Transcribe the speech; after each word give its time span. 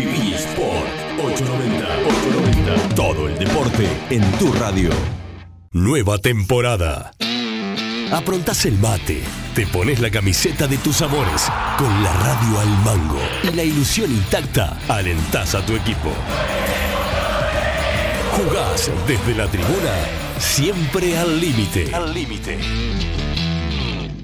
Viví 0.00 0.32
Sport 0.32 0.88
890. 1.22 1.86
890. 2.08 2.94
Todo 2.94 3.28
el 3.28 3.38
deporte 3.38 3.86
en 4.08 4.22
tu 4.38 4.50
radio. 4.54 4.88
Nueva 5.72 6.16
temporada. 6.16 7.12
Aprontás 8.10 8.64
el 8.64 8.78
mate, 8.78 9.20
te 9.54 9.66
pones 9.66 10.00
la 10.00 10.10
camiseta 10.10 10.66
de 10.66 10.78
tus 10.78 11.02
amores, 11.02 11.46
con 11.76 12.02
la 12.02 12.14
radio 12.14 12.60
al 12.60 12.68
mango 12.82 13.20
y 13.42 13.54
la 13.54 13.62
ilusión 13.62 14.10
intacta, 14.10 14.78
alentás 14.88 15.54
a 15.54 15.66
tu 15.66 15.76
equipo. 15.76 16.10
Jugás 18.38 18.90
desde 19.06 19.34
la 19.34 19.48
tribuna, 19.48 19.92
siempre 20.38 21.18
al 21.18 21.38
límite. 21.38 21.94
Al 21.94 22.14
límite. 22.14 22.58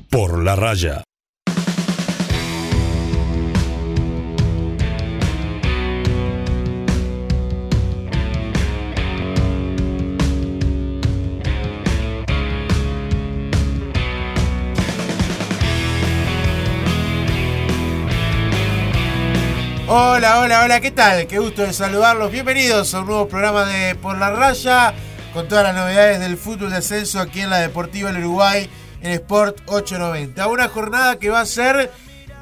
Por 0.09 0.43
la 0.43 0.57
raya. 0.57 1.05
Hola, 19.89 20.41
hola, 20.41 20.65
hola, 20.65 20.81
¿qué 20.81 20.91
tal? 20.91 21.29
Qué 21.29 21.39
gusto 21.39 21.63
de 21.63 21.73
saludarlos. 21.73 22.33
Bienvenidos 22.33 22.93
a 22.93 23.03
un 23.03 23.07
nuevo 23.07 23.29
programa 23.29 23.65
de 23.67 23.95
Por 23.95 24.19
la 24.19 24.31
Raya, 24.31 24.93
con 25.33 25.47
todas 25.47 25.63
las 25.63 25.77
novedades 25.77 26.19
del 26.19 26.37
fútbol 26.37 26.71
de 26.71 26.79
ascenso 26.79 27.21
aquí 27.21 27.43
en 27.43 27.51
la 27.51 27.59
Deportiva 27.59 28.11
del 28.11 28.25
Uruguay, 28.25 28.69
en 29.01 29.13
Sport 29.13 29.61
890. 29.67 30.49
Una 30.49 30.67
jornada 30.67 31.21
que 31.21 31.31
va 31.31 31.39
a 31.39 31.47
ser 31.47 31.93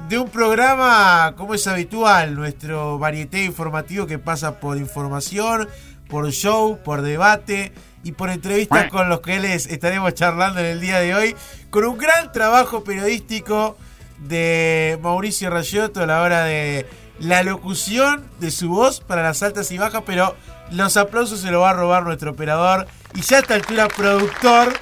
de 0.09 0.19
un 0.19 0.31
programa, 0.31 1.35
como 1.37 1.53
es 1.53 1.67
habitual, 1.67 2.35
nuestro 2.35 2.99
varieté 2.99 3.45
informativo 3.45 4.07
que 4.07 4.19
pasa 4.19 4.59
por 4.59 4.79
información, 4.79 5.69
por 6.09 6.31
show, 6.31 6.79
por 6.83 7.03
debate 7.03 7.75
y 8.05 8.13
por 8.13 8.31
entrevistas 8.31 8.89
con 8.89 9.11
los 9.11 9.21
que 9.21 9.39
les 9.39 9.67
estaremos 9.67 10.15
charlando 10.15 10.61
en 10.61 10.67
el 10.67 10.81
día 10.81 10.99
de 10.99 11.15
hoy, 11.15 11.37
con 11.69 11.85
un 11.85 11.99
gran 11.99 12.33
trabajo 12.33 12.85
periodístico 12.85 13.77
de 14.19 14.99
Mauricio 15.03 15.51
Rayotto 15.51 16.03
a 16.03 16.07
la 16.07 16.23
hora 16.23 16.45
de 16.45 16.87
la 17.19 17.43
locución 17.43 18.29
de 18.41 18.51
su 18.51 18.69
voz 18.69 19.01
para 19.01 19.23
las 19.23 19.43
altas 19.43 19.71
y 19.71 19.79
bajas, 19.79 20.03
pero 20.07 20.35
los 20.71 20.97
aplausos 20.97 21.41
se 21.41 21.51
lo 21.51 21.61
va 21.61 21.71
a 21.71 21.75
robar 21.75 22.03
nuestro 22.03 22.33
operador 22.33 22.87
y 23.15 23.21
ya 23.21 23.37
a 23.37 23.41
esta 23.41 23.55
altura 23.55 23.89
productor, 23.89 24.73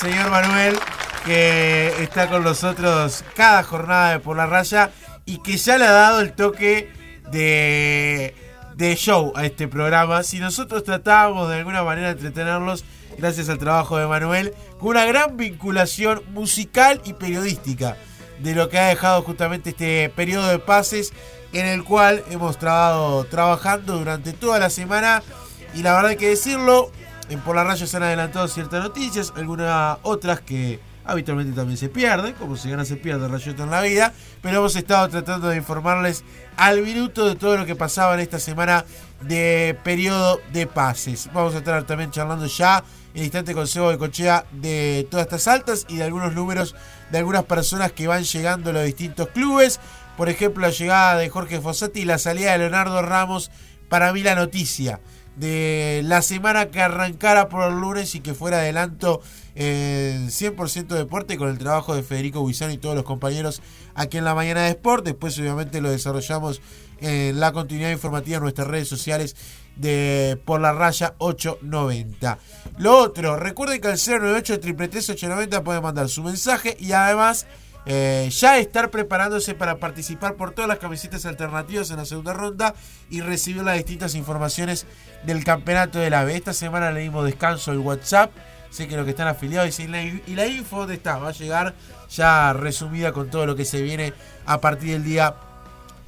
señor 0.00 0.30
Manuel, 0.30 0.78
que 1.24 1.92
está 2.02 2.28
con 2.28 2.44
nosotros 2.44 3.24
cada 3.34 3.62
jornada 3.62 4.12
de 4.12 4.20
Por 4.20 4.36
la 4.36 4.46
Raya 4.46 4.90
y 5.24 5.38
que 5.38 5.56
ya 5.56 5.76
le 5.76 5.84
ha 5.84 5.92
dado 5.92 6.20
el 6.20 6.32
toque 6.32 6.92
de, 7.30 8.34
de 8.76 8.96
show 8.96 9.32
a 9.34 9.44
este 9.44 9.68
programa. 9.68 10.22
Si 10.22 10.38
nosotros 10.38 10.84
tratábamos 10.84 11.48
de 11.48 11.56
alguna 11.56 11.82
manera 11.82 12.08
de 12.08 12.12
entretenerlos, 12.12 12.84
gracias 13.18 13.48
al 13.48 13.58
trabajo 13.58 13.98
de 13.98 14.06
Manuel, 14.06 14.54
con 14.78 14.90
una 14.90 15.04
gran 15.04 15.36
vinculación 15.36 16.22
musical 16.30 17.02
y 17.04 17.14
periodística 17.14 17.96
de 18.38 18.54
lo 18.54 18.68
que 18.68 18.78
ha 18.78 18.88
dejado 18.88 19.22
justamente 19.22 19.70
este 19.70 20.08
periodo 20.10 20.48
de 20.48 20.58
pases 20.58 21.12
en 21.52 21.66
el 21.66 21.84
cual 21.84 22.24
hemos 22.30 22.52
estado 22.52 23.24
trabajando 23.24 23.98
durante 23.98 24.32
toda 24.32 24.58
la 24.58 24.70
semana 24.70 25.22
y 25.74 25.82
la 25.82 25.94
verdad 25.94 26.10
hay 26.10 26.16
que 26.16 26.28
decirlo, 26.28 26.90
en 27.28 27.40
Por 27.40 27.56
la 27.56 27.64
Raya 27.64 27.86
se 27.86 27.96
han 27.96 28.02
adelantado 28.04 28.48
ciertas 28.48 28.82
noticias, 28.82 29.32
algunas 29.36 29.98
otras 30.02 30.40
que 30.40 30.80
habitualmente 31.04 31.54
también 31.54 31.76
se 31.76 31.88
pierden, 31.88 32.34
como 32.34 32.56
se 32.56 32.70
gana 32.70 32.84
se 32.84 32.96
pierde 32.96 33.28
Rayoto 33.28 33.62
en 33.62 33.70
la 33.70 33.80
vida, 33.80 34.12
pero 34.42 34.58
hemos 34.58 34.74
estado 34.76 35.08
tratando 35.08 35.48
de 35.48 35.56
informarles 35.56 36.24
al 36.56 36.82
minuto 36.82 37.28
de 37.28 37.36
todo 37.36 37.56
lo 37.56 37.66
que 37.66 37.76
pasaba 37.76 38.14
en 38.14 38.20
esta 38.20 38.38
semana 38.38 38.84
de 39.20 39.78
periodo 39.84 40.40
de 40.52 40.66
pases. 40.66 41.30
Vamos 41.32 41.54
a 41.54 41.58
estar 41.58 41.84
también 41.84 42.10
charlando 42.10 42.46
ya 42.46 42.82
en 43.14 43.22
instante 43.22 43.54
con 43.54 43.66
Sebo 43.66 43.90
de 43.90 43.98
Cochea 43.98 44.44
de 44.52 45.06
todas 45.10 45.26
estas 45.26 45.48
altas 45.48 45.86
y 45.88 45.96
de 45.96 46.04
algunos 46.04 46.34
números 46.34 46.74
de 47.10 47.18
algunas 47.18 47.44
personas 47.44 47.92
que 47.92 48.06
van 48.06 48.24
llegando 48.24 48.70
a 48.70 48.72
los 48.74 48.84
distintos 48.84 49.28
clubes. 49.28 49.80
Por 50.16 50.28
ejemplo, 50.28 50.62
la 50.62 50.70
llegada 50.70 51.16
de 51.16 51.28
Jorge 51.28 51.60
Fossati 51.60 52.00
y 52.00 52.04
la 52.04 52.18
salida 52.18 52.52
de 52.52 52.58
Leonardo 52.58 53.02
Ramos. 53.02 53.50
Para 53.88 54.12
mí 54.12 54.22
la 54.22 54.34
noticia 54.34 55.00
de 55.36 56.00
la 56.04 56.22
semana 56.22 56.70
que 56.70 56.80
arrancara 56.80 57.48
por 57.48 57.70
el 57.70 57.78
lunes 57.78 58.14
y 58.14 58.20
que 58.20 58.34
fuera 58.34 58.58
adelanto 58.58 59.20
en 59.54 60.28
100% 60.28 60.86
deporte 60.88 61.36
con 61.36 61.48
el 61.48 61.58
trabajo 61.58 61.94
de 61.94 62.02
Federico 62.02 62.44
Guizano 62.46 62.72
y 62.72 62.78
todos 62.78 62.94
los 62.94 63.04
compañeros 63.04 63.62
aquí 63.94 64.16
en 64.16 64.24
la 64.24 64.34
mañana 64.34 64.62
de 64.62 64.70
Sport. 64.70 65.04
Después 65.04 65.38
obviamente 65.38 65.80
lo 65.80 65.90
desarrollamos 65.90 66.62
en 67.00 67.38
la 67.38 67.52
continuidad 67.52 67.90
informativa 67.90 68.38
en 68.38 68.42
nuestras 68.42 68.66
redes 68.66 68.88
sociales 68.88 69.36
de 69.76 70.40
por 70.46 70.60
la 70.60 70.72
raya 70.72 71.14
890. 71.18 72.38
Lo 72.78 72.98
otro, 72.98 73.36
recuerden 73.36 73.80
que 73.80 73.88
al 73.88 73.98
098 73.98 74.54
890 74.54 75.62
pueden 75.62 75.82
mandar 75.82 76.08
su 76.08 76.22
mensaje 76.22 76.76
y 76.80 76.92
además 76.92 77.46
eh, 77.86 78.28
ya 78.32 78.58
estar 78.58 78.90
preparándose 78.90 79.54
para 79.54 79.76
participar 79.78 80.34
por 80.34 80.50
todas 80.52 80.68
las 80.68 80.78
camisetas 80.78 81.24
alternativas 81.24 81.90
en 81.90 81.96
la 81.98 82.04
segunda 82.04 82.32
ronda 82.32 82.74
y 83.10 83.20
recibir 83.20 83.62
las 83.62 83.76
distintas 83.76 84.14
informaciones 84.16 84.86
del 85.24 85.44
campeonato 85.44 85.98
de 85.98 86.10
la 86.10 86.24
B. 86.24 86.34
Esta 86.36 86.52
semana 86.52 86.90
le 86.90 87.00
dimos 87.00 87.24
descanso 87.24 87.70
al 87.70 87.78
WhatsApp. 87.78 88.30
Sé 88.70 88.88
que 88.88 88.96
los 88.96 89.04
que 89.04 89.10
están 89.12 89.28
afiliados 89.28 89.78
y 89.78 89.86
la, 89.86 90.02
y 90.02 90.22
la 90.34 90.46
info 90.46 90.78
dónde 90.80 90.94
está, 90.94 91.18
va 91.18 91.28
a 91.28 91.32
llegar 91.32 91.74
ya 92.10 92.52
resumida 92.52 93.12
con 93.12 93.30
todo 93.30 93.46
lo 93.46 93.54
que 93.56 93.64
se 93.64 93.80
viene 93.80 94.12
a 94.44 94.60
partir 94.60 94.90
del 94.92 95.04
día 95.04 95.34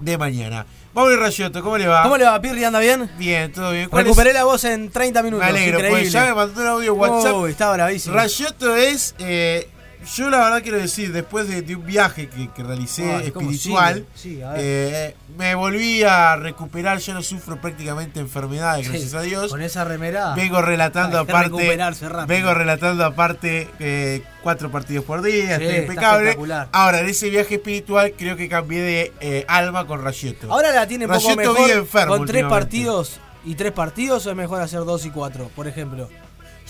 de 0.01 0.19
mañana. 0.19 0.67
Mauri 0.95 1.17
Rayoto, 1.17 1.63
¿cómo 1.63 1.79
le 1.79 1.87
va? 1.87 2.03
¿Cómo 2.03 2.17
le 2.17 2.25
va, 2.25 2.41
Pirri? 2.41 2.65
¿Anda 2.65 2.81
bien? 2.81 3.09
Bien, 3.17 3.53
todo 3.53 3.71
bien. 3.71 3.89
Recuperé 3.91 4.33
la 4.33 4.45
voz 4.45 4.65
en 4.65 4.91
30 4.91 5.23
minutos. 5.23 5.45
Me 5.45 5.51
alegro, 5.51 5.79
increíble. 5.79 6.01
pues 6.03 6.13
ya 6.13 6.25
me 6.27 6.35
mandó 6.35 6.61
un 6.61 6.67
audio 6.67 6.95
WhatsApp. 6.95 7.35
Uy, 7.37 7.51
estaba 7.53 7.75
bravísimo. 7.75 8.15
Rayoto 8.17 8.75
es. 8.77 9.15
eh, 9.21 9.69
yo 10.17 10.31
la 10.31 10.39
verdad 10.39 10.63
quiero 10.63 10.79
decir, 10.79 11.13
después 11.13 11.49
de, 11.49 11.63
de 11.63 11.77
un 11.77 11.85
viaje 11.85 12.29
que, 12.29 12.49
que 12.51 12.63
realicé 12.63 13.31
¿cómo 13.33 13.51
espiritual? 13.51 14.07
Sí, 14.15 14.41
eh, 14.57 15.15
me 15.37 15.55
volví 15.55 16.03
a 16.03 16.37
recuperar. 16.37 16.99
Yo 16.99 17.15
no 17.15 17.23
sufro 17.23 17.61
prácticamente 17.61 18.21
enfermedades, 18.21 18.87
Sí, 18.87 18.93
gracias 18.93 19.15
a 19.15 19.23
Dios. 19.23 19.51
Con 19.51 19.63
esa 19.63 19.85
remera. 19.85 20.35
Vengo 20.35 20.63
relatando 20.63 21.19
aparte. 21.19 21.79
Vengo 22.27 22.55
relatando 22.55 23.05
aparte 23.05 23.69
eh, 23.79 24.23
cuatro 24.43 24.71
partidos 24.71 25.05
por 25.05 25.23
día, 25.23 25.59
Sí, 25.59 25.65
estoy 25.65 25.79
impecable. 25.81 26.37
Ahora, 26.73 27.01
en 27.01 27.07
ese 27.07 27.31
viaje 27.31 27.57
espiritual 27.57 28.15
creo 28.17 28.37
que 28.37 28.49
cambié 28.49 28.81
de 28.81 29.13
eh, 29.21 29.45
alma 29.49 29.87
con 29.87 30.03
Rayeto. 30.03 30.53
Ahora 30.53 30.73
la 30.73 30.87
tiene 30.87 31.07
un 31.07 31.13
poco 31.13 31.37
mejor. 31.37 31.59
vive 31.59 31.73
enfermo 31.79 32.17
con 32.17 32.27
tres 32.27 32.45
partidos 32.45 33.21
y 33.45 33.55
tres 33.55 33.73
partidos 33.73 34.27
o 34.27 34.31
es 34.31 34.37
mejor 34.37 34.61
hacer 34.61 34.81
dos 34.81 35.05
y 35.07 35.11
cuatro, 35.11 35.51
por 35.55 35.67
ejemplo. 35.69 36.09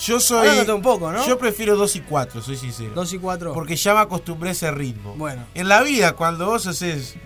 Yo 0.00 0.20
soy. 0.20 0.40
Hablándote 0.48 0.72
un 0.72 0.82
poco, 0.82 1.10
¿no? 1.12 1.26
Yo 1.26 1.38
prefiero 1.38 1.76
2 1.76 1.96
y 1.96 2.00
4, 2.00 2.42
soy 2.42 2.56
sincero. 2.56 2.92
Dos 2.94 3.12
y 3.12 3.18
cuatro. 3.18 3.52
Porque 3.52 3.76
ya 3.76 3.94
me 3.94 4.00
acostumbré 4.00 4.50
a 4.50 4.52
ese 4.52 4.70
ritmo. 4.70 5.14
Bueno. 5.16 5.44
En 5.54 5.68
la 5.68 5.82
vida, 5.82 6.12
cuando 6.14 6.46
vos 6.46 6.66
haces 6.66 7.16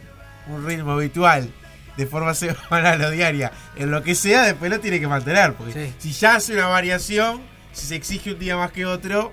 un 0.49 0.65
ritmo 0.67 0.93
habitual, 0.93 1.53
de 1.97 2.07
forma 2.07 2.35
semanal 2.35 3.03
o 3.03 3.11
diaria, 3.11 3.53
en 3.77 3.91
lo 3.91 4.03
que 4.03 4.15
sea, 4.15 4.43
después 4.45 4.71
lo 4.71 4.81
tiene 4.81 4.99
que 5.01 5.07
mantener. 5.07 5.55
Porque 5.55 5.73
Sí. 5.73 5.95
si 5.99 6.13
ya 6.13 6.37
hace 6.37 6.55
una 6.55 6.67
variación, 6.69 7.43
si 7.73 7.87
se 7.87 7.97
exige 7.97 8.33
un 8.33 8.39
día 8.39 8.57
más 8.57 8.73
que 8.73 8.87
otro, 8.87 9.33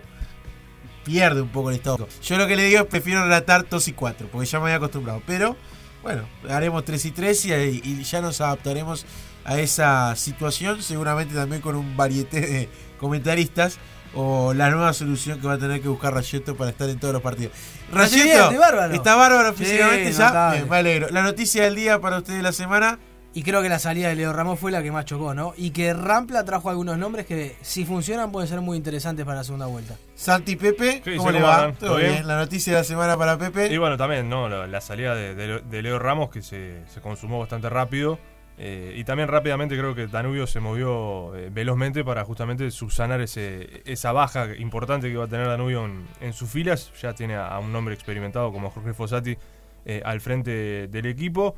pierde 1.06 1.42
un 1.42 1.50
poco 1.50 1.70
el 1.70 1.78
estado. 1.78 2.08
Yo 2.22 2.38
lo 2.38 2.46
que 2.48 2.56
le 2.56 2.64
digo 2.66 2.80
es 2.82 2.86
prefiero 2.88 3.24
relatar 3.24 3.68
2 3.70 3.88
y 3.88 3.94
4, 3.94 4.28
porque 4.32 4.48
ya 4.48 4.60
me 4.60 4.66
había 4.66 4.76
acostumbrado. 4.78 5.22
Pero, 5.26 5.56
bueno, 6.04 6.24
haremos 6.50 6.84
3 6.86 7.06
y 7.06 7.12
3 7.12 7.46
y, 7.46 7.52
y 7.84 8.04
ya 8.04 8.22
nos 8.22 8.42
adaptaremos 8.42 9.06
a 9.46 9.58
esa 9.60 10.16
situación, 10.16 10.84
seguramente 10.84 11.34
también 11.34 11.62
con 11.62 11.76
un 11.76 11.96
varieté 11.98 12.42
de 12.42 12.70
comentaristas. 13.00 13.80
O 14.16 14.56
la 14.56 14.72
nueva 14.72 14.92
solución 14.94 15.40
que 15.40 15.46
va 15.46 15.54
a 15.54 15.58
tener 15.60 15.82
que 15.82 15.88
buscar 15.88 16.12
Rayeto 16.16 16.56
para 16.56 16.72
estar 16.72 16.90
en 16.90 16.98
todos 17.00 17.14
los 17.14 17.22
partidos. 17.22 17.54
Rayeto, 17.92 18.60
bárbaro. 18.60 18.94
está 18.94 19.16
bárbaro 19.16 19.50
Sí, 19.56 19.64
físicamente 19.66 20.12
ya. 20.12 20.26
notable. 20.26 20.58
Bien, 20.58 20.70
me 20.70 20.78
alegro. 20.78 21.08
La 21.12 21.22
noticia 21.22 21.64
del 21.64 21.76
día 21.76 22.00
para 22.00 22.18
usted 22.18 22.36
de 22.36 22.42
la 22.42 22.52
semana. 22.52 22.98
Y 23.32 23.44
creo 23.44 23.62
que 23.62 23.69
la 23.69 23.78
salida 23.78 24.07
de 24.10 24.16
Leo 24.16 24.34
Ramos 24.34 24.60
fue 24.60 24.72
la 24.72 24.81
que 24.81 24.92
más 24.92 25.06
chocó, 25.06 25.36
¿no? 25.36 25.54
Y 25.56 25.69
que 25.69 25.94
Rampla 25.94 26.44
trajo 26.44 26.72
algunos 26.72 26.98
nombres 26.98 27.28
que, 27.28 27.56
si 27.62 27.86
funcionan, 27.86 28.31
pueden 28.31 28.50
ser 28.50 28.60
muy 28.62 28.75
interesantes 28.75 29.24
para 29.24 29.38
la 29.38 29.44
segunda 29.44 29.68
vuelta. 29.68 29.94
Santi 30.16 30.56
Pepe, 30.56 31.01
¿Qué 31.04 31.16
¿cómo 31.16 31.30
le 31.30 31.40
¿Cómo 31.40 31.51
va? 31.51 31.72
¿Todo 31.74 31.90
¿Todo 31.90 31.98
bien? 31.98 32.12
bien? 32.13 32.28
La 32.28 32.38
noticia 32.38 32.74
de 32.74 32.80
la 32.80 32.84
semana 32.84 33.16
para 33.16 33.38
Pepe. 33.38 33.72
Y 33.72 33.78
bueno, 33.78 33.98
también, 33.98 34.28
¿no? 34.28 34.50
La, 34.50 34.66
la 34.66 34.81
salida 34.81 35.13
de, 35.13 35.36
de- 35.36 35.62
de 35.62 35.81
Leo 35.84 36.00
Ramos 36.00 36.31
que 36.31 36.42
se, 36.42 36.81
se 36.92 37.01
consumó 37.01 37.38
bastante 37.38 37.69
rápido. 37.69 38.18
Eh, 38.62 38.94
y 38.98 39.06
también 39.06 39.30
rápidamente 39.30 39.78
creo 39.78 39.96
que 39.96 40.08
Danubio 40.08 40.46
se 40.46 40.60
movió 40.60 41.34
eh, 41.34 41.50
velozmente 41.50 42.04
para 42.04 42.26
justamente 42.26 42.70
subsanar 42.72 43.22
ese, 43.22 43.82
esa 43.86 44.12
baja 44.12 44.54
importante 44.58 45.10
que 45.10 45.16
va 45.16 45.24
a 45.24 45.28
tener 45.30 45.48
Danubio 45.48 45.90
en, 46.20 46.34
sus 46.34 46.50
filas. 46.50 46.92
Ya 47.02 47.14
tiene 47.14 47.36
a, 47.36 47.58
un 47.60 47.74
hombre 47.74 47.94
experimentado 47.94 48.52
como 48.52 48.70
Jorge 48.70 48.94
Fossati 48.94 49.38
eh, 49.86 50.02
al 50.04 50.20
frente 50.20 50.90
del 50.90 51.06
equipo. 51.06 51.56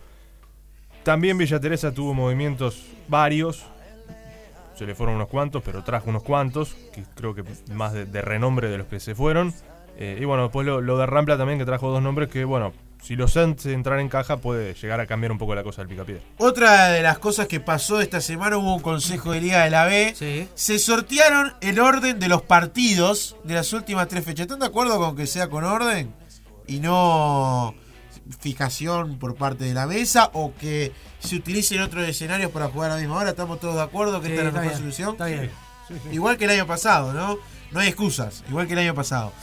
También 1.01 1.39
Villa 1.39 1.59
Teresa 1.59 1.91
tuvo 1.91 2.13
movimientos 2.13 2.85
varios. 3.07 3.65
Se 4.75 4.85
le 4.85 4.93
fueron 4.93 5.15
unos 5.15 5.27
cuantos, 5.27 5.63
pero 5.63 5.83
trajo 5.83 6.11
unos 6.11 6.21
cuantos, 6.21 6.75
que 6.93 7.03
creo 7.15 7.33
que 7.33 7.43
más 7.73 7.93
de, 7.93 8.21
renombre 8.21 8.69
de 8.69 8.77
los 8.77 8.85
que 8.85 8.99
se 8.99 9.15
fueron. 9.15 9.53
Y 9.99 10.23
bueno, 10.25 10.43
después 10.43 10.65
lo, 10.65 10.81
lo 10.81 10.97
de 10.97 11.05
Rampla 11.05 11.37
también, 11.37 11.59
que 11.59 11.65
trajo 11.65 11.91
dos 11.91 12.01
nombres 12.01 12.29
que, 12.29 12.43
bueno, 12.43 12.73
si 13.01 13.15
los 13.15 13.33
Saints 13.33 13.65
entran 13.65 13.99
en 13.99 14.09
caja 14.09 14.37
puede 14.37 14.73
llegar 14.75 14.99
a 14.99 15.07
cambiar 15.07 15.31
un 15.31 15.37
poco 15.37 15.55
la 15.55 15.63
cosa 15.63 15.81
del 15.81 15.89
picapiedra. 15.89 16.23
Otra 16.37 16.89
de 16.89 17.01
las 17.01 17.17
cosas 17.17 17.47
que 17.47 17.59
pasó 17.59 17.99
esta 17.99 18.21
semana 18.21 18.57
hubo 18.57 18.75
un 18.75 18.81
consejo 18.81 19.31
de 19.31 19.41
liga 19.41 19.63
de 19.63 19.69
la 19.71 19.85
B. 19.85 20.13
Sí. 20.15 20.47
Se 20.53 20.77
sortearon 20.77 21.53
el 21.61 21.79
orden 21.79 22.19
de 22.19 22.27
los 22.27 22.43
partidos 22.43 23.35
de 23.43 23.55
las 23.55 23.73
últimas 23.73 24.07
tres 24.07 24.23
fechas. 24.23 24.43
¿Están 24.45 24.59
de 24.59 24.67
acuerdo 24.67 24.97
con 24.99 25.15
que 25.15 25.25
sea 25.25 25.49
con 25.49 25.63
orden 25.63 26.13
y 26.67 26.79
no 26.79 27.73
fijación 28.39 29.17
por 29.17 29.35
parte 29.35 29.63
de 29.65 29.73
la 29.73 29.87
mesa 29.87 30.29
o 30.33 30.53
que 30.59 30.91
se 31.19 31.35
utilicen 31.35 31.81
otros 31.81 32.07
escenarios 32.07 32.51
para 32.51 32.67
jugar 32.67 32.91
a 32.91 32.95
la 32.95 32.99
misma 33.01 33.17
hora? 33.17 33.31
¿Estamos 33.31 33.59
todos 33.59 33.75
de 33.75 33.81
acuerdo 33.81 34.21
que 34.21 34.27
Sí, 34.27 34.33
esta 34.33 34.47
es 34.47 34.53
la 34.53 34.59
mejor 34.61 34.69
bien, 34.69 34.79
solución? 34.79 35.11
Está 35.13 35.25
bien. 35.25 35.51
Igual 36.11 36.37
que 36.37 36.45
el 36.45 36.51
año 36.51 36.67
pasado, 36.67 37.13
¿no? 37.13 37.37
No 37.71 37.79
hay 37.79 37.87
excusas, 37.87 38.43
igual 38.47 38.67
que 38.67 38.73
el 38.73 38.79
año 38.79 38.93
pasado. 38.93 39.33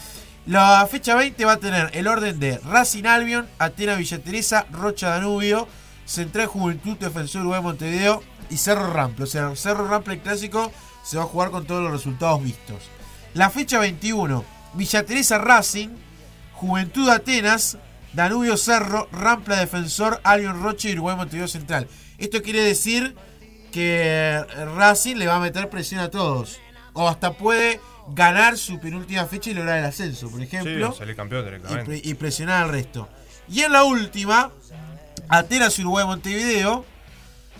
La 0.48 0.88
fecha 0.90 1.14
20 1.14 1.44
va 1.44 1.52
a 1.52 1.56
tener 1.58 1.90
el 1.92 2.06
orden 2.06 2.40
de 2.40 2.56
Racing 2.60 3.04
Albion, 3.04 3.46
Atena 3.58 3.96
Villa 3.96 4.18
Teresa, 4.18 4.64
Rocha 4.70 5.10
Danubio, 5.10 5.68
Central 6.06 6.46
Juventud, 6.46 6.96
Defensor 6.96 7.42
Uruguay 7.42 7.60
Montevideo 7.60 8.22
y 8.48 8.56
Cerro 8.56 8.90
Rampla. 8.90 9.24
O 9.24 9.26
sea, 9.26 9.54
Cerro 9.56 9.86
Rampla 9.86 10.14
el 10.14 10.20
clásico 10.20 10.72
se 11.04 11.18
va 11.18 11.24
a 11.24 11.26
jugar 11.26 11.50
con 11.50 11.66
todos 11.66 11.82
los 11.82 11.92
resultados 11.92 12.42
vistos. 12.42 12.84
La 13.34 13.50
fecha 13.50 13.78
21, 13.78 14.42
Villa 14.72 15.04
Teresa 15.04 15.36
Racing, 15.36 15.90
Juventud 16.54 17.10
Atenas, 17.10 17.76
Danubio 18.14 18.56
Cerro, 18.56 19.06
Rampla 19.12 19.56
Defensor, 19.56 20.18
Albion 20.24 20.62
Rocha 20.62 20.88
y 20.88 20.94
Uruguay 20.94 21.14
Montevideo 21.14 21.48
Central. 21.48 21.88
Esto 22.16 22.40
quiere 22.40 22.62
decir 22.62 23.14
que 23.70 24.42
Racing 24.76 25.16
le 25.16 25.26
va 25.26 25.36
a 25.36 25.40
meter 25.40 25.68
presión 25.68 26.00
a 26.00 26.08
todos. 26.08 26.58
O 26.94 27.06
hasta 27.06 27.34
puede 27.34 27.80
ganar 28.14 28.56
su 28.58 28.78
penúltima 28.80 29.26
fecha 29.26 29.50
y 29.50 29.54
lograr 29.54 29.78
el 29.78 29.84
ascenso, 29.84 30.28
por 30.30 30.38
Sí, 30.40 30.46
ejemplo. 30.46 30.92
salir 30.92 31.16
campeón 31.16 31.44
y, 31.68 31.84
pre- 31.84 32.00
y 32.02 32.14
presionar 32.14 32.64
al 32.64 32.70
resto. 32.70 33.08
Y 33.48 33.60
en 33.62 33.72
la 33.72 33.84
última, 33.84 34.50
Atenas 35.28 35.78
Uruguay 35.78 36.04
Montevideo, 36.06 36.84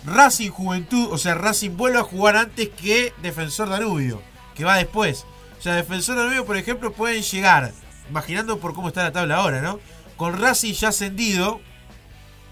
Racing 0.05 0.49
Juventud, 0.49 1.09
o 1.11 1.17
sea, 1.17 1.35
Racing 1.35 1.71
vuelve 1.77 1.99
a 1.99 2.03
jugar 2.03 2.35
antes 2.37 2.69
que 2.69 3.13
Defensor 3.21 3.69
Danubio, 3.69 4.21
que 4.55 4.63
va 4.63 4.77
después. 4.77 5.25
O 5.57 5.61
sea, 5.61 5.75
Defensor 5.75 6.15
Danubio, 6.17 6.45
por 6.45 6.57
ejemplo, 6.57 6.93
pueden 6.93 7.21
llegar, 7.21 7.71
imaginando 8.09 8.59
por 8.59 8.73
cómo 8.73 8.87
está 8.87 9.03
la 9.03 9.11
tabla 9.11 9.35
ahora, 9.37 9.61
¿no? 9.61 9.79
Con 10.15 10.39
Racing 10.39 10.73
ya 10.73 10.89
ascendido, 10.89 11.59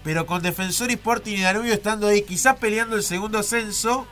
pero 0.04 0.26
con 0.26 0.42
Defensor 0.42 0.90
y 0.90 0.94
Sporting 0.94 1.36
y 1.36 1.40
Danubio 1.40 1.72
estando 1.74 2.06
ahí, 2.06 2.22
quizás 2.22 2.56
peleando 2.58 2.96
el 2.96 3.02
segundo 3.02 3.38
ascenso, 3.38 4.06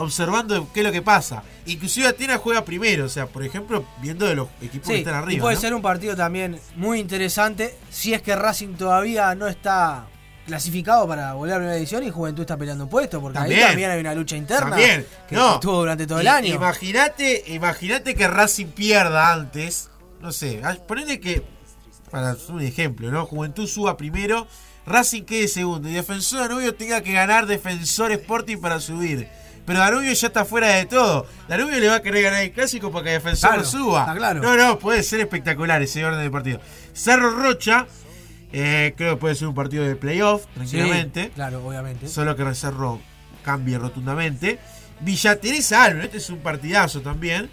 observando 0.00 0.68
qué 0.72 0.80
es 0.80 0.86
lo 0.86 0.92
que 0.92 1.02
pasa. 1.02 1.42
Inclusive 1.66 2.08
Atenas 2.08 2.38
juega 2.38 2.64
primero, 2.64 3.04
o 3.04 3.08
sea, 3.08 3.26
por 3.26 3.44
ejemplo, 3.44 3.84
viendo 4.00 4.26
de 4.26 4.34
los 4.34 4.48
equipos 4.62 4.88
que 4.88 4.98
están 4.98 5.14
y 5.14 5.18
arriba. 5.18 5.42
puede 5.42 5.54
¿no? 5.56 5.60
ser 5.60 5.74
un 5.74 5.82
partido 5.82 6.16
también 6.16 6.58
muy 6.76 6.98
interesante 6.98 7.76
si 7.90 8.14
es 8.14 8.22
que 8.22 8.34
Racing 8.34 8.74
todavía 8.74 9.34
no 9.34 9.46
está 9.46 10.06
clasificado 10.46 11.06
para 11.06 11.34
volver 11.34 11.52
a 11.52 11.56
la 11.56 11.60
primera 11.60 11.76
edición 11.76 12.02
y 12.02 12.10
Juventud 12.10 12.40
está 12.42 12.56
peleando 12.56 12.84
un 12.84 12.90
puesto, 12.90 13.20
porque 13.20 13.38
También. 13.38 13.60
ahí 13.60 13.66
también 13.66 13.90
hay 13.90 14.00
una 14.00 14.14
lucha 14.14 14.36
interna 14.36 14.70
También, 14.70 15.06
que 15.28 15.36
no. 15.36 15.54
estuvo 15.54 15.78
durante 15.78 16.06
todo 16.06 16.20
el 16.20 16.28
año. 16.28 16.54
Imagínate, 16.54 17.44
imagínate 17.48 18.14
que 18.14 18.26
Racing 18.26 18.66
pierda 18.68 19.32
antes. 19.32 19.90
No 20.20 20.32
sé, 20.32 20.60
ponele 20.88 21.20
que. 21.20 21.42
Para 22.10 22.36
un 22.48 22.60
ejemplo, 22.62 23.08
¿no? 23.12 23.24
Juventud 23.24 23.68
suba 23.68 23.96
primero, 23.96 24.48
Racing 24.84 25.22
quede 25.22 25.46
segundo 25.46 25.88
y 25.88 25.92
Defensor 25.92 26.40
Danubio 26.48 26.74
tenga 26.74 27.02
que 27.02 27.12
ganar 27.12 27.46
Defensor 27.46 28.10
Sporting 28.10 28.56
para 28.56 28.80
subir. 28.80 29.28
Pero 29.66 29.78
Danubio 29.78 30.12
ya 30.12 30.26
está 30.26 30.44
fuera 30.44 30.68
de 30.68 30.86
todo. 30.86 31.26
Danubio 31.48 31.78
le 31.78 31.88
va 31.88 31.96
a 31.96 32.02
querer 32.02 32.22
ganar 32.24 32.42
el 32.42 32.52
clásico 32.52 32.90
para 32.90 33.04
que 33.04 33.10
Defensor 33.10 33.50
Claro, 33.50 33.62
no 33.62 33.68
suba. 33.68 34.00
está 34.00 34.14
claro. 34.16 34.42
No, 34.42 34.56
no, 34.56 34.78
puede 34.78 35.02
ser 35.02 35.20
espectacular 35.20 35.80
ese 35.82 36.04
orden 36.04 36.20
de 36.22 36.30
partido. 36.30 36.60
Cerro 36.92 37.30
Rocha, 37.30 37.86
eh, 38.52 38.94
creo 38.96 39.14
que 39.14 39.20
puede 39.20 39.34
ser 39.36 39.48
un 39.48 39.54
partido 39.54 39.84
de 39.84 39.94
playoff, 39.96 40.42
Sí, 40.44 40.48
tranquilamente. 40.54 41.30
claro, 41.34 41.64
obviamente. 41.64 42.08
Solo 42.08 42.34
que 42.34 42.54
Cerro 42.54 43.00
cambie 43.44 43.78
rotundamente. 43.78 44.58
Villa 45.00 45.36
Teresa 45.40 45.84
Albion, 45.84 46.04
este 46.04 46.18
es 46.18 46.28
un 46.30 46.38
partidazo 46.40 47.00
también. 47.00 47.48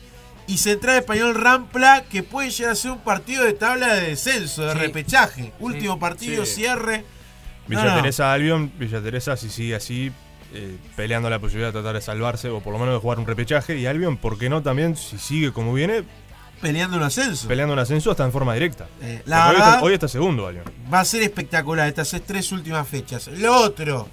Y 0.47 0.57
Central 0.57 0.97
Español 0.99 1.35
Rampla, 1.35 2.03
que 2.09 2.23
puede 2.23 2.49
llegar 2.49 2.71
a 2.71 2.75
ser 2.75 2.91
un 2.91 2.99
partido 2.99 3.43
de 3.43 3.53
tabla 3.53 3.93
de 3.93 4.09
descenso, 4.09 4.65
de 4.65 4.73
Sí. 4.73 4.79
repechaje. 4.79 5.53
Último 5.59 5.99
partido, 5.99 6.45
Sí. 6.45 6.55
cierre. 6.55 7.03
Villa 7.67 7.83
No, 7.83 7.89
no. 7.91 7.95
Teresa 7.97 8.31
Albion, 8.31 8.71
Villa 8.79 9.01
Teresa 9.01 9.35
si 9.35 9.49
sigue 9.49 9.75
así, 9.75 10.11
eh, 10.53 10.77
peleando 10.95 11.29
la 11.29 11.39
posibilidad 11.39 11.69
de 11.69 11.73
tratar 11.73 11.95
de 11.95 12.01
salvarse 12.01 12.49
o 12.49 12.61
por 12.61 12.73
lo 12.73 12.79
menos 12.79 12.95
de 12.95 12.99
jugar 12.99 13.19
un 13.19 13.27
repechaje. 13.27 13.77
Y 13.77 13.85
Albion, 13.85 14.17
¿por 14.17 14.37
qué 14.37 14.49
no 14.49 14.61
también, 14.61 14.95
si 14.95 15.17
sigue 15.17 15.51
como 15.51 15.73
viene, 15.73 16.03
Peleando 16.61 16.97
un 16.97 17.03
ascenso. 17.03 17.47
peleando 17.47 17.73
un 17.73 17.79
ascenso 17.79 18.09
hasta 18.09 18.25
en 18.25 18.31
forma 18.31 18.53
directa? 18.53 18.87
Eh, 19.01 19.21
la 19.25 19.49
hoy, 19.49 19.55
está, 19.55 19.81
hoy 19.83 19.93
está 19.93 20.07
segundo 20.07 20.47
Albion. 20.47 20.65
va 20.91 21.01
a 21.01 21.05
ser 21.05 21.21
espectacular 21.21 21.87
estas 21.87 22.09
tres 22.25 22.51
últimas 22.51 22.87
fechas. 22.87 23.27
Lo 23.27 23.55
otro, 23.61 24.07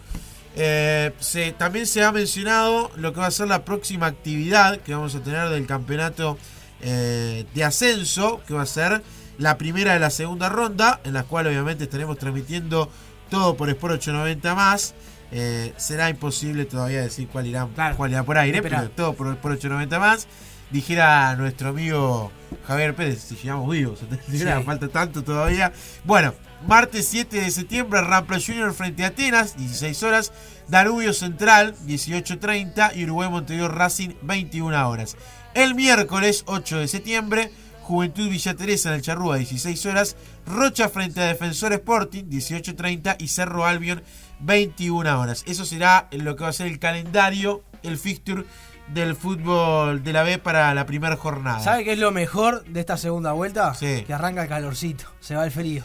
eh, 0.56 1.12
se, 1.18 1.52
también 1.52 1.86
se 1.86 2.04
ha 2.04 2.12
mencionado 2.12 2.90
lo 2.96 3.12
que 3.12 3.20
va 3.20 3.26
a 3.26 3.30
ser 3.30 3.48
la 3.48 3.64
próxima 3.64 4.06
actividad 4.06 4.78
que 4.78 4.94
vamos 4.94 5.14
a 5.14 5.20
tener 5.20 5.48
del 5.48 5.66
campeonato 5.66 6.38
eh, 6.80 7.44
de 7.54 7.64
ascenso, 7.64 8.40
que 8.46 8.54
va 8.54 8.62
a 8.62 8.66
ser 8.66 9.02
la 9.38 9.58
primera 9.58 9.94
de 9.94 9.98
la 9.98 10.10
segunda 10.10 10.48
ronda, 10.48 11.00
en 11.04 11.14
la 11.14 11.24
cual 11.24 11.46
obviamente 11.48 11.84
estaremos 11.84 12.18
transmitiendo 12.18 12.88
todo 13.30 13.56
por 13.56 13.68
Sport 13.68 13.94
890 13.94 14.54
más. 14.54 14.94
Eh, 15.36 15.72
será 15.76 16.08
imposible 16.10 16.64
todavía 16.64 17.02
decir 17.02 17.26
cuál 17.26 17.48
irá, 17.48 17.66
Claro. 17.74 17.96
cuál 17.96 18.12
irá 18.12 18.22
por 18.22 18.38
aire, 18.38 18.62
pero 18.62 18.88
todo 18.90 19.14
por 19.14 19.26
Sport 19.32 19.54
890 19.56 19.98
más. 19.98 20.28
Dijera 20.70 21.34
nuestro 21.36 21.70
amigo 21.70 22.30
Javier 22.68 22.94
Pérez, 22.94 23.20
si 23.20 23.34
llegamos 23.34 23.68
vivos, 23.70 23.98
Sí. 24.30 24.44
falta 24.64 24.86
tanto 24.88 25.24
todavía. 25.24 25.72
Bueno, 26.04 26.34
martes 26.68 27.08
7 27.08 27.40
de 27.40 27.50
septiembre, 27.50 28.00
Rampla 28.00 28.38
Junior 28.44 28.72
frente 28.74 29.02
a 29.04 29.08
Atenas, 29.08 29.56
16 29.56 30.02
horas. 30.04 30.32
Danubio 30.68 31.12
Central, 31.12 31.74
18.30. 31.86 32.92
Y 32.94 33.04
Uruguay 33.04 33.28
Montevideo 33.28 33.68
Racing, 33.68 34.10
21 34.22 34.88
horas. 34.88 35.16
El 35.52 35.74
miércoles 35.74 36.44
8 36.46 36.78
de 36.78 36.88
septiembre, 36.88 37.50
Juventud 37.82 38.30
Villa 38.30 38.54
Teresa 38.54 38.88
en 38.88 38.94
el 38.96 39.02
Charrúa, 39.02 39.36
16 39.36 39.84
horas. 39.86 40.16
Rocha 40.46 40.88
frente 40.88 41.20
a 41.20 41.26
Defensor 41.26 41.72
Sporting, 41.74 42.24
18.30. 42.24 43.16
Y 43.18 43.28
Cerro 43.28 43.66
Albion, 43.66 44.02
21 44.40 45.18
horas. 45.20 45.44
Eso 45.46 45.64
será 45.64 46.08
lo 46.12 46.36
que 46.36 46.44
va 46.44 46.50
a 46.50 46.52
ser 46.52 46.66
el 46.66 46.78
calendario, 46.78 47.62
el 47.82 47.98
fixture 47.98 48.44
del 48.88 49.14
fútbol 49.16 50.02
de 50.04 50.12
la 50.12 50.22
B 50.22 50.38
para 50.38 50.72
la 50.74 50.84
primera 50.86 51.16
jornada. 51.16 51.60
¿Sabe 51.60 51.84
qué 51.84 51.92
es 51.92 51.98
lo 51.98 52.10
mejor 52.10 52.64
de 52.64 52.80
esta 52.80 52.96
segunda 52.96 53.32
vuelta? 53.32 53.72
Sí. 53.74 54.04
Que 54.06 54.12
arranca 54.12 54.42
el 54.42 54.48
calorcito, 54.48 55.04
se 55.20 55.34
va 55.36 55.44
el 55.44 55.50
frío. 55.50 55.84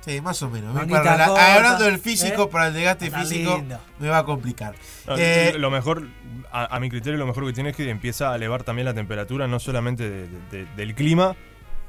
Sí, 0.00 0.20
más 0.20 0.42
o 0.42 0.50
menos. 0.50 0.74
Para 0.74 1.26
corta, 1.26 1.54
hablando 1.54 1.84
del 1.84 1.98
físico, 1.98 2.42
¿eh? 2.42 2.48
para 2.52 2.66
el 2.68 2.74
desgaste 2.74 3.06
Está 3.06 3.20
físico, 3.20 3.56
lindo. 3.56 3.78
me 3.98 4.08
va 4.08 4.18
a 4.18 4.24
complicar. 4.24 4.74
No, 5.06 5.14
Eh, 5.16 5.54
lo 5.56 5.70
mejor, 5.70 6.08
a, 6.52 6.76
a 6.76 6.80
mi 6.80 6.90
criterio, 6.90 7.18
lo 7.18 7.26
mejor 7.26 7.46
que 7.46 7.54
tiene 7.54 7.70
es 7.70 7.76
que 7.76 7.88
empieza 7.88 8.30
a 8.30 8.36
elevar 8.36 8.64
también 8.64 8.84
la 8.84 8.92
temperatura, 8.92 9.46
no 9.46 9.58
solamente 9.60 10.10
de- 10.10 10.28
de- 10.28 10.40
de- 10.50 10.66
del 10.76 10.94
clima, 10.94 11.36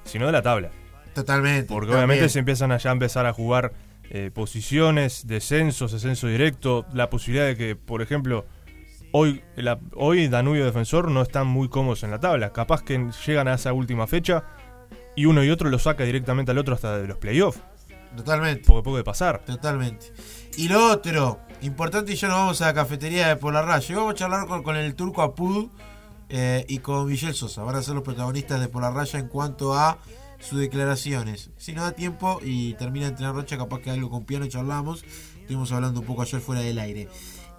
sino 0.06 0.28
de 0.28 0.32
la 0.32 0.42
tabla. 0.42 0.70
totalmente. 1.14 1.68
Porque 1.68 1.88
también. 1.88 2.06
obviamente 2.06 2.30
se 2.30 2.40
empiezan 2.40 2.72
a 2.72 2.78
ya 2.78 2.92
empezar 2.92 3.26
a 3.26 3.34
jugar 3.34 3.74
eh, 4.10 4.32
posiciones, 4.34 5.28
descensos, 5.28 5.94
ascenso 5.94 6.28
directo, 6.28 6.86
la 6.94 7.10
posibilidad 7.10 7.46
de 7.48 7.56
que, 7.58 7.76
por 7.76 8.02
ejemplo, 8.02 8.46
hoy, 9.12 9.42
la- 9.56 9.80
hoy 9.96 10.28
Danubio 10.28 10.66
Defensor 10.66 11.10
no 11.12 11.22
están 11.22 11.48
muy 11.48 11.70
cómodos 11.70 12.04
en 12.04 12.12
la 12.12 12.20
tabla. 12.20 12.52
Capaz 12.54 12.84
que 12.84 13.10
llegan 13.26 13.48
a 13.48 13.56
esa 13.56 13.74
última 13.74 14.08
fecha 14.08 14.44
y 15.16 15.26
uno 15.26 15.44
y 15.44 15.50
otro 15.50 15.70
lo 15.70 15.80
saca 15.80 16.04
directamente 16.04 16.52
al 16.52 16.58
otro 16.58 16.76
hasta 16.76 16.98
de 16.98 17.08
los 17.08 17.18
playoffs, 17.18 17.60
Totalmente. 18.16 18.64
porque 18.68 18.84
puede 18.84 19.04
pasar. 19.04 19.42
Totalmente. 19.46 20.14
Y 20.58 20.68
lo 20.70 20.92
otro, 20.92 21.40
importante, 21.62 22.14
y 22.14 22.16
ya 22.16 22.28
nos 22.28 22.38
vamos 22.38 22.62
a 22.62 22.68
la 22.68 22.74
cafetería 22.74 23.28
de 23.30 23.36
Por 23.36 23.54
la 23.54 23.62
Raya. 23.62 23.86
Y 23.92 23.96
vamos 23.96 24.12
a 24.14 24.16
charlar 24.16 24.48
con, 24.48 24.64
con 24.64 24.76
el 24.78 24.96
turco 24.96 25.22
Apud 25.22 25.70
eh, 26.30 26.66
y 26.68 26.80
con 26.80 27.08
Miguel 27.08 27.34
Sosa. 27.34 27.64
Van 27.64 27.76
a 27.76 27.82
ser 27.82 27.94
los 27.96 28.04
protagonistas 28.04 28.60
de 28.62 28.68
Por 28.70 28.82
la 28.82 28.92
Raya 28.92 29.20
en 29.20 29.28
cuanto 29.28 29.74
a 29.74 29.98
sus 30.40 30.60
declaraciones. 30.60 31.50
Si 31.58 31.74
no 31.74 31.84
da 31.84 31.92
tiempo 31.92 32.40
y 32.44 32.74
termina 32.74 33.06
de 33.06 33.12
entrenar 33.12 33.36
Rocha, 33.36 33.58
capaz 33.58 33.82
que 33.82 33.92
algo 33.92 34.10
con 34.10 34.26
piano 34.26 34.48
charlamos. 34.48 35.04
Estuvimos 35.40 35.72
hablando 35.72 36.02
un 36.02 36.06
poco 36.06 36.22
ayer 36.22 36.42
fuera 36.42 36.62
del 36.62 36.80
aire. 36.80 37.08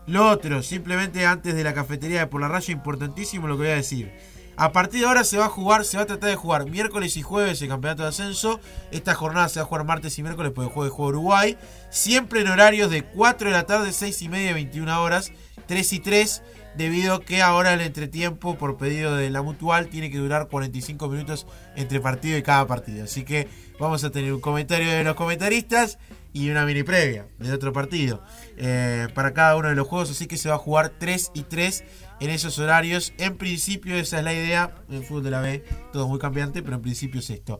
Lo 0.07 0.29
otro, 0.29 0.63
simplemente 0.63 1.27
antes 1.27 1.55
de 1.55 1.65
la 1.65 1.75
cafetería 1.75 2.21
de 2.21 2.27
Por 2.29 2.41
la 2.41 2.49
Raya, 2.49 2.73
importantísimo 2.73 3.49
lo 3.49 3.57
que 3.57 3.65
voy 3.65 3.73
a 3.73 3.77
decir. 3.77 4.13
A 4.59 4.73
partir 4.73 5.01
de 5.01 5.07
ahora 5.07 5.23
se 5.23 5.37
va 5.37 5.47
a 5.47 5.51
jugar, 5.51 5.85
se 5.85 5.99
va 5.99 6.05
a 6.05 6.07
tratar 6.07 6.31
de 6.31 6.37
jugar 6.37 6.71
miércoles 6.71 7.17
y 7.19 7.23
jueves 7.23 7.61
el 7.61 7.69
campeonato 7.69 8.05
de 8.05 8.09
ascenso. 8.09 8.59
Esta 8.91 9.15
jornada 9.15 9.51
se 9.51 9.61
va 9.61 9.65
a 9.65 9.69
jugar 9.69 9.85
martes 9.85 10.19
y 10.19 10.23
miércoles 10.23 10.53
porque 10.55 10.73
juega 10.73 10.95
juego 10.95 11.11
Uruguay. 11.11 11.59
Siempre 11.91 12.41
en 12.41 12.49
horarios 12.49 12.91
de 12.91 13.05
4 13.05 13.51
de 13.51 13.55
la 13.55 13.67
tarde, 13.67 13.93
6 13.93 14.23
y 14.23 14.29
media, 14.31 14.55
21 14.55 15.03
horas, 15.03 15.33
3 15.67 15.93
y 15.93 15.99
3. 15.99 16.43
Debido 16.77 17.15
a 17.15 17.21
que 17.23 17.43
ahora 17.43 17.73
el 17.73 17.81
entretiempo 17.81 18.57
por 18.57 18.77
pedido 18.77 19.17
de 19.17 19.31
la 19.31 19.43
mutual 19.43 19.89
tiene 19.89 20.11
que 20.11 20.19
durar 20.19 20.49
45 20.49 21.09
minutos 21.09 21.47
entre 21.75 22.01
partido 22.01 22.37
y 22.37 22.43
cada 22.43 22.67
partido. 22.67 23.05
Así 23.05 23.25
que 23.25 23.49
vamos 23.79 24.05
a 24.05 24.11
tener 24.11 24.33
un 24.33 24.41
comentario 24.41 24.91
de 24.91 25.03
los 25.03 25.15
comentaristas 25.15 25.99
y 26.33 26.51
una 26.51 26.67
mini 26.67 26.83
previa 26.83 27.27
del 27.39 27.55
otro 27.55 27.73
partido 27.73 28.23
eh, 28.59 29.09
para 29.15 29.33
cada 29.33 29.57
uno 29.57 29.69
de 29.69 29.75
los 29.75 29.89
juegos. 29.89 30.11
Así 30.11 30.27
que 30.27 30.37
se 30.37 30.51
va 30.51 30.57
a 30.57 30.59
jugar 30.59 30.91
3 30.99 31.31
y 31.35 31.43
3 31.43 31.85
en 32.21 32.31
esos 32.31 32.59
horarios. 32.59 33.15
En 33.17 33.39
principio, 33.39 33.97
esa 33.97 34.19
es 34.19 34.25
la 34.25 34.35
idea. 34.35 34.75
El 34.91 35.03
fútbol 35.03 35.25
de 35.25 35.31
la 35.31 35.41
B, 35.41 35.65
todo 35.93 36.09
muy 36.09 36.19
cambiante, 36.19 36.63
pero 36.63 36.77
en 36.77 36.83
principio 36.83 37.21
es 37.21 37.31
esto. 37.31 37.59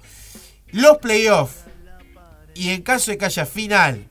Los 0.73 0.99
playoffs. 0.99 1.65
Y 2.55 2.71
en 2.71 2.83
caso 2.83 3.11
de 3.11 3.19
que 3.19 3.25
haya 3.25 3.47
final 3.47 4.09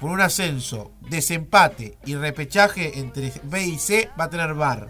por 0.00 0.10
un 0.10 0.20
ascenso, 0.20 0.92
desempate 1.02 1.98
y 2.06 2.16
repechaje 2.16 2.98
entre 2.98 3.32
B 3.44 3.66
y 3.66 3.78
C, 3.78 4.08
va 4.18 4.24
a 4.24 4.30
tener 4.30 4.54
VAR. 4.54 4.88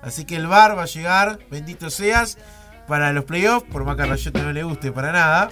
Así 0.00 0.24
que 0.24 0.36
el 0.36 0.46
VAR 0.46 0.78
va 0.78 0.84
a 0.84 0.86
llegar, 0.86 1.40
bendito 1.50 1.90
seas, 1.90 2.38
para 2.86 3.12
los 3.12 3.24
playoffs, 3.24 3.68
por 3.70 3.84
más 3.84 3.96
que 3.96 4.02
a 4.02 4.06
Rayote 4.06 4.40
no 4.40 4.52
le 4.52 4.62
guste 4.62 4.92
para 4.92 5.12
nada. 5.12 5.50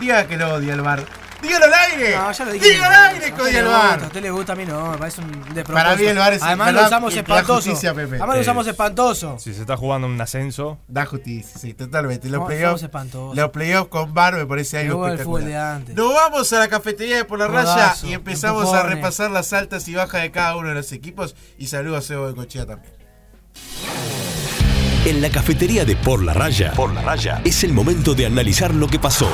Diga 0.00 0.26
que 0.26 0.36
lo 0.36 0.54
odia 0.54 0.74
el 0.74 0.80
VAR. 0.80 1.04
Dígalo 1.42 1.64
al 1.66 1.74
aire. 1.74 2.16
No, 2.16 2.32
ya 2.32 2.44
lo 2.44 2.52
dije. 2.52 2.70
Dígalo 2.70 2.94
al 2.96 3.04
aire 3.14 3.26
A 3.26 3.34
que 3.34 3.42
usted 3.42 3.42
odia 3.42 3.58
el 3.58 3.64
le 3.64 3.70
gusta, 3.70 3.86
VAR. 3.88 4.02
A 4.02 4.06
usted 4.06 4.22
le 4.22 4.30
gusta, 4.30 4.52
a 4.52 4.56
mí 4.56 4.64
no, 4.64 4.90
me 4.92 4.98
parece 4.98 5.20
un 5.20 5.54
de 5.54 5.64
Para 5.64 5.96
mí 5.96 6.04
el 6.04 6.16
VAR 6.16 6.32
es 6.32 6.42
Además 6.42 6.72
lo 6.72 6.86
usamos 6.86 7.14
espantoso. 7.16 7.54
justicia, 7.54 7.94
Pepe. 7.94 8.16
Además 8.16 8.36
lo 8.36 8.42
usamos 8.42 8.66
espantoso. 8.66 9.38
Si 9.38 9.52
se 9.54 9.60
está 9.62 9.76
jugando 9.76 10.06
un 10.06 10.20
ascenso, 10.20 10.78
Da 10.88 11.04
justicia, 11.04 11.58
sí, 11.58 11.74
totalmente. 11.74 12.28
Los 12.28 12.46
playoffs, 12.46 12.88
los 13.34 13.50
playoffs 13.50 13.90
con 13.90 14.14
VAR 14.14 14.34
me 14.34 14.46
parece 14.46 14.78
algo 14.78 15.06
espectacular. 15.06 15.76
antes. 15.76 15.94
Nos 15.96 16.14
vamos 16.14 16.52
a 16.52 16.58
la 16.60 16.68
cafetería 16.68 17.16
de 17.16 17.24
Por 17.24 17.38
la 17.38 17.48
Raya 17.48 17.94
y 18.04 18.12
empezamos 18.12 18.72
a 18.72 18.82
repasar 18.84 19.30
las 19.30 19.52
altas 19.52 19.88
y 19.88 19.94
bajas 19.94 20.22
de 20.22 20.30
cada 20.30 20.56
uno 20.56 20.68
de 20.68 20.74
los 20.74 20.92
equipos. 20.92 21.34
Y 21.58 21.66
saludo 21.66 21.96
a 21.96 22.02
Sebo 22.02 22.28
de 22.28 22.34
Cochea 22.34 22.66
también. 22.66 22.92
En 25.04 25.20
la 25.20 25.30
cafetería 25.30 25.84
de 25.84 25.96
Por 25.96 26.22
la 26.22 26.32
Raya, 26.32 26.72
Por 26.74 26.92
la 26.94 27.02
Raya, 27.02 27.40
es 27.44 27.64
el 27.64 27.72
momento 27.72 28.14
de 28.14 28.26
analizar 28.26 28.72
lo 28.72 28.86
que 28.86 29.00
pasó 29.00 29.28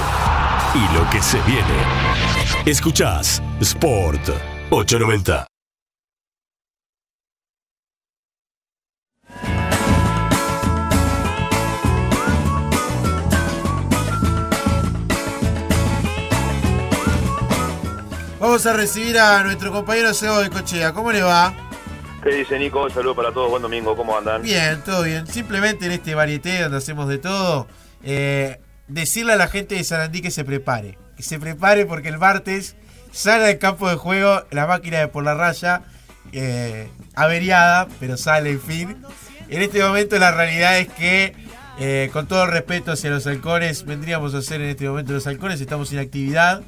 y 0.74 0.94
lo 0.94 1.08
que 1.10 1.20
se 1.22 1.38
viene. 1.42 1.97
Escuchás 2.68 3.42
Sport 3.60 4.28
890. 4.68 5.46
Vamos 18.38 18.66
a 18.66 18.72
recibir 18.74 19.18
a 19.18 19.42
nuestro 19.44 19.72
compañero 19.72 20.12
Sebo 20.12 20.40
de 20.40 20.50
Cochea. 20.50 20.92
¿Cómo 20.92 21.10
le 21.10 21.22
va? 21.22 21.54
¿Qué 22.22 22.34
dice 22.34 22.58
Nico? 22.58 22.84
Un 22.84 22.90
saludo 22.90 23.14
para 23.14 23.32
todos. 23.32 23.48
Buen 23.48 23.62
domingo. 23.62 23.96
¿Cómo 23.96 24.14
andan? 24.14 24.42
Bien, 24.42 24.82
todo 24.84 25.04
bien. 25.04 25.26
Simplemente 25.26 25.86
en 25.86 25.92
este 25.92 26.14
varieté 26.14 26.60
donde 26.60 26.76
hacemos 26.76 27.08
de 27.08 27.16
todo, 27.16 27.66
eh, 28.02 28.60
decirle 28.88 29.32
a 29.32 29.36
la 29.36 29.48
gente 29.48 29.74
de 29.74 29.84
Sarandí 29.84 30.20
que 30.20 30.30
se 30.30 30.44
prepare. 30.44 31.07
Se 31.18 31.38
prepare 31.38 31.86
porque 31.86 32.08
el 32.08 32.18
martes 32.18 32.76
sale 33.12 33.44
del 33.44 33.58
campo 33.58 33.88
de 33.88 33.96
juego 33.96 34.44
la 34.50 34.66
máquina 34.66 34.98
de 34.98 35.08
por 35.08 35.24
la 35.24 35.34
raya, 35.34 35.82
eh, 36.32 36.88
averiada, 37.14 37.88
pero 38.00 38.16
sale 38.16 38.50
en 38.50 38.60
fin. 38.60 38.96
En 39.48 39.62
este 39.62 39.82
momento 39.82 40.18
la 40.18 40.30
realidad 40.30 40.78
es 40.78 40.88
que, 40.88 41.34
eh, 41.78 42.10
con 42.12 42.26
todo 42.26 42.44
el 42.44 42.50
respeto 42.50 42.92
hacia 42.92 43.10
los 43.10 43.26
halcones, 43.26 43.84
vendríamos 43.84 44.34
a 44.34 44.42
ser 44.42 44.60
en 44.60 44.68
este 44.68 44.88
momento 44.88 45.12
los 45.12 45.26
halcones, 45.26 45.60
estamos 45.60 45.88
sin 45.88 45.98
actividad. 45.98 46.62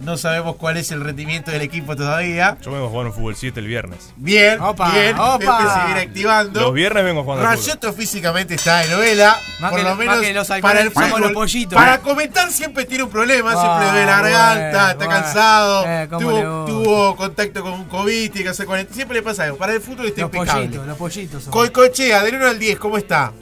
No 0.00 0.16
sabemos 0.16 0.56
cuál 0.56 0.78
es 0.78 0.90
el 0.92 1.02
rendimiento 1.02 1.50
del 1.50 1.60
equipo 1.60 1.94
todavía. 1.94 2.56
yo 2.62 2.70
vengo 2.72 2.88
jugando 2.88 3.12
fútbol 3.12 3.36
7 3.36 3.60
el 3.60 3.66
viernes. 3.66 4.12
Bien, 4.16 4.58
Opa, 4.60 4.90
bien, 4.92 5.14
opa. 5.18 5.38
Pepe 5.58 5.70
se 5.78 5.84
viene 5.86 6.00
activando. 6.00 6.60
Los 6.62 6.72
viernes 6.72 7.04
vengo 7.04 7.22
jugando 7.22 7.46
al 7.46 7.56
fútbol. 7.58 7.66
Rayoto 7.68 7.92
físicamente 7.92 8.54
está 8.54 8.78
de 8.78 8.88
novela. 8.88 9.38
Más 9.60 9.70
por 9.70 9.80
que- 9.80 9.84
lo 9.86 9.96
menos 9.96 10.20
que 10.20 10.32
los 10.32 10.50
halcones 10.50 10.62
para 10.62 10.80
el 10.80 10.90
fútbol. 10.90 11.20
los 11.20 11.32
pollitos. 11.32 11.74
Para 11.74 11.98
comentar 12.00 12.50
siempre 12.50 12.86
tiene 12.86 13.04
un 13.04 13.10
problema, 13.10 13.52
Ah, 13.54 13.60
siempre 13.60 13.84
le 13.86 13.90
duele 13.92 14.06
la 14.06 14.22
garganta, 14.22 14.78
bueno, 14.78 14.90
está 14.90 14.94
bueno. 15.04 15.10
cansado, 15.10 15.84
Eh, 15.86 16.06
¿cómo 16.10 16.30
le 16.32 16.42
tuvo, 16.42 17.16
contacto 17.16 17.62
con 17.62 17.72
un 17.74 17.84
COVID, 17.84 18.30
tiene 18.32 18.44
que 18.44 18.48
hacer. 18.48 18.66
Siempre 18.90 19.16
le 19.18 19.22
pasa 19.22 19.44
algo. 19.44 19.58
Para 19.58 19.74
el 19.74 19.80
fútbol 19.82 20.06
está 20.06 20.22
Los 20.22 20.32
impecable. 20.34 20.62
pollitos, 20.66 20.86
los 20.86 20.96
pollitos. 20.96 21.42
son. 21.44 21.52
Coicochea, 21.52 22.22
del 22.22 22.36
1 22.36 22.46
al 22.48 22.58
10, 22.58 22.78
¿cómo 22.78 22.96
está? 22.96 23.32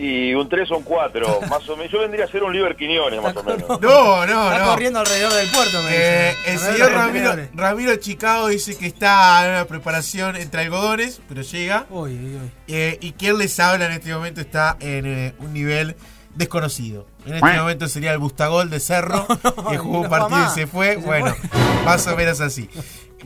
Y 0.00 0.32
un 0.34 0.48
3 0.48 0.70
o 0.70 0.76
un 0.76 0.84
4. 0.84 1.40
Más 1.50 1.68
o 1.68 1.76
menos. 1.76 1.90
Yo 1.92 1.98
vendría 2.00 2.24
a 2.24 2.28
ser 2.28 2.42
un 2.44 2.52
Liver 2.52 2.76
Quiñones, 2.76 3.20
más 3.20 3.34
o 3.36 3.42
menos. 3.42 3.68
No, 3.80 4.26
no, 4.26 4.52
Está 4.52 4.58
no. 4.64 4.70
corriendo 4.70 5.00
alrededor 5.00 5.32
del 5.32 5.50
puerto, 5.50 5.82
me 5.82 5.90
Eh, 5.92 6.34
dice. 6.36 6.50
el 6.50 6.58
Alrededor 6.58 6.76
señor 6.88 6.92
Ramiro. 6.92 7.48
Ramiro 7.54 7.96
Chicago 7.96 8.46
dice 8.48 8.78
que 8.78 8.86
está 8.86 9.44
en 9.44 9.50
una 9.52 9.64
preparación 9.64 10.36
entre 10.36 10.60
algodones, 10.62 11.20
pero 11.28 11.42
llega. 11.42 11.86
Uy, 11.90 12.12
uy, 12.12 12.34
uy. 12.36 12.50
Eh, 12.68 12.98
y 13.00 13.12
quien 13.12 13.38
les 13.38 13.58
habla 13.58 13.86
en 13.86 13.92
este 13.92 14.12
momento 14.14 14.40
está 14.40 14.76
en 14.80 15.06
eh, 15.06 15.34
un 15.40 15.52
nivel 15.52 15.96
desconocido. 16.36 17.06
En 17.26 17.34
este 17.34 17.58
momento 17.58 17.88
sería 17.88 18.12
el 18.12 18.18
Bustagol 18.18 18.70
de 18.70 18.78
Cerro, 18.78 19.26
que 19.70 19.78
jugó 19.78 19.98
un 19.98 20.02
no 20.04 20.08
partido 20.08 20.44
y 20.46 20.50
se 20.54 20.66
fue. 20.68 20.90
Se 20.94 20.96
bueno, 20.98 21.34
fue. 21.34 21.84
más 21.84 22.06
o 22.06 22.16
menos 22.16 22.40
así. 22.40 22.70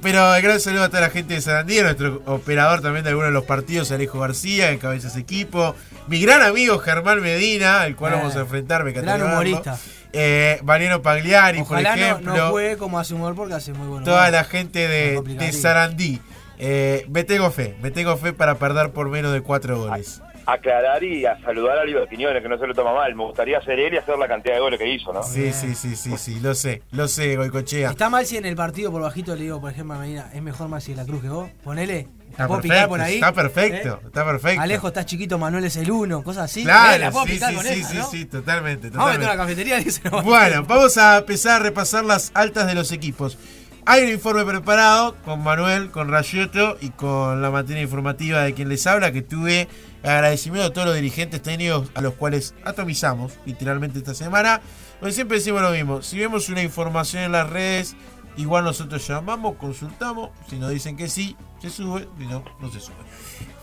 Pero 0.01 0.35
el 0.35 0.43
gran 0.43 0.59
saludo 0.59 0.85
a 0.85 0.89
toda 0.89 1.03
la 1.03 1.11
gente 1.11 1.35
de 1.35 1.41
Sarandí, 1.41 1.79
a 1.79 1.83
nuestro 1.85 2.23
operador 2.27 2.81
también 2.81 3.05
de 3.05 3.11
algunos 3.11 3.29
de 3.29 3.35
los 3.35 3.45
partidos, 3.45 3.93
Alejo 3.93 4.19
García, 4.19 4.71
en 4.71 4.79
cabezas 4.79 5.17
equipo. 5.17 5.75
Mi 6.09 6.21
gran 6.21 6.43
amigo 6.43 6.79
Germán 6.79 7.21
Medina, 7.21 7.87
el 7.87 7.95
cual 7.95 8.15
Eh, 8.15 8.17
vamos 8.17 8.35
a 8.37 8.41
enfrentar, 8.41 8.85
me 8.85 8.93
gran 8.93 9.23
humorista. 9.23 9.79
Eh, 10.13 10.61
Mariano 10.65 11.03
Pagliari, 11.03 11.61
Ojalá 11.61 11.91
por 11.91 11.99
no, 11.99 12.05
ejemplo. 12.05 12.37
no 12.37 12.51
juegue 12.51 12.77
como 12.77 12.99
hace 12.99 13.15
humor 13.15 13.35
porque 13.35 13.55
hace 13.55 13.73
muy 13.73 13.87
bueno. 13.87 14.05
toda 14.05 14.31
la 14.31 14.45
gente 14.45 14.89
de, 14.89 15.21
de 15.23 15.53
Sarandí. 15.53 16.21
Eh, 16.59 17.07
me 17.09 17.25
tengo 17.25 17.51
fe, 17.51 17.77
me 17.83 17.91
tengo 17.91 18.17
fe 18.17 18.33
para 18.33 18.57
perder 18.57 18.91
por 18.91 19.09
menos 19.09 19.33
de 19.33 19.41
cuatro 19.41 19.79
goles. 19.79 20.21
Aclarar 20.53 21.03
y 21.03 21.25
a 21.25 21.41
saludar 21.41 21.79
a 21.79 21.85
Liver 21.85 22.07
Quiñones, 22.09 22.43
que 22.43 22.49
no 22.49 22.59
se 22.59 22.67
lo 22.67 22.75
toma 22.75 22.93
mal. 22.95 23.15
Me 23.15 23.25
gustaría 23.25 23.61
ser 23.63 23.79
él 23.79 23.95
y 23.95 23.97
hacer 23.97 24.19
la 24.19 24.29
cantidad 24.29 24.55
de 24.55 24.61
goles 24.61 24.79
que 24.79 24.89
hizo, 24.93 25.13
¿no? 25.13 25.23
Sí, 25.23 25.53
sí, 25.53 25.75
sí, 25.75 25.97
sí, 25.97 26.17
sí, 26.19 26.41
lo 26.41 26.55
sé, 26.55 26.83
lo 26.91 27.09
sé, 27.09 27.37
Goicochea. 27.37 27.91
Está 27.91 28.11
mal 28.11 28.27
si 28.27 28.37
en 28.37 28.45
el 28.45 28.55
partido 28.57 28.91
por 28.91 29.01
bajito 29.03 29.35
le 29.35 29.43
digo, 29.45 29.61
por 29.61 29.71
ejemplo, 29.71 29.95
a 29.95 29.99
Medina, 29.99 30.31
es 30.35 30.43
mejor 30.43 30.69
más 30.69 30.85
si 30.85 30.95
la 30.95 31.05
cruz 31.05 31.23
que 31.23 31.29
vos. 31.29 31.49
Ponele. 31.65 32.09
Está 32.31 32.47
¿Puedo 32.49 32.63
picar 32.63 32.89
perfecto, 32.89 32.89
por 32.89 33.01
ahí? 33.03 33.15
está 33.17 33.33
perfecto, 33.33 34.01
¿Eh? 34.03 34.07
está 34.07 34.25
perfecto. 34.25 34.61
Alejo 34.63 34.89
está 34.89 35.05
chiquito, 35.05 35.39
Manuel 35.39 35.65
es 35.65 35.77
el 35.77 35.91
uno, 35.91 36.23
cosas 36.23 36.45
así. 36.45 36.61
Eh, 36.61 36.65
Claro, 36.65 36.99
la 36.99 37.11
puedo 37.11 37.27
sí, 37.27 37.33
picar 37.33 37.51
sí, 37.51 37.57
con 37.57 37.65
sí, 37.67 37.73
esa, 37.75 37.89
sí, 37.91 37.97
¿no? 37.99 38.07
sí, 38.11 38.25
totalmente, 38.25 38.89
Vamos 38.91 39.07
a 39.07 39.19
meter 39.19 39.29
una 39.29 39.33
totalmente. 39.45 39.65
cafetería 39.73 40.21
y 40.21 40.23
Bueno, 40.25 40.65
vamos 40.67 40.97
a 40.97 41.19
empezar 41.19 41.61
a 41.61 41.65
repasar 41.65 42.05
las 42.07 42.31
altas 42.35 42.67
de 42.67 42.75
los 42.75 42.91
equipos. 42.93 43.37
Hay 43.85 44.05
un 44.05 44.11
informe 44.11 44.45
preparado 44.45 45.17
con 45.25 45.43
Manuel, 45.43 45.91
con 45.91 46.09
Rayoto 46.09 46.79
y 46.81 46.91
con 46.91 47.43
la 47.43 47.51
materia 47.51 47.83
informativa 47.83 48.43
de 48.43 48.55
quien 48.55 48.69
les 48.69 48.87
habla, 48.87 49.11
que 49.11 49.23
tuve 49.23 49.67
agradecimiento 50.05 50.69
a 50.69 50.73
todos 50.73 50.87
los 50.87 50.95
dirigentes 50.95 51.43
técnicos 51.43 51.91
a 51.97 52.01
los 52.01 52.15
cuales 52.15 52.55
atomizamos 52.65 53.33
literalmente 53.45 53.99
esta 53.99 54.15
semana. 54.15 54.61
Porque 55.01 55.13
siempre 55.13 55.39
decimos 55.39 55.63
lo 55.63 55.73
mismo, 55.73 56.01
si 56.01 56.17
vemos 56.17 56.49
una 56.49 56.63
información 56.63 57.25
en 57.25 57.33
las 57.33 57.51
redes, 57.51 57.97
igual 58.37 58.63
nosotros 58.63 59.05
llamamos, 59.05 59.57
consultamos, 59.57 60.31
si 60.49 60.61
nos 60.61 60.71
dicen 60.71 60.97
que 60.97 61.09
sí, 61.09 61.37
se 61.61 61.69
sube, 61.69 62.09
si 62.19 62.27
no, 62.27 62.45
no 62.61 62.71
se 62.71 62.79
sube. 62.79 62.95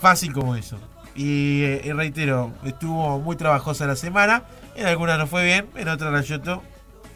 Fácil 0.02 0.34
como 0.34 0.54
eso. 0.58 0.78
Y, 1.16 1.64
eh, 1.64 1.94
reitero, 1.96 2.52
estuvo 2.66 3.20
muy 3.20 3.38
trabajosa 3.38 3.88
la 3.88 3.96
semana, 3.96 4.44
en 4.76 4.86
algunas 4.86 5.18
no 5.18 5.28
fue 5.28 5.46
bien, 5.46 5.70
en 5.76 5.88
otras 5.88 6.12
Rayoto 6.12 6.62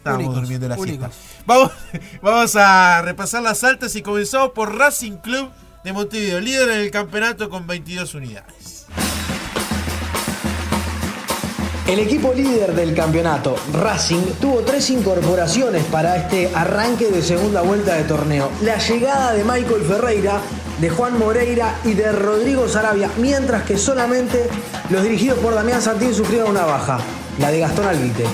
estábamos 0.04 0.26
Únicos, 0.26 0.42
durmiendo 0.42 0.68
la 0.68 0.76
únicos. 0.76 1.14
siesta. 1.14 1.42
Vamos, 1.46 1.72
vamos 2.22 2.56
a 2.56 3.00
repasar 3.02 3.42
las 3.42 3.64
altas 3.64 3.96
y 3.96 4.02
comenzamos 4.02 4.50
por 4.50 4.76
Racing 4.76 5.16
Club 5.16 5.50
de 5.82 5.92
Montevideo, 5.92 6.40
líder 6.40 6.68
en 6.70 6.80
el 6.80 6.90
campeonato 6.90 7.48
con 7.48 7.66
22 7.66 8.14
unidades. 8.14 8.86
El 11.86 11.98
equipo 11.98 12.32
líder 12.32 12.74
del 12.74 12.94
campeonato, 12.94 13.56
Racing, 13.72 14.22
tuvo 14.40 14.60
tres 14.60 14.88
incorporaciones 14.88 15.84
para 15.84 16.16
este 16.16 16.50
arranque 16.54 17.10
de 17.10 17.22
segunda 17.22 17.60
vuelta 17.60 17.94
de 17.94 18.04
torneo. 18.04 18.50
La 18.62 18.78
llegada 18.78 19.32
de 19.34 19.44
Michael 19.44 19.82
Ferreira, 19.86 20.40
de 20.80 20.88
Juan 20.90 21.18
Moreira 21.18 21.78
y 21.84 21.92
de 21.92 22.10
Rodrigo 22.12 22.68
Sarabia, 22.68 23.10
mientras 23.18 23.64
que 23.64 23.76
solamente 23.76 24.48
los 24.88 25.02
dirigidos 25.02 25.38
por 25.40 25.54
Damián 25.54 25.82
Santín 25.82 26.14
sufrieron 26.14 26.50
una 26.50 26.64
baja, 26.64 26.98
la 27.38 27.50
de 27.50 27.60
Gastón 27.60 27.86
Albite. 27.86 28.24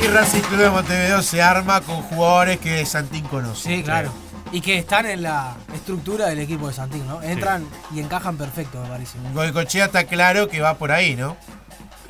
Y 0.00 0.06
Racing 0.06 0.40
Club 0.42 0.60
de 0.60 0.70
Montevideo 0.70 1.22
se 1.22 1.42
arma 1.42 1.80
con 1.80 2.02
jugadores 2.02 2.58
que 2.58 2.84
Santín 2.86 3.24
conoce. 3.24 3.76
Sí, 3.76 3.82
claro. 3.82 4.12
Y 4.52 4.60
que 4.60 4.78
están 4.78 5.06
en 5.06 5.22
la 5.22 5.56
estructura 5.74 6.26
del 6.26 6.38
equipo 6.38 6.68
de 6.68 6.74
Santín, 6.74 7.06
¿no? 7.06 7.22
Entran 7.22 7.66
y 7.94 8.00
encajan 8.00 8.36
perfecto, 8.38 8.80
me 8.80 8.88
parece. 8.88 9.18
Goicochea 9.34 9.86
está 9.86 10.04
claro 10.04 10.48
que 10.48 10.60
va 10.60 10.74
por 10.78 10.92
ahí, 10.92 11.16
¿no? 11.16 11.36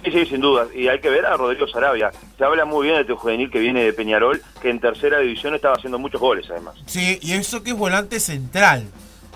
Sí, 0.04 0.12
sí, 0.12 0.26
sin 0.26 0.40
duda. 0.40 0.66
Y 0.75 0.88
hay 0.88 1.00
que 1.00 1.09
ver 1.09 1.26
a 1.26 1.37
Rodrigo 1.37 1.66
Sarabia. 1.66 2.12
Se 2.37 2.45
habla 2.45 2.64
muy 2.64 2.85
bien 2.85 2.97
de 2.97 3.00
este 3.02 3.14
juvenil 3.14 3.50
que 3.50 3.59
viene 3.59 3.83
de 3.83 3.92
Peñarol, 3.92 4.42
que 4.62 4.71
en 4.71 4.80
tercera 4.80 5.18
división 5.18 5.54
estaba 5.54 5.75
haciendo 5.75 5.99
muchos 5.99 6.21
goles, 6.21 6.47
además. 6.50 6.76
Sí, 6.87 7.18
y 7.23 7.33
eso 7.33 7.62
que 7.62 7.71
es 7.71 7.76
volante 7.76 8.21
central. 8.21 8.85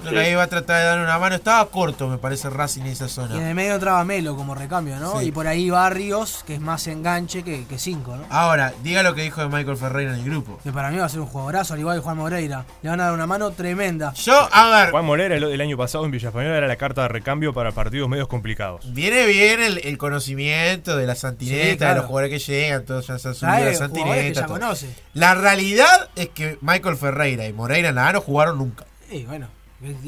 Creo 0.03 0.13
Sí. 0.13 0.19
que 0.19 0.21
ahí 0.31 0.35
va 0.35 0.43
a 0.45 0.47
tratar 0.49 0.79
de 0.79 0.85
dar 0.85 0.99
una 1.01 1.19
mano. 1.19 1.35
Estaba 1.37 1.65
corto, 1.71 2.09
me 2.09 2.19
parece, 2.19 2.51
Racing 2.51 2.83
en 2.83 2.87
esa 2.89 3.05
Y 3.05 3.07
en 3.09 3.11
zona. 3.11 3.49
el 3.49 3.55
medio 3.55 3.75
entraba 3.75 4.05
Melo 4.05 4.37
como 4.37 4.55
recambio, 4.55 4.97
¿no? 5.01 5.21
Sí. 5.21 5.27
Y 5.29 5.33
por 5.33 5.47
ahí 5.47 5.71
Barrios, 5.71 6.45
que 6.47 6.55
es 6.55 6.61
más 6.61 6.87
enganche 6.87 7.43
que, 7.43 7.65
que 7.67 7.79
cinco, 7.79 8.17
¿no? 8.17 8.25
Ahora, 8.31 8.73
diga 8.83 9.03
lo 9.03 9.15
que 9.15 9.23
dijo 9.23 9.41
de 9.41 9.49
Michael 9.49 9.77
Ferreira 9.77 10.13
en 10.13 10.19
el 10.21 10.25
grupo. 10.25 10.59
Que 10.63 10.73
para 10.73 10.91
mí 10.91 10.99
va 10.99 11.07
a 11.07 11.09
ser 11.09 11.21
un 11.21 11.27
jugadorazo, 11.27 11.75
al 11.75 11.81
igual 11.81 11.97
que 11.99 12.03
Juan 12.03 12.17
Moreira. 12.17 12.65
Le 12.83 12.91
van 12.91 13.01
a 13.01 13.05
dar 13.05 13.13
una 13.15 13.27
mano 13.27 13.51
tremenda. 13.53 14.13
Yo, 14.15 14.49
a 14.53 14.69
ver, 14.71 14.91
Juan 14.91 15.05
Morera 15.05 15.37
el, 15.37 15.45
el 15.45 15.61
año 15.61 15.77
pasado 15.77 16.05
en 16.05 16.11
Villa 16.11 16.29
Española 16.29 16.57
era 16.59 16.67
la 16.69 16.77
carta 16.77 17.03
de 17.03 17.09
recambio 17.09 17.53
para 17.55 17.73
partidos 17.73 18.09
medios 18.09 18.29
complicados. 18.29 18.93
viene 18.93 19.27
bien 19.27 19.63
el, 19.63 19.79
el 19.85 19.99
conocimiento 19.99 20.97
de 20.97 21.07
la 21.07 21.15
santineta, 21.15 21.71
Sí, 21.71 21.77
claro. 21.77 21.95
de 21.95 22.01
los 22.01 22.07
jugadores 22.07 22.31
que 22.31 22.53
llegan, 22.53 22.85
todos 22.85 23.07
ya 23.07 23.19
se 23.19 23.29
han 23.29 23.35
subido 23.35 23.55
a 23.57 23.61
la 23.61 23.75
santineta. 23.75 24.41
ya 24.41 24.47
todo. 24.47 24.59
conoce. 24.59 24.95
La 25.15 25.35
realidad 25.35 26.09
es 26.17 26.29
que 26.31 26.59
Michael 26.61 26.97
Ferreira 26.97 27.47
y 27.47 27.53
Moreira 27.53 27.89
en 27.91 27.95
la 27.95 28.09
A 28.09 28.13
no 28.13 28.21
jugaron 28.21 28.59
nunca. 28.59 28.85
Y 29.11 29.25
bueno, 29.25 29.49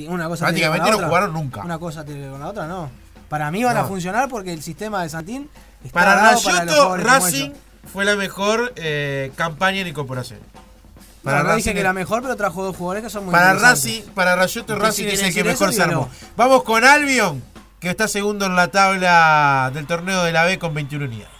una 0.09 0.28
cosa 0.28 0.47
Prácticamente 0.47 0.90
no 0.90 0.97
otra. 0.97 1.09
jugaron 1.09 1.33
nunca. 1.33 1.62
Una 1.62 1.78
cosa 1.78 2.04
con 2.04 2.40
la 2.40 2.49
otra, 2.49 2.66
no. 2.66 2.90
Para 3.28 3.50
mí 3.50 3.64
van 3.64 3.75
No. 3.75 3.81
a 3.81 3.85
funcionar 3.85 4.28
porque 4.28 4.52
el 4.52 4.62
sistema 4.62 5.02
de 5.02 5.09
Santín 5.09 5.49
está 5.85 6.00
Para 6.00 6.31
Rayoto, 6.33 6.97
Racing 6.97 7.50
fue 7.93 8.04
la 8.04 8.16
mejor 8.16 8.73
eh, 8.76 9.33
campaña 9.37 9.81
en 9.81 9.88
incorporación. 9.88 10.38
Para 11.23 11.38
no, 11.38 11.45
Racing 11.45 11.57
dije 11.59 11.75
que 11.75 11.81
era 11.81 11.93
mejor, 11.93 12.23
pero 12.23 12.37
trajo 12.37 12.62
dos 12.62 12.76
jugadores 12.76 13.02
que 13.04 13.11
son 13.11 13.25
muy 13.25 13.33
Para. 13.33 13.54
Racing, 13.54 14.02
para 14.14 14.37
Rayoto 14.37 14.76
Racing 14.76 15.04
si 15.04 15.11
es 15.14 15.23
el 15.23 15.35
que 15.35 15.43
mejor 15.45 15.73
se 15.73 15.83
armó. 15.83 16.09
Vamos 16.37 16.62
con 16.64 16.85
Albion, 16.85 17.43
que 17.81 17.88
está 17.90 18.07
segundo 18.09 18.47
en 18.47 18.54
la 18.57 18.69
tabla 18.69 19.71
del 19.75 19.87
torneo 19.87 20.23
de 20.23 20.33
la 20.33 20.45
B 20.45 20.59
con 20.59 20.75
21 20.75 21.07
unidades. 21.07 21.33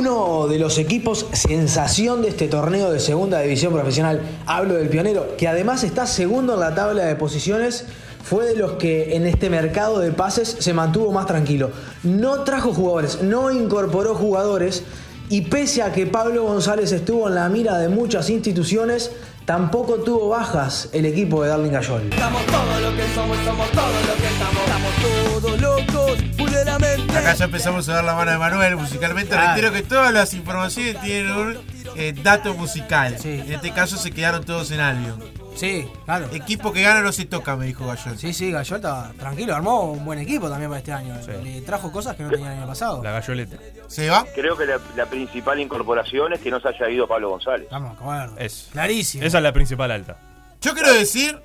Uno 0.00 0.46
de 0.48 0.58
los 0.58 0.78
equipos 0.78 1.26
sensación 1.34 2.22
de 2.22 2.28
este 2.28 2.48
torneo 2.48 2.90
de 2.90 3.00
segunda 3.00 3.38
división 3.40 3.74
profesional, 3.74 4.22
hablo 4.46 4.76
del 4.76 4.88
pionero, 4.88 5.36
que 5.36 5.46
además 5.46 5.84
está 5.84 6.06
segundo 6.06 6.54
en 6.54 6.60
la 6.60 6.74
tabla 6.74 7.04
de 7.04 7.16
posiciones, 7.16 7.84
fue 8.24 8.46
de 8.46 8.56
los 8.56 8.72
que 8.78 9.14
en 9.14 9.26
este 9.26 9.50
mercado 9.50 9.98
de 9.98 10.10
pases 10.10 10.56
se 10.58 10.72
mantuvo 10.72 11.12
más 11.12 11.26
tranquilo. 11.26 11.70
No 12.02 12.44
trajo 12.44 12.72
jugadores, 12.72 13.20
no 13.20 13.50
incorporó 13.50 14.14
jugadores 14.14 14.84
y 15.28 15.42
pese 15.42 15.82
a 15.82 15.92
que 15.92 16.06
Pablo 16.06 16.44
González 16.44 16.92
estuvo 16.92 17.28
en 17.28 17.34
la 17.34 17.50
mira 17.50 17.76
de 17.76 17.90
muchas 17.90 18.30
instituciones, 18.30 19.10
tampoco 19.44 19.96
tuvo 19.96 20.30
bajas 20.30 20.88
el 20.94 21.04
equipo 21.04 21.42
de 21.42 21.50
Darling 21.50 21.72
Gayol. 21.72 22.08
Somos 22.18 22.46
todo 22.46 22.80
lo 22.80 22.96
que 22.96 23.02
somos, 23.14 23.36
somos 23.44 23.70
todo 23.72 23.84
lo 23.84 24.16
que 24.16 24.28
estamos. 24.28 24.62
Estamos 24.64 25.40
todos 25.42 25.60
locos, 25.60 26.29
Acá 26.60 27.34
ya 27.34 27.44
empezamos 27.44 27.88
a 27.88 27.94
dar 27.94 28.04
la 28.04 28.14
mano 28.14 28.30
de 28.30 28.38
Manuel 28.38 28.76
musicalmente. 28.76 29.30
Claro. 29.30 29.52
Reitero 29.52 29.72
que 29.72 29.82
todas 29.82 30.12
las 30.12 30.34
informaciones 30.34 31.00
tienen 31.00 31.32
un 31.32 31.58
eh, 31.96 32.14
dato 32.22 32.54
musical. 32.54 33.18
Sí. 33.18 33.42
En 33.44 33.52
este 33.52 33.72
caso 33.72 33.96
se 33.96 34.10
quedaron 34.10 34.44
todos 34.44 34.70
en 34.70 34.80
Albion. 34.80 35.22
Sí, 35.54 35.88
claro. 36.04 36.28
Equipo 36.32 36.72
que 36.72 36.82
gana 36.82 37.00
no 37.02 37.12
se 37.12 37.24
toca, 37.24 37.56
me 37.56 37.66
dijo 37.66 37.86
Gallón. 37.86 38.16
Sí, 38.18 38.32
sí, 38.32 38.50
Gallol 38.52 38.76
estaba 38.76 39.12
tranquilo, 39.18 39.54
armó 39.54 39.90
un 39.90 40.04
buen 40.04 40.18
equipo 40.18 40.48
también 40.48 40.70
para 40.70 40.78
este 40.78 40.92
año. 40.92 41.14
Le 41.42 41.60
trajo 41.62 41.90
cosas 41.90 42.16
que 42.16 42.22
no 42.22 42.30
tenía 42.30 42.52
el 42.52 42.58
año 42.58 42.66
pasado. 42.66 43.02
La 43.02 43.10
galloleta. 43.12 43.56
¿Se 43.88 44.08
va? 44.08 44.24
Creo 44.34 44.56
que 44.56 44.66
la, 44.66 44.78
la 44.96 45.06
principal 45.06 45.58
incorporación 45.60 46.32
es 46.32 46.40
que 46.40 46.50
no 46.50 46.60
se 46.60 46.68
haya 46.68 46.88
ido 46.88 47.08
Pablo 47.08 47.30
González. 47.30 47.64
Estamos 47.64 47.90
de 47.90 47.96
acuerdo. 47.96 48.38
Es. 48.38 48.68
Clarísimo. 48.72 49.24
Esa 49.24 49.38
es 49.38 49.42
la 49.42 49.52
principal 49.52 49.90
alta. 49.90 50.18
Yo 50.60 50.72
quiero 50.74 50.92
decir 50.92 51.40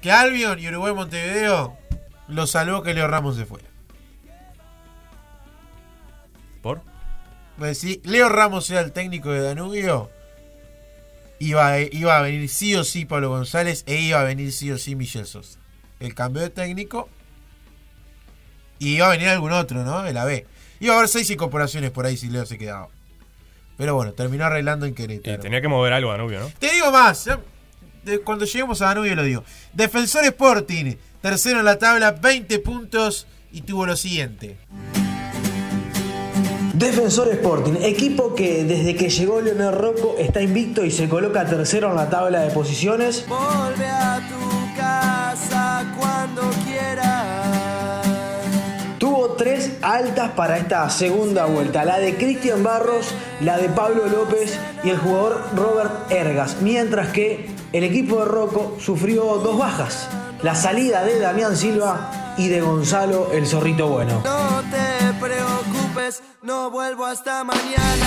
que 0.00 0.10
Albion 0.10 0.58
y 0.58 0.68
Uruguay 0.68 0.94
Montevideo 0.94 1.76
lo 2.28 2.46
salvó 2.46 2.82
que 2.82 2.94
Leo 2.94 3.08
Ramos 3.08 3.36
se 3.36 3.44
fuera. 3.44 3.67
Si 7.74 8.00
Leo 8.04 8.28
Ramos 8.28 8.68
era 8.70 8.80
el 8.80 8.92
técnico 8.92 9.30
de 9.30 9.40
Danubio, 9.40 10.10
iba 11.38 11.68
a, 11.72 11.80
iba 11.80 12.16
a 12.18 12.22
venir 12.22 12.48
sí 12.48 12.74
o 12.74 12.84
sí 12.84 13.04
Pablo 13.04 13.30
González 13.30 13.84
e 13.86 13.96
iba 14.00 14.20
a 14.20 14.24
venir 14.24 14.52
sí 14.52 14.70
o 14.70 14.78
sí 14.78 14.94
Michel 14.94 15.26
Sosa. 15.26 15.58
El 16.00 16.14
cambio 16.14 16.42
de 16.42 16.50
técnico 16.50 17.08
y 18.78 18.96
iba 18.96 19.06
a 19.06 19.10
venir 19.10 19.28
algún 19.28 19.52
otro, 19.52 19.84
¿no? 19.84 20.02
De 20.02 20.12
la 20.12 20.24
B. 20.24 20.46
Iba 20.80 20.94
a 20.94 20.98
haber 20.98 21.08
seis 21.08 21.28
incorporaciones 21.30 21.90
por 21.90 22.06
ahí 22.06 22.16
si 22.16 22.28
Leo 22.28 22.46
se 22.46 22.58
quedaba. 22.58 22.88
Pero 23.76 23.94
bueno, 23.94 24.12
terminó 24.12 24.44
arreglando 24.44 24.86
en 24.86 24.92
Y 24.92 24.94
Querétaro. 24.94 25.40
tenía 25.40 25.60
que 25.60 25.68
mover 25.68 25.92
algo 25.92 26.10
Danubio, 26.10 26.40
¿no? 26.40 26.50
Te 26.58 26.72
digo 26.72 26.90
más, 26.90 27.28
cuando 28.24 28.44
lleguemos 28.44 28.80
a 28.82 28.86
Danubio 28.86 29.14
lo 29.14 29.22
digo. 29.24 29.44
Defensor 29.72 30.24
Sporting, 30.24 30.94
tercero 31.20 31.58
en 31.60 31.64
la 31.64 31.78
tabla, 31.78 32.12
20 32.12 32.58
puntos 32.60 33.26
y 33.52 33.62
tuvo 33.62 33.86
lo 33.86 33.96
siguiente. 33.96 34.56
Defensor 36.78 37.26
Sporting, 37.32 37.74
equipo 37.82 38.36
que 38.36 38.62
desde 38.62 38.94
que 38.94 39.10
llegó 39.10 39.40
Leonel 39.40 39.72
Rocco 39.72 40.14
está 40.16 40.40
invicto 40.40 40.84
y 40.84 40.92
se 40.92 41.08
coloca 41.08 41.44
tercero 41.44 41.90
en 41.90 41.96
la 41.96 42.08
tabla 42.08 42.38
de 42.42 42.50
posiciones. 42.52 43.24
Volve 43.28 43.84
a 43.84 44.20
tu 44.28 44.76
casa 44.76 45.92
cuando 45.98 46.42
quieras. 46.64 48.06
Tuvo 48.98 49.30
tres 49.30 49.72
altas 49.82 50.30
para 50.36 50.56
esta 50.56 50.88
segunda 50.88 51.46
vuelta, 51.46 51.84
la 51.84 51.98
de 51.98 52.14
Cristian 52.14 52.62
Barros, 52.62 53.08
la 53.40 53.58
de 53.58 53.68
Pablo 53.70 54.06
López 54.06 54.56
y 54.84 54.90
el 54.90 54.98
jugador 54.98 55.46
Robert 55.56 56.12
Ergas, 56.12 56.58
mientras 56.60 57.08
que 57.08 57.50
el 57.72 57.82
equipo 57.82 58.20
de 58.20 58.26
Rocco 58.26 58.76
sufrió 58.78 59.24
dos 59.38 59.58
bajas, 59.58 60.06
la 60.44 60.54
salida 60.54 61.02
de 61.02 61.18
Damián 61.18 61.56
Silva 61.56 62.34
y 62.38 62.46
de 62.46 62.60
Gonzalo 62.60 63.32
el 63.32 63.48
Zorrito 63.48 63.88
Bueno. 63.88 64.22
No 66.42 66.64
no 66.64 66.70
vuelvo 66.70 67.04
hasta 67.06 67.44
mañana. 67.44 68.06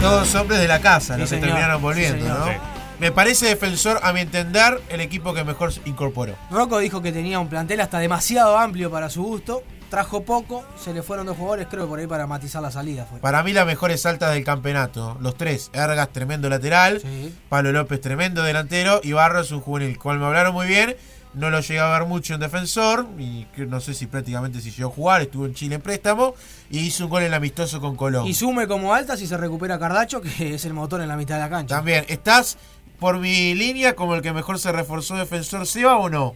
Todos 0.00 0.34
hombres 0.34 0.60
de 0.60 0.68
la 0.68 0.80
casa, 0.80 1.14
Sí, 1.14 1.20
los 1.20 1.28
que 1.30 1.36
señor. 1.36 1.48
terminaron 1.48 1.82
volviendo. 1.82 2.26
¿no? 2.28 2.44
Sí. 2.46 2.52
Me 3.00 3.12
parece 3.12 3.46
defensor, 3.46 3.98
a 4.02 4.12
mi 4.12 4.20
entender, 4.20 4.80
el 4.88 5.00
equipo 5.00 5.32
que 5.34 5.44
mejor 5.44 5.72
se 5.72 5.80
incorporó. 5.86 6.34
Rocco 6.50 6.78
dijo 6.78 7.00
que 7.02 7.12
tenía 7.12 7.38
un 7.38 7.48
plantel 7.48 7.80
hasta 7.80 7.98
demasiado 7.98 8.58
amplio 8.58 8.90
para 8.90 9.08
su 9.08 9.22
gusto. 9.22 9.62
Trajo 9.88 10.22
poco, 10.22 10.64
se 10.76 10.92
le 10.92 11.02
fueron 11.02 11.24
dos 11.24 11.36
jugadores, 11.36 11.66
creo 11.70 11.84
que 11.84 11.88
por 11.88 11.98
ahí 11.98 12.06
para 12.06 12.26
matizar 12.26 12.60
la 12.60 12.70
salida 12.70 13.06
fue. 13.06 13.20
Para 13.20 13.42
mí, 13.42 13.54
las 13.54 13.64
mejores 13.64 14.04
altas 14.04 14.34
del 14.34 14.44
campeonato. 14.44 15.16
Los 15.20 15.36
tres: 15.36 15.70
Ergas, 15.72 16.10
tremendo 16.12 16.50
lateral. 16.50 17.00
Sí. 17.00 17.34
Pablo 17.48 17.72
López, 17.72 17.98
tremendo 18.00 18.42
delantero. 18.42 19.00
Y 19.02 19.12
Barros, 19.12 19.50
un 19.50 19.60
juvenil, 19.60 19.98
cual 19.98 20.18
me 20.18 20.26
hablaron 20.26 20.52
muy 20.52 20.66
bien. 20.66 20.94
No 21.34 21.50
lo 21.50 21.60
llegué 21.60 21.80
a 21.80 21.98
ver 21.98 22.08
mucho 22.08 22.34
en 22.34 22.40
defensor. 22.40 23.06
Y 23.18 23.46
no 23.56 23.80
sé 23.80 23.94
si 23.94 24.06
prácticamente 24.06 24.60
si 24.60 24.70
llegó 24.70 24.90
a 24.90 24.92
jugar. 24.92 25.22
Estuvo 25.22 25.46
en 25.46 25.54
Chile 25.54 25.76
en 25.76 25.82
préstamo. 25.82 26.34
Y 26.70 26.80
hizo 26.80 27.04
un 27.04 27.10
gol 27.10 27.22
en 27.22 27.28
el 27.28 27.34
amistoso 27.34 27.80
con 27.80 27.96
Colón. 27.96 28.26
Y 28.26 28.34
sume 28.34 28.66
como 28.66 28.94
alta 28.94 29.16
si 29.16 29.26
se 29.26 29.36
recupera 29.36 29.78
Cardacho, 29.78 30.20
que 30.20 30.54
es 30.54 30.64
el 30.64 30.74
motor 30.74 31.00
en 31.00 31.08
la 31.08 31.16
mitad 31.16 31.36
de 31.36 31.42
la 31.42 31.50
cancha. 31.50 31.76
También, 31.76 32.04
¿estás 32.08 32.58
por 32.98 33.18
mi 33.18 33.54
línea 33.54 33.94
como 33.94 34.14
el 34.14 34.22
que 34.22 34.32
mejor 34.32 34.58
se 34.58 34.72
reforzó 34.72 35.16
defensor 35.16 35.66
Seba 35.66 35.98
o 35.98 36.08
no? 36.08 36.34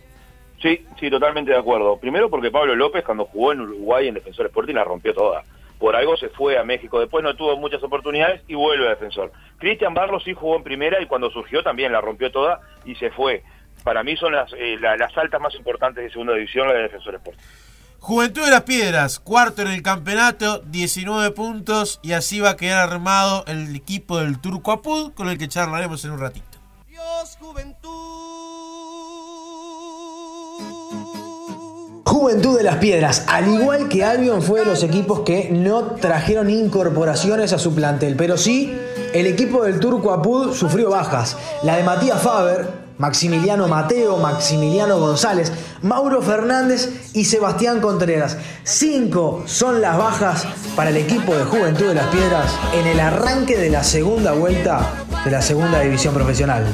Sí, 0.62 0.86
sí, 1.00 1.10
totalmente 1.10 1.50
de 1.50 1.58
acuerdo. 1.58 1.96
Primero 1.96 2.30
porque 2.30 2.52
Pablo 2.52 2.76
López 2.76 3.04
cuando 3.04 3.24
jugó 3.24 3.52
en 3.52 3.62
Uruguay 3.62 4.06
en 4.06 4.14
Defensor 4.14 4.46
Sporting 4.46 4.74
la 4.74 4.84
rompió 4.84 5.12
toda. 5.12 5.42
Por 5.80 5.96
algo 5.96 6.16
se 6.16 6.28
fue 6.28 6.56
a 6.56 6.62
México, 6.62 7.00
después 7.00 7.24
no 7.24 7.34
tuvo 7.34 7.56
muchas 7.56 7.82
oportunidades 7.82 8.42
y 8.46 8.54
vuelve 8.54 8.86
a 8.86 8.90
Defensor. 8.90 9.32
Cristian 9.58 9.94
Barros 9.94 10.22
sí 10.22 10.32
jugó 10.32 10.56
en 10.56 10.62
primera 10.62 11.02
y 11.02 11.06
cuando 11.06 11.30
surgió 11.30 11.64
también 11.64 11.90
la 11.90 12.00
rompió 12.00 12.30
toda 12.30 12.60
y 12.84 12.94
se 12.94 13.10
fue. 13.10 13.42
Para 13.84 14.02
mí 14.02 14.16
son 14.16 14.32
las, 14.32 14.52
eh, 14.52 14.76
la- 14.80 14.96
las 14.96 15.16
altas 15.16 15.40
más 15.40 15.54
importantes 15.54 16.04
de 16.04 16.10
segunda 16.10 16.34
división, 16.34 16.68
la 16.68 16.74
de 16.74 16.82
Defensor 16.82 17.14
Sporting. 17.16 17.42
Juventud 17.98 18.44
de 18.44 18.50
las 18.50 18.62
Piedras, 18.62 19.20
cuarto 19.20 19.62
en 19.62 19.68
el 19.68 19.82
campeonato, 19.82 20.58
19 20.66 21.30
puntos. 21.30 22.00
Y 22.02 22.12
así 22.12 22.40
va 22.40 22.50
a 22.50 22.56
quedar 22.56 22.88
armado 22.90 23.44
el 23.46 23.74
equipo 23.76 24.18
del 24.18 24.40
Turco 24.40 24.72
Apud, 24.72 25.12
con 25.12 25.28
el 25.28 25.38
que 25.38 25.46
charlaremos 25.48 26.04
en 26.04 26.10
un 26.12 26.18
ratito. 26.20 26.58
Dios, 26.88 27.38
juventud. 27.40 27.90
Juventud 32.04 32.56
de 32.58 32.62
las 32.64 32.76
Piedras, 32.76 33.24
al 33.28 33.48
igual 33.48 33.88
que 33.88 34.04
Albion 34.04 34.42
fue 34.42 34.60
de 34.60 34.66
los 34.66 34.82
equipos 34.82 35.20
que 35.20 35.48
no 35.50 35.92
trajeron 35.92 36.50
incorporaciones 36.50 37.52
a 37.52 37.58
su 37.58 37.74
plantel, 37.74 38.16
pero 38.16 38.36
sí 38.36 38.76
el 39.14 39.26
equipo 39.26 39.64
del 39.64 39.80
Turco 39.80 40.12
Apud 40.12 40.52
sufrió 40.54 40.90
bajas. 40.90 41.38
La 41.62 41.76
de 41.76 41.84
Matías 41.84 42.20
Faber, 42.22 42.81
Maximiliano 43.02 43.66
Mateo, 43.66 44.16
Maximiliano 44.18 44.96
González, 45.00 45.52
Mauro 45.82 46.22
Fernández 46.22 47.10
y 47.14 47.24
Sebastián 47.24 47.80
Contreras. 47.80 48.38
Cinco 48.62 49.42
son 49.46 49.82
las 49.82 49.98
bajas 49.98 50.46
para 50.76 50.90
el 50.90 50.96
equipo 50.96 51.34
de 51.34 51.42
Juventud 51.42 51.88
de 51.88 51.94
las 51.96 52.06
Piedras 52.06 52.54
en 52.72 52.86
el 52.86 53.00
arranque 53.00 53.56
de 53.56 53.70
la 53.70 53.82
segunda 53.82 54.30
vuelta 54.30 54.88
de 55.24 55.32
la 55.32 55.42
segunda 55.42 55.80
división 55.80 56.14
profesional. 56.14 56.64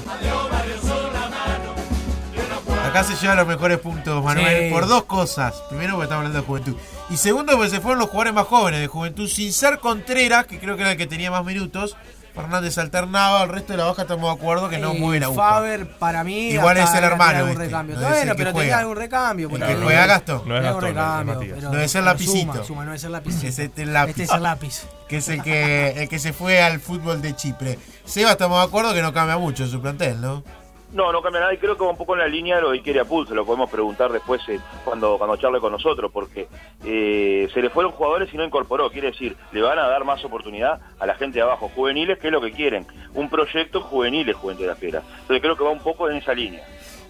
Acá 2.86 3.04
se 3.04 3.14
llevan 3.16 3.38
los 3.38 3.46
mejores 3.46 3.78
puntos, 3.78 4.22
Manuel, 4.22 4.68
Sí. 4.68 4.70
por 4.70 4.86
dos 4.86 5.04
cosas. 5.04 5.54
Primero, 5.70 5.92
porque 5.94 6.04
estamos 6.04 6.26
hablando 6.26 6.40
de 6.40 6.46
juventud. 6.46 6.76
Y 7.08 7.16
segundo, 7.16 7.52
porque 7.54 7.70
se 7.70 7.80
fueron 7.80 8.00
los 8.00 8.08
jugadores 8.10 8.34
más 8.34 8.46
jóvenes 8.46 8.80
de 8.80 8.86
juventud, 8.86 9.26
sin 9.28 9.50
ser 9.50 9.78
Contreras, 9.78 10.44
que 10.46 10.58
creo 10.58 10.76
que 10.76 10.82
era 10.82 10.92
el 10.92 10.98
que 10.98 11.06
tenía 11.06 11.30
más 11.30 11.42
minutos. 11.42 11.96
Fernández 12.38 12.79
alternaba, 12.79 13.42
el 13.42 13.48
resto 13.48 13.72
de 13.72 13.79
la 13.79 13.85
baja 13.87 14.03
estamos 14.03 14.31
de 14.31 14.40
acuerdo 14.40 14.68
que 14.68 14.79
no 14.79 14.94
mueve 14.94 15.18
la 15.20 15.27
aguja. 15.27 15.42
Faber, 15.42 15.88
para 15.98 16.22
mí. 16.22 16.51
Igual 16.51 16.77
es 16.77 16.94
el 16.94 17.05
hermano 17.05 17.48
este, 17.48 17.64
recambio. 17.64 17.96
no 17.96 18.09
bueno, 18.09 18.35
pero 18.37 18.53
juega. 18.53 18.61
tenía 18.61 18.79
algún 18.79 18.96
recambio. 18.96 19.51
El 19.51 19.59
que 19.59 19.64
ahí. 19.64 19.81
juega 19.83 20.07
Gastón. 20.07 20.42
No 20.46 20.57
es 20.57 20.62
Gastón, 20.62 20.83
recambio, 20.83 21.57
No 21.72 21.81
es 21.81 21.94
el 21.96 22.05
lapicito. 22.05 22.53
Suma, 22.53 22.64
suma, 22.64 22.85
no 22.85 22.94
es 22.94 23.03
el 23.03 23.12
lapicito. 23.12 23.46
Es 23.48 23.59
este 23.59 23.87
lápiz. 23.87 24.11
Este 24.11 24.22
es 24.22 24.31
el 24.31 24.42
lápiz. 24.42 24.83
que 25.09 25.16
es 25.16 25.29
el 25.29 25.42
que, 25.42 26.03
el 26.03 26.09
que 26.09 26.18
se 26.20 26.33
fue 26.33 26.62
al 26.62 26.79
fútbol 26.79 27.20
de 27.20 27.35
Chipre. 27.35 27.79
Seba, 28.05 28.33
estamos 28.33 28.61
de 28.61 28.66
acuerdo 28.66 28.94
que 28.94 29.03
no 29.03 29.12
cambia 29.12 29.37
mucho 29.37 29.66
su 29.66 29.81
plantel, 29.81 30.20
¿no? 30.20 30.44
No, 30.92 31.12
no 31.12 31.20
cambia 31.20 31.42
nada 31.42 31.55
y 31.55 31.59
creo 31.59 31.77
que 31.77 31.85
va 31.85 31.90
un 31.90 31.98
poco 31.98 32.14
en 32.14 32.20
la 32.20 32.29
línea 32.29 32.57
de 32.57 32.62
lo 32.62 32.70
de 32.70 32.79
Ikeria 32.79 33.05
Pool, 33.05 33.29
se 33.29 33.35
lo 33.35 33.44
podemos 33.44 33.68
preguntar 33.68 34.11
después 34.11 34.40
eh, 34.48 34.59
cuando, 34.85 35.18
cuando 35.18 35.37
charle 35.37 35.61
con 35.61 35.70
nosotros, 35.70 36.11
porque 36.11 36.48
eh, 36.83 37.48
se 37.53 37.61
le 37.61 37.68
fueron 37.68 37.92
jugadores 37.92 38.33
y 38.33 38.38
no 38.38 38.44
incorporó, 38.44 38.90
quiere 38.90 39.11
decir, 39.11 39.37
le 39.53 39.61
van 39.61 39.79
a 39.79 39.87
dar 39.87 40.05
más 40.05 40.24
oportunidad 40.24 40.81
a 40.98 41.07
la 41.07 41.14
gente 41.14 41.37
de 41.37 41.42
abajo, 41.42 41.70
juveniles, 41.74 42.18
que 42.18 42.29
es 42.29 42.33
lo 42.33 42.40
que 42.40 42.53
quieren, 42.53 42.87
un 43.12 43.29
proyecto 43.29 43.83
juveniles 43.83 44.35
Juventud 44.37 44.62
de 44.64 44.68
las 44.68 44.79
Piedras. 44.79 45.05
Entonces 45.20 45.42
creo 45.42 45.57
que 45.57 45.64
va 45.64 45.70
un 45.70 45.83
poco 45.83 46.09
en 46.09 46.16
esa 46.16 46.33
línea. 46.33 46.66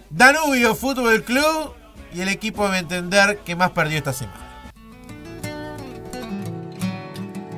Danubio 0.09 0.75
Fútbol 0.75 1.23
Club 1.23 1.73
y 2.13 2.21
el 2.21 2.27
equipo 2.27 2.65
debe 2.65 2.79
entender 2.79 3.39
que 3.45 3.55
más 3.55 3.71
perdió 3.71 3.97
esta 3.97 4.11
semana. 4.11 4.48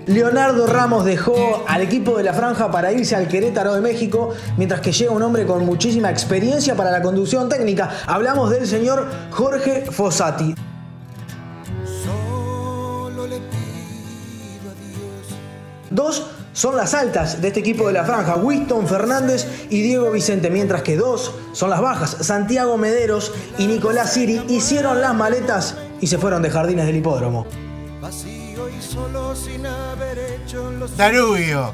Leonardo 0.08 0.68
Ramos 0.68 1.06
dejó 1.06 1.64
al 1.68 1.82
equipo 1.82 2.18
de 2.18 2.24
la 2.24 2.34
franja 2.34 2.72
para 2.72 2.92
irse 2.92 3.16
al 3.16 3.28
Querétaro 3.28 3.74
de 3.74 3.82
México, 3.82 4.30
mientras 4.58 4.82
que 4.82 4.92
llega 4.92 5.12
un 5.12 5.22
hombre 5.22 5.46
con 5.46 5.66
muchísima 5.66 6.10
experiencia 6.10 6.76
para 6.76 6.92
la 6.92 7.02
conducción 7.02 7.50
técnica. 7.50 7.90
Hablamos 8.08 8.50
del 8.50 8.68
señor 8.68 9.08
Jorge 9.32 9.86
Fossati. 9.92 10.56
Dos 15.90 16.26
son 16.54 16.78
las 16.78 16.94
altas 16.94 17.42
de 17.42 17.50
este 17.50 17.60
equipo 17.60 17.88
de 17.88 17.94
la 17.94 18.04
franja, 18.04 18.36
Winston 18.36 18.88
Fernández 18.88 19.48
y 19.70 19.82
Diego 19.82 20.10
Vicente, 20.12 20.50
mientras 20.50 20.82
que 20.82 20.98
dos 20.98 21.34
son 21.54 21.70
las 21.70 21.82
bajas, 21.82 22.18
Santiago 22.22 22.78
Mederos 22.78 23.34
y 23.58 23.68
Nicolás 23.68 24.14
Siri 24.14 24.42
hicieron 24.48 25.02
las 25.02 25.14
maletas 25.14 25.76
y 26.00 26.08
se 26.08 26.18
fueron 26.18 26.42
de 26.42 26.50
jardines 26.50 26.86
del 26.86 26.98
hipódromo. 26.98 27.46
Danubio. 30.98 31.74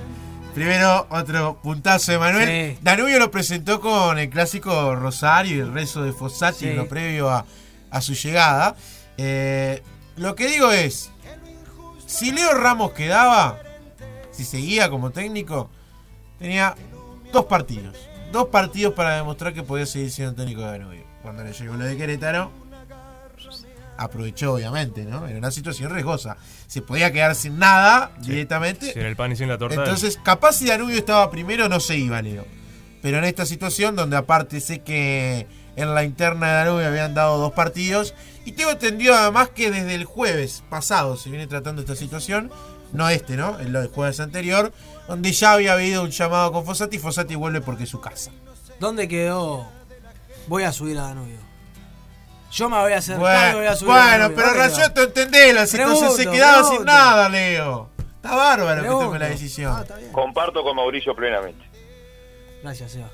Primero, 0.54 1.06
otro 1.10 1.60
puntazo 1.62 2.12
de 2.14 2.18
Manuel. 2.20 2.74
Sí. 2.76 2.80
Danubio 2.82 3.20
lo 3.20 3.30
presentó 3.30 3.80
con 3.80 4.18
el 4.18 4.30
clásico 4.30 4.96
Rosario 4.96 5.58
y 5.58 5.60
el 5.60 5.72
rezo 5.74 6.04
de 6.04 6.14
Fossati 6.14 6.60
Sí. 6.60 6.68
en 6.70 6.78
lo 6.78 6.88
previo 6.88 7.30
a, 7.30 7.46
a 7.92 8.02
su 8.02 8.14
llegada. 8.14 8.76
Eh, 9.18 9.84
lo 10.16 10.34
que 10.36 10.48
digo 10.48 10.72
es, 10.72 11.12
si 12.08 12.32
Leo 12.32 12.54
Ramos 12.56 12.92
quedaba, 12.94 13.60
si 14.32 14.44
seguía 14.44 14.90
como 14.90 15.12
técnico, 15.12 15.70
tenía 16.40 16.76
dos 17.32 17.46
partidos. 17.46 17.96
Dos 18.32 18.48
partidos 18.48 18.94
para 18.94 19.16
demostrar 19.16 19.54
que 19.54 19.64
podía 19.64 19.86
seguir 19.86 20.12
siendo 20.12 20.34
técnico 20.34 20.62
de 20.62 20.68
Danubio. 20.80 21.04
Cuando 21.22 21.44
le 21.44 21.54
llegó 21.54 21.76
lo 21.76 21.86
de 21.86 21.98
Querétaro, 21.98 22.52
aprovechó 23.98 24.54
obviamente, 24.54 25.04
¿no? 25.04 25.28
Era 25.28 25.38
una 25.38 25.52
situación 25.52 25.92
riesgosa. 25.92 26.38
Se 26.68 26.82
podía 26.82 27.12
quedar 27.12 27.36
sin 27.36 27.60
nada 27.60 28.12
directamente. 28.20 28.94
Sin 28.94 29.04
el 29.04 29.16
pan 29.16 29.32
y 29.32 29.36
sin 29.36 29.48
la 29.48 29.58
torta. 29.58 29.76
Entonces, 29.76 30.20
capaz 30.24 30.54
si 30.54 30.68
Danubio 30.68 30.98
estaba 30.98 31.30
primero, 31.32 31.68
no 31.70 31.80
se 31.80 31.98
iba, 31.98 32.22
Leo. 32.22 32.46
Pero 33.02 33.18
en 33.20 33.26
esta 33.26 33.46
situación, 33.46 33.96
donde 33.96 34.18
aparte 34.18 34.60
sé 34.60 34.80
que 34.80 35.48
en 35.76 35.94
la 35.94 36.04
interna 36.04 36.48
de 36.48 36.54
Danubio 36.54 36.88
habían 36.88 37.14
dado 37.14 37.38
dos 37.38 37.54
partidos, 37.54 38.14
y 38.46 38.54
tengo 38.54 38.72
entendido 38.72 39.14
además 39.14 39.50
que 39.50 39.70
desde 39.70 39.94
el 39.96 40.06
jueves 40.06 40.64
pasado 40.70 41.18
se 41.18 41.30
viene 41.30 41.48
tratando 41.48 41.82
esta 41.82 41.96
situación, 41.96 42.52
no 42.94 43.10
este, 43.10 43.38
¿no? 43.38 43.60
El 43.60 43.74
del 43.74 43.88
jueves 43.88 44.20
anterior, 44.20 44.74
donde 45.08 45.32
ya 45.32 45.54
había 45.54 45.74
habido 45.74 46.04
un 46.04 46.10
llamado 46.10 46.52
con 46.52 46.66
Fossati, 46.66 46.96
y 46.96 47.00
Fossati 47.00 47.36
vuelve 47.36 47.62
porque 47.62 47.84
es 47.84 47.90
su 47.90 48.02
casa. 48.02 48.32
¿Dónde 48.80 49.08
quedó? 49.08 49.68
Voy 50.48 50.64
a 50.64 50.72
subir 50.72 50.98
a 50.98 51.04
Danubio. 51.04 51.47
Yo 52.52 52.70
me 52.70 52.80
voy 52.80 52.94
a 52.94 52.98
hacer 52.98 53.18
Bueno, 53.18 53.36
cargo 53.38 53.58
voy 53.60 53.68
a 53.68 53.76
subir 53.76 53.94
bueno 53.94 54.30
pero. 54.36 54.54
Rayoto 54.54 55.04
entendés 55.04 55.54
la 55.54 55.66
situación, 55.68 56.10
se 56.12 56.16
Pregunto, 56.16 56.32
quedaba 56.32 56.58
sin 56.64 56.68
pregunto. 56.70 56.92
nada, 56.94 57.30
Leo. 57.30 57.90
Está 58.16 58.36
bárbaro 58.36 58.82
que 58.82 58.88
tome 58.88 58.98
Pregunto. 59.00 59.20
la 59.20 59.28
decisión. 59.30 59.74
Ah, 59.78 59.82
está 59.82 59.96
bien. 59.98 60.12
Comparto 60.12 60.64
con 60.64 60.76
Mauricio 60.76 61.14
plenamente. 61.16 61.64
Gracias, 62.64 62.92
Seba. 62.92 63.10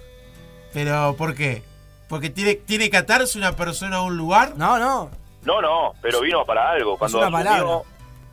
Pero, 0.74 1.16
¿por 1.18 1.36
qué? 1.36 1.64
¿Porque 2.08 2.30
tiene, 2.30 2.56
tiene 2.56 2.90
que 2.90 2.98
atarse 2.98 3.38
una 3.38 3.56
persona 3.56 3.98
a 3.98 4.02
un 4.02 4.18
lugar? 4.18 4.54
No, 4.56 4.78
no. 4.80 5.10
No, 5.44 5.62
no, 5.62 5.94
pero 6.02 6.22
vino 6.22 6.46
para 6.46 6.72
algo. 6.72 6.98
Cuando 6.98 7.18
una 7.18 7.28
asumió- 7.28 7.44
palabra. 7.44 7.82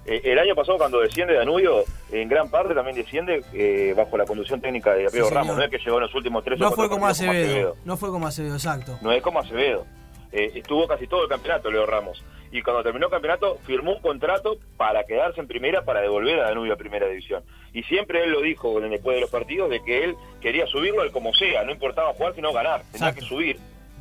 eh, 0.07 0.21
el 0.25 0.39
año 0.39 0.55
pasado 0.55 0.79
cuando 0.79 1.01
desciende 1.01 1.35
Danubio, 1.35 1.85
en 2.13 2.29
gran 2.29 2.49
parte 2.51 2.75
también 2.75 2.97
desciende 2.97 3.43
eh, 3.53 3.95
bajo 3.97 4.17
la 4.17 4.25
conducción 4.27 4.61
técnica 4.61 4.93
de 4.95 5.07
Apio 5.07 5.25
Sí, 5.27 5.31
Ramos. 5.35 5.47
señor. 5.49 5.59
No 5.59 5.65
es 5.65 5.71
que 5.71 5.79
llegó 5.79 5.97
en 5.97 6.03
los 6.03 6.15
últimos 6.15 6.45
tres 6.45 6.61
o 6.61 6.63
No 6.65 6.69
cuatro 6.69 6.77
fue 6.85 6.89
como 6.89 7.07
partidos 7.07 7.31
Acevedo. 7.35 7.77
No 7.85 7.97
fue 7.97 8.11
como 8.11 8.27
Acevedo, 8.27 8.55
exacto. 8.55 8.99
No 9.03 9.13
es 9.13 9.23
como 9.23 9.41
Acevedo. 9.41 9.87
Eh, 10.33 10.53
estuvo 10.55 10.87
casi 10.87 11.07
todo 11.07 11.25
el 11.25 11.29
campeonato 11.29 11.71
Leo 11.71 11.87
Ramos. 11.87 12.23
Y 12.53 12.63
cuando 12.63 12.83
terminó 12.83 13.07
el 13.07 13.13
campeonato, 13.13 13.59
firmó 13.67 13.93
un 13.93 14.03
contrato 14.03 14.59
para 14.77 15.05
quedarse 15.05 15.41
en 15.41 15.47
primera, 15.47 15.85
para 15.85 16.01
devolver 16.01 16.41
a 16.41 16.49
Danubio 16.49 16.73
a 16.73 16.77
primera 16.77 17.07
división. 17.07 17.45
Y 17.73 17.85
siempre 17.85 18.25
él 18.25 18.33
lo 18.33 18.41
dijo 18.41 18.81
después 18.81 19.15
de 19.15 19.21
los 19.21 19.31
partidos, 19.31 19.71
de 19.71 19.83
que 19.85 20.03
él 20.05 20.17
quería 20.41 20.67
subirlo 20.67 21.03
al 21.03 21.13
como 21.13 21.33
sea, 21.35 21.63
no 21.65 21.71
importaba 21.71 22.13
jugar, 22.15 22.35
sino 22.35 22.53
ganar. 22.53 22.83
Tenía 22.91 23.09
Exacto. 23.09 23.21
que 23.21 23.27
subir. 23.27 23.59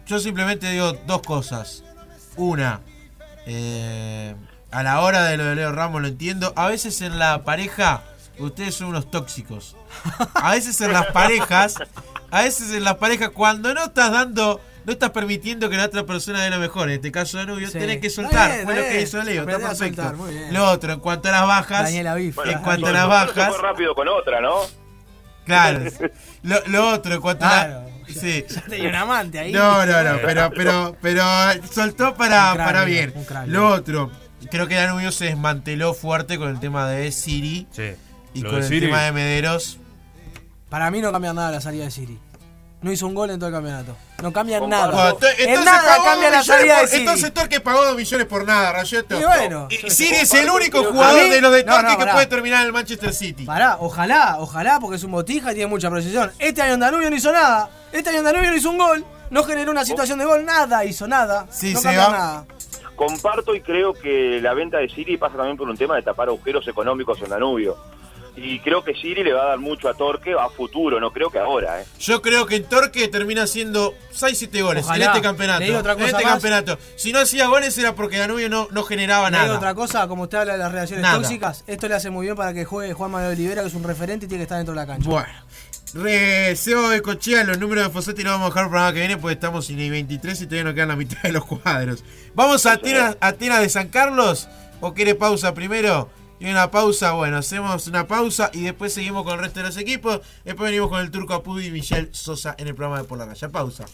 Yo 0.08 0.18
simplemente 0.18 0.72
digo 0.72 0.94
dos 1.06 1.22
cosas. 1.22 1.84
Una, 2.38 2.82
eh, 3.46 4.34
a 4.72 4.84
la 4.84 5.02
hora 5.02 5.26
de 5.26 5.38
lo 5.38 5.46
de 5.46 5.56
Leo 5.56 5.72
Ramos 5.72 6.02
lo 6.02 6.08
entiendo. 6.08 6.54
A 6.56 6.68
veces 6.68 7.02
en 7.02 7.20
la 7.20 7.44
pareja, 7.44 8.04
ustedes 8.39 8.76
son 8.76 8.88
unos 8.88 9.12
tóxicos. 9.12 9.76
A 10.34 10.52
veces 10.52 10.80
en 10.82 10.94
las 10.94 11.08
parejas, 11.12 11.76
a 12.32 12.42
veces 12.44 12.72
en 12.74 12.84
las 12.84 12.96
parejas, 12.96 13.30
cuando 13.30 13.74
no 13.74 13.84
estás 13.84 14.12
dando, 14.12 14.60
no 14.86 14.92
estás 14.94 15.10
permitiendo 15.12 15.70
que 15.70 15.78
la 15.78 15.86
otra 15.86 16.06
persona 16.06 16.42
dé 16.42 16.50
lo 16.50 16.58
mejor. 16.60 16.89
En 16.89 16.96
este 16.96 17.12
caso 17.12 17.38
de 17.38 17.46
novio, 17.46 17.68
Sí. 17.70 17.78
tenés 17.80 18.00
que 18.00 18.10
soltar. 18.10 18.52
bien, 18.52 18.65
Fue 18.65 18.76
lo 18.76 18.82
que 18.82 19.02
hizo 19.02 19.22
Leo, 19.24 19.42
está 19.50 19.58
perfecto. 19.60 20.02
soltar, 20.02 20.15
muy 20.15 20.34
bien. 20.34 20.54
Lo 20.54 20.65
otro, 20.70 20.94
en 20.94 21.00
cuanto 21.00 21.30
a 21.30 21.32
las 21.32 21.48
bajas. 21.48 21.92
Bueno, 21.92 22.52
en 22.52 22.60
cuanto 22.62 22.88
a 22.88 22.92
las 22.92 23.08
bajas, 23.08 23.50
fue 23.50 23.62
rápido 23.62 23.94
con 23.96 24.08
otra, 24.08 24.42
¿no? 24.42 24.56
claro. 25.46 25.84
Lo, 26.44 26.56
lo 26.68 26.89
otro, 26.89 27.13
en 27.15 27.22
cuanto 27.22 27.46
a 27.46 27.50
Claro. 27.50 27.84
la, 27.84 27.89
Sí. 28.13 28.44
Ya 28.50 28.62
tenía 28.62 28.89
un 28.89 28.96
amante 28.96 29.39
ahí. 29.39 29.52
No, 29.52 29.86
no, 29.86 30.04
no, 30.04 30.18
pero, 30.24 30.50
pero, 30.56 30.96
pero 31.02 31.24
soltó 31.72 32.15
para, 32.15 32.50
Un 32.52 32.56
cráneo, 32.56 32.65
para 32.65 32.86
bien. 32.86 33.13
Lo 33.48 33.68
otro, 33.70 34.10
creo 34.50 34.68
que 34.68 34.76
Danubio 34.76 35.12
se 35.12 35.26
desmanteló 35.26 35.94
fuerte 35.94 36.38
con 36.39 36.50
el 36.50 36.60
tema 36.60 36.88
de 36.89 37.12
Siri 37.12 37.68
Sí. 37.72 37.92
y 38.34 38.42
Lo 38.42 38.50
con 38.50 38.62
de 38.62 38.65
el 38.65 38.72
Siri- 38.72 38.86
tema 38.88 39.02
de 39.04 39.12
Mederos. 39.12 39.78
Para 40.70 40.89
mí 40.92 41.02
no 41.02 41.12
cambia 41.12 41.34
nada 41.34 41.52
la 41.52 41.62
salida 41.62 41.84
de 41.86 41.92
Siri. 41.92 42.18
No 42.82 42.92
hizo 42.94 43.08
un 43.08 43.13
gol 43.13 43.30
en 43.30 43.38
todo 43.39 43.50
el 43.50 43.54
campeonato. 43.56 43.94
No 44.24 44.32
cambia 44.32 44.60
nada. 44.62 44.88
Bueno, 44.88 45.20
ento- 45.20 45.28
en 45.38 45.65
nada 45.65 45.82
pagó 45.86 46.04
cambia 46.06 46.30
dos 46.30 46.32
la 46.32 46.39
millones 46.39 46.46
salida 46.46 46.74
de 46.76 46.80
por- 46.80 46.89
Siri. 46.89 47.02
Entonces 47.02 47.34
Torque 47.34 47.60
pagó 47.60 47.84
dos 47.86 47.96
millones 47.98 48.28
por 48.28 48.46
nada, 48.46 48.72
Rayeto. 48.72 49.20
Y 49.20 49.24
bueno, 49.24 49.68
Y 49.70 49.89
Siri 49.89 50.15
es 50.15 50.34
el 50.34 50.50
único 50.50 50.84
jugador 50.86 51.24
mí- 51.24 51.30
de 51.30 51.42
los 51.42 51.52
de 51.52 51.63
Torque 51.63 51.84
no, 51.84 51.89
que 51.92 51.98
pará. 51.98 52.13
puede 52.13 52.28
terminar 52.28 52.62
en 52.62 52.68
el 52.68 52.74
Manchester 52.74 53.13
City. 53.13 53.44
Pará, 53.44 53.76
ojalá, 53.82 54.38
ojalá, 54.39 54.80
porque 54.80 54.96
es 54.96 55.04
un 55.04 55.12
botija 55.12 55.52
y 55.52 55.56
tiene 55.56 55.68
mucha 55.70 55.89
precisión. 55.92 56.32
Este 56.39 56.62
año 56.62 56.78
Danubio 56.78 57.10
no 57.10 57.15
hizo 57.18 57.34
nada. 57.34 57.70
Este 57.92 58.12
año 58.12 58.24
Danubio 58.24 58.50
no 58.50 58.56
hizo 58.56 58.70
un 58.70 58.78
gol. 58.78 59.06
No 59.30 59.44
generó 59.44 59.72
una 59.72 59.84
situación 59.86 60.18
de 60.18 60.26
gol, 60.26 60.46
nada, 60.46 60.86
hizo 60.86 61.06
nada. 61.08 61.48
Sí, 61.52 61.74
no 61.74 61.80
se 61.82 61.84
cambió 61.84 62.02
va. 62.04 62.10
nada. 62.12 62.46
Comparto 62.96 63.54
y 63.56 63.62
creo 63.62 63.94
que 63.94 64.39
la 64.42 64.54
venta 64.54 64.78
de 64.78 64.89
Siri 64.89 65.18
pasa 65.18 65.36
también 65.38 65.56
por 65.58 65.70
un 65.70 65.78
tema 65.78 65.96
de 65.96 66.02
tapar 66.02 66.30
agujeros 66.30 66.68
económicos 66.68 67.22
en 67.22 67.30
Danubio. 67.30 67.78
Y 68.41 68.60
creo 68.62 68.84
que 68.84 68.93
Siri 68.95 69.23
le 69.23 69.34
va 69.34 69.43
a 69.43 69.47
dar 69.49 69.60
mucho 69.60 69.89
a 69.89 69.93
Torque 69.93 70.34
a 70.34 70.49
futuro, 70.49 70.99
no 70.99 71.12
creo 71.12 71.30
que 71.30 71.39
ahora, 71.39 71.82
¿eh? 71.82 71.86
Yo 71.99 72.21
creo 72.21 72.45
que 72.45 72.60
Torque 72.62 73.08
termina 73.10 73.43
haciendo 73.43 73.93
6-7 74.13 74.62
goles 74.63 74.86
Ojalá. 74.86 75.06
en 75.06 75.10
este 75.12 75.21
campeonato. 75.21 75.60
Le 75.60 75.65
digo 75.65 75.80
otra 75.80 75.93
en 75.93 76.02
este 76.02 76.13
más. 76.23 76.23
campeonato. 76.34 76.78
Si 76.95 77.12
no 77.12 77.19
hacía 77.19 77.47
goles 77.47 77.78
era 77.78 77.95
porque 77.95 78.17
Danubio 78.17 78.49
no, 78.49 78.67
no 78.71 78.84
generaba 78.84 79.30
Le 79.30 79.38
digo 79.38 79.47
nada. 79.47 79.58
otra 79.58 79.75
cosa, 79.75 80.08
como 80.08 80.23
usted 80.23 80.38
habla 80.39 80.54
de 80.54 80.60
las 80.60 80.71
relaciones 80.71 81.04
Nada. 81.04 81.17
tóxicas, 81.17 81.63
esto 81.67 81.88
le 81.88 81.95
hace 81.95 82.10
muy 82.10 82.25
bien 82.28 82.36
para 82.36 82.54
que 82.54 82.65
juegue 82.65 82.93
Juan 82.93 83.12
Manuel 83.12 83.34
Olivera, 83.34 83.62
que 83.62 83.67
es 83.67 83.73
un 83.73 83.84
referente 83.84 84.25
y 84.25 84.30
tiene 84.30 84.41
que 84.41 84.43
estar 84.43 84.58
dentro 84.58 84.73
de 84.73 84.80
la 84.82 84.88
cancha. 84.88 85.10
Bueno. 85.10 85.30
Re, 85.93 86.56
Seba 86.56 86.89
de 86.91 87.02
Cochea, 87.02 87.43
los 87.43 87.58
números 87.58 87.84
de 87.86 87.89
Fossetti 87.89 88.21
los 88.21 88.34
vamos 88.34 88.45
a 88.45 88.49
dejar 88.49 88.63
el 88.65 88.69
programa 88.69 88.93
que 88.93 88.99
viene 88.99 89.17
porque 89.17 89.34
estamos 89.34 89.67
en 89.71 89.80
el 89.80 89.89
23 89.89 90.39
y 90.41 90.45
todavía 90.45 90.63
no 90.65 90.73
quedan 90.75 90.88
la 90.89 90.95
mitad 90.95 91.19
de 91.23 91.32
los 91.32 91.45
cuadros. 91.45 92.04
¿Vamos 92.36 92.65
a 92.67 92.73
Atenas, 92.73 93.17
Atenas 93.19 93.62
de 93.62 93.69
San 93.69 93.88
Carlos? 93.88 94.47
¿O 94.82 94.93
quiere 94.93 95.15
pausa 95.15 95.54
primero? 95.56 96.10
Y 96.39 96.49
una 96.49 96.71
pausa, 96.71 97.12
bueno, 97.13 97.38
hacemos 97.38 97.88
una 97.88 98.08
pausa 98.08 98.49
y 98.54 98.62
después 98.62 98.93
seguimos 98.93 99.23
con 99.23 99.34
el 99.34 99.39
resto 99.39 99.60
de 99.60 99.67
los 99.67 99.78
equipos. 99.78 100.21
Después 100.45 100.69
venimos 100.69 100.89
con 100.89 101.02
el 101.02 101.12
Turco 101.12 101.34
Apudi 101.34 101.67
y 101.67 101.71
Michelle 101.71 102.10
Sosa 102.12 102.56
en 102.58 102.67
el 102.67 102.75
programa 102.75 103.02
de 103.02 103.08
Por 103.08 103.17
la 103.17 103.25
Raya. 103.25 103.49
Pausa. 103.49 103.86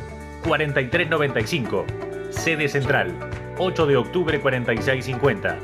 4395. 0.44 1.84
Sede 2.30 2.68
Central 2.68 3.12
8 3.58 3.86
de 3.86 3.96
octubre 3.96 4.40
4650. 4.40 5.58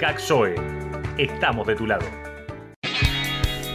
CACSOE. 0.00 0.54
Estamos 1.16 1.66
de 1.66 1.76
tu 1.76 1.86
lado. 1.86 2.04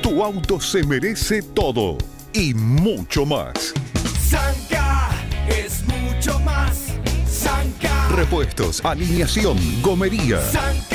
Tu 0.04 0.24
auto 0.24 0.60
se 0.60 0.84
merece 0.84 1.42
todo 1.42 1.98
y 2.34 2.54
mucho 2.54 3.26
más. 3.26 3.74
Sanka 4.20 5.10
es 5.48 5.84
mucho 5.88 6.40
más. 6.40 6.94
Sanka. 7.26 8.10
Repuestos, 8.16 8.84
alineación, 8.84 9.58
gomería, 9.82 10.38
más. 10.38 10.91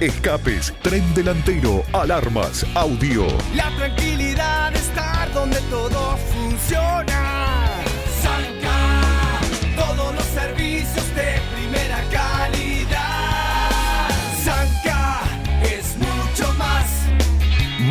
Escapes, 0.00 0.72
tren 0.82 1.02
delantero, 1.14 1.82
alarmas, 1.92 2.66
audio. 2.74 3.26
La 3.54 3.74
tranquilidad 3.76 4.72
de 4.72 4.78
estar 4.78 5.32
donde 5.32 5.60
todo 5.70 6.16
funciona. 6.32 7.82
Sanka. 8.22 9.40
Todos 9.76 10.14
los 10.14 10.24
servicios 10.24 11.14
de 11.14 11.40
primera 11.54 12.02
calidad. 12.10 14.08
Sanka 14.42 15.20
es 15.62 15.96
mucho 15.98 16.52
más. 16.54 16.86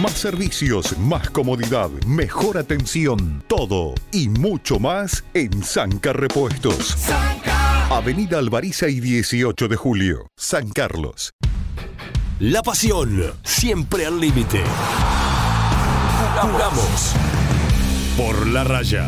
Más 0.01 0.13
servicios, 0.13 0.97
más 0.97 1.29
comodidad, 1.29 1.89
mejor 2.05 2.57
atención, 2.57 3.43
todo 3.47 3.93
y 4.11 4.29
mucho 4.29 4.79
más 4.79 5.23
en 5.33 5.63
Sanca 5.63 6.13
Repuestos. 6.13 6.97
Avenida 7.89 8.39
Alvariza 8.39 8.87
y 8.87 8.99
18 8.99 9.67
de 9.67 9.75
julio, 9.75 10.27
San 10.35 10.69
Carlos. 10.69 11.31
La 12.39 12.63
pasión, 12.63 13.21
siempre 13.43 14.05
al 14.05 14.19
límite. 14.19 14.61
Jugamos. 16.41 17.13
Por 18.17 18.47
la 18.47 18.63
raya. 18.63 19.07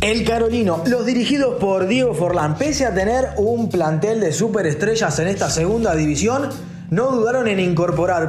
El 0.00 0.24
Carolino, 0.24 0.82
los 0.86 1.06
dirigidos 1.06 1.56
por 1.58 1.86
Diego 1.88 2.14
Forlán, 2.14 2.56
pese 2.56 2.86
a 2.86 2.94
tener 2.94 3.30
un 3.38 3.70
plantel 3.70 4.20
de 4.20 4.32
superestrellas 4.32 5.18
en 5.18 5.28
esta 5.28 5.50
segunda 5.50 5.94
división, 5.94 6.50
no 6.90 7.10
dudaron 7.10 7.48
en 7.48 7.60
incorporar 7.60 8.28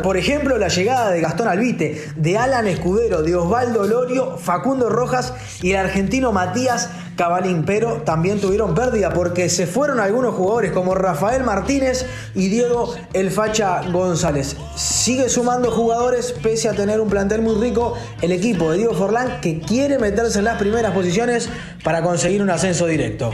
Por 0.00 0.16
ejemplo, 0.16 0.58
la 0.58 0.68
llegada 0.68 1.10
de 1.10 1.20
Gastón 1.20 1.48
Albite, 1.48 2.02
de 2.16 2.38
Alan 2.38 2.66
Escudero, 2.66 3.22
de 3.22 3.34
Osvaldo 3.34 3.84
Lorio, 3.84 4.38
Facundo 4.38 4.88
Rojas 4.88 5.34
y 5.60 5.72
el 5.72 5.76
argentino 5.78 6.32
Matías 6.32 6.90
Cabalín, 7.16 7.64
pero 7.64 8.02
también 8.02 8.40
tuvieron 8.40 8.74
pérdida 8.74 9.12
porque 9.12 9.48
se 9.48 9.66
fueron 9.66 10.00
algunos 10.00 10.34
jugadores 10.34 10.72
como 10.72 10.94
Rafael 10.94 11.44
Martínez 11.44 12.06
y 12.34 12.48
Diego 12.48 12.94
El 13.12 13.30
Facha 13.30 13.82
González. 13.90 14.56
Sigue 14.76 15.28
sumando 15.28 15.70
jugadores 15.70 16.32
pese 16.32 16.68
a 16.68 16.72
tener 16.72 17.00
un 17.00 17.08
plantel 17.08 17.42
muy 17.42 17.54
rico 17.56 17.94
el 18.22 18.32
equipo 18.32 18.70
de 18.70 18.78
Diego 18.78 18.94
Forlán 18.94 19.40
que 19.40 19.60
quiere 19.60 19.98
meterse 19.98 20.38
en 20.38 20.46
las 20.46 20.58
primeras 20.58 20.92
posiciones 20.92 21.48
para 21.84 22.02
conseguir 22.02 22.42
un 22.42 22.50
ascenso 22.50 22.86
directo. 22.86 23.30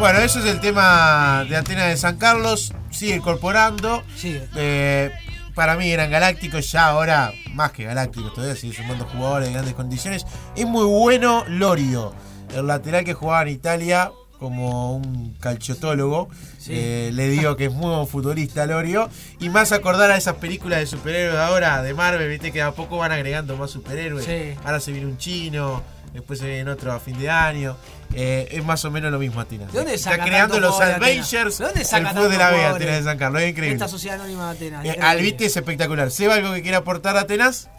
Bueno, 0.00 0.20
eso 0.20 0.38
es 0.38 0.46
el 0.46 0.60
tema 0.60 1.44
de 1.46 1.56
Atenas 1.56 1.88
de 1.88 1.96
San 1.98 2.16
Carlos. 2.16 2.72
Sigue 2.90 3.16
incorporando. 3.16 4.02
Eh, 4.24 5.10
para 5.54 5.76
mí 5.76 5.90
eran 5.90 6.10
galácticos, 6.10 6.72
ya 6.72 6.86
ahora 6.86 7.34
más 7.52 7.72
que 7.72 7.84
galácticos, 7.84 8.32
todavía 8.32 8.56
sigue 8.56 8.74
sumando 8.74 9.04
jugadores 9.04 9.48
de 9.48 9.52
grandes 9.52 9.74
condiciones. 9.74 10.24
Es 10.56 10.64
muy 10.64 10.86
bueno 10.86 11.44
Lorio, 11.48 12.14
el 12.56 12.66
lateral 12.66 13.04
que 13.04 13.12
jugaba 13.12 13.42
en 13.42 13.48
Italia 13.48 14.10
como 14.38 14.96
un 14.96 15.34
calciotólogo. 15.38 16.30
Eh, 16.66 17.10
le 17.12 17.28
digo 17.28 17.56
que 17.56 17.66
es 17.66 17.72
muy 17.72 17.94
buen 17.94 18.06
futbolista 18.06 18.64
Lorio. 18.64 19.10
Y 19.38 19.50
más 19.50 19.70
acordar 19.70 20.10
a 20.10 20.16
esas 20.16 20.36
películas 20.36 20.78
de 20.78 20.86
superhéroes 20.86 21.36
ahora, 21.38 21.82
de 21.82 21.92
Marvel, 21.92 22.26
viste 22.26 22.52
que 22.52 22.62
a 22.62 22.72
poco 22.72 22.96
van 22.96 23.12
agregando 23.12 23.54
más 23.58 23.70
superhéroes. 23.70 24.24
Sí. 24.24 24.58
Ahora 24.64 24.80
se 24.80 24.92
viene 24.92 25.08
un 25.08 25.18
chino, 25.18 25.82
después 26.14 26.38
se 26.38 26.46
viene 26.46 26.70
otro 26.70 26.90
a 26.90 27.00
fin 27.00 27.18
de 27.18 27.28
año. 27.28 27.76
Eh, 28.14 28.48
es 28.50 28.64
más 28.64 28.84
o 28.84 28.90
menos 28.90 29.12
lo 29.12 29.18
mismo 29.18 29.40
Atenas. 29.40 29.72
¿De 29.72 29.78
dónde 29.78 29.94
Está 29.94 30.18
creando 30.18 30.54
tanto 30.54 30.68
los? 30.68 30.80
Avengers 30.80 31.58
¿De 31.58 31.64
dónde 31.64 31.80
el 31.80 32.06
fútbol 32.08 32.30
de 32.30 32.38
la 32.38 32.50
B? 32.50 32.64
Atenas 32.64 32.96
de 32.96 33.02
San 33.04 33.18
Carlos. 33.18 33.42
Es 33.42 33.50
increíble. 33.50 33.74
Esta 33.74 33.88
sociedad 33.88 34.20
anónima 34.20 34.52
de 34.52 34.56
Atenas. 34.56 34.84
Eh, 34.84 35.36
es 35.38 35.56
espectacular. 35.56 36.10
¿Seba 36.10 36.34
algo 36.34 36.52
que 36.52 36.62
quiera 36.62 36.78
aportar 36.78 37.16
a 37.16 37.20
Atenas? 37.20 37.70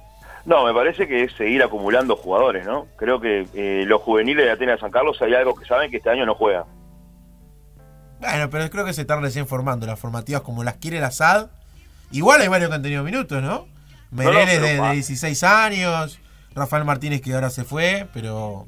No, 0.46 0.66
me 0.66 0.74
parece 0.74 1.08
que 1.08 1.24
es 1.24 1.34
seguir 1.34 1.62
acumulando 1.62 2.16
jugadores, 2.16 2.66
¿no? 2.66 2.88
Creo 2.96 3.20
que 3.20 3.46
eh, 3.54 3.84
los 3.86 4.02
juveniles 4.02 4.46
de 4.46 4.52
Atenas 4.52 4.78
de 4.78 4.82
San 4.82 4.92
Carlos 4.92 5.22
hay 5.22 5.36
algo 5.36 5.54
que 5.54 5.66
saben 5.66 5.92
que 5.92 5.98
este 5.98 6.10
año 6.10 6.26
no 6.26 6.34
juega. 6.34 6.66
Bueno, 8.20 8.50
pero 8.50 8.70
creo 8.70 8.86
que 8.86 8.94
se 8.94 9.02
están 9.02 9.22
recién 9.22 9.48
formando. 9.48 9.86
Las 9.86 10.00
formativas 10.00 10.42
como 10.42 10.64
las 10.64 10.78
quiere 10.78 11.00
la 11.00 11.12
SAD. 11.12 11.48
Igual 12.12 12.42
hay 12.42 12.48
varios 12.48 12.70
que 12.70 12.76
han 12.76 12.82
tenido 12.82 13.04
minutos, 13.04 13.42
¿no? 13.42 13.68
Mereles 14.12 14.62
de 14.62 14.92
16 14.94 15.44
años. 15.44 16.20
Rafael 16.54 16.84
Martínez 16.86 17.22
que 17.22 17.34
ahora 17.34 17.50
se 17.50 17.64
fue, 17.64 18.08
pero 18.14 18.68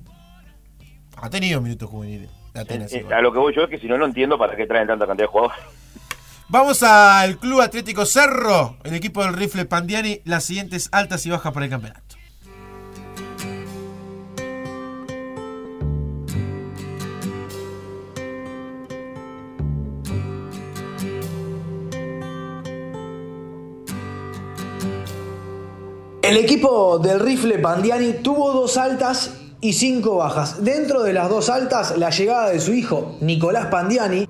ha 1.23 1.29
tenido 1.29 1.61
minutos 1.61 1.89
juveniles 1.89 2.29
de 2.53 2.59
Atenas. 2.59 2.91
Eh, 2.91 3.05
a 3.09 3.21
lo 3.21 3.31
que 3.31 3.39
voy 3.39 3.55
yo 3.55 3.63
es 3.63 3.69
que 3.69 3.79
si 3.79 3.87
no, 3.87 3.97
no 3.97 4.05
entiendo 4.05 4.37
para 4.37 4.57
qué 4.57 4.67
traen 4.67 4.87
tanta 4.87 5.07
cantidad 5.07 5.25
de 5.25 5.31
jugadores. 5.31 5.57
Vamos 6.49 6.83
al 6.83 7.37
Club 7.37 7.61
Atlético 7.61 8.05
Cerro, 8.05 8.75
el 8.83 8.93
equipo 8.93 9.23
del 9.23 9.33
rifle 9.33 9.63
Pandiani, 9.63 10.19
las 10.25 10.43
siguientes 10.43 10.89
altas 10.91 11.25
y 11.25 11.29
bajas 11.29 11.53
para 11.53 11.65
el 11.65 11.71
campeonato. 11.71 12.17
El 26.21 26.35
equipo 26.35 26.99
del 26.99 27.21
rifle 27.21 27.59
Pandiani 27.59 28.15
tuvo 28.21 28.51
dos 28.51 28.75
altas 28.75 29.42
y 29.63 29.71
cinco 29.71 30.17
bajas. 30.17 30.63
Dentro 30.63 31.03
de 31.03 31.13
las 31.13 31.29
dos 31.29 31.49
altas, 31.49 31.97
la 31.97 32.09
llegada 32.09 32.49
de 32.49 32.59
su 32.59 32.73
hijo, 32.73 33.15
Nicolás 33.21 33.67
Pandiani, 33.67 34.27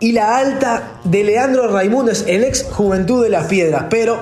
y 0.00 0.12
la 0.12 0.36
alta 0.36 1.00
de 1.04 1.22
Leandro 1.22 1.68
Raimundes, 1.68 2.24
el 2.26 2.42
ex 2.42 2.64
Juventud 2.64 3.22
de 3.22 3.30
las 3.30 3.46
Piedras. 3.46 3.84
Pero 3.88 4.18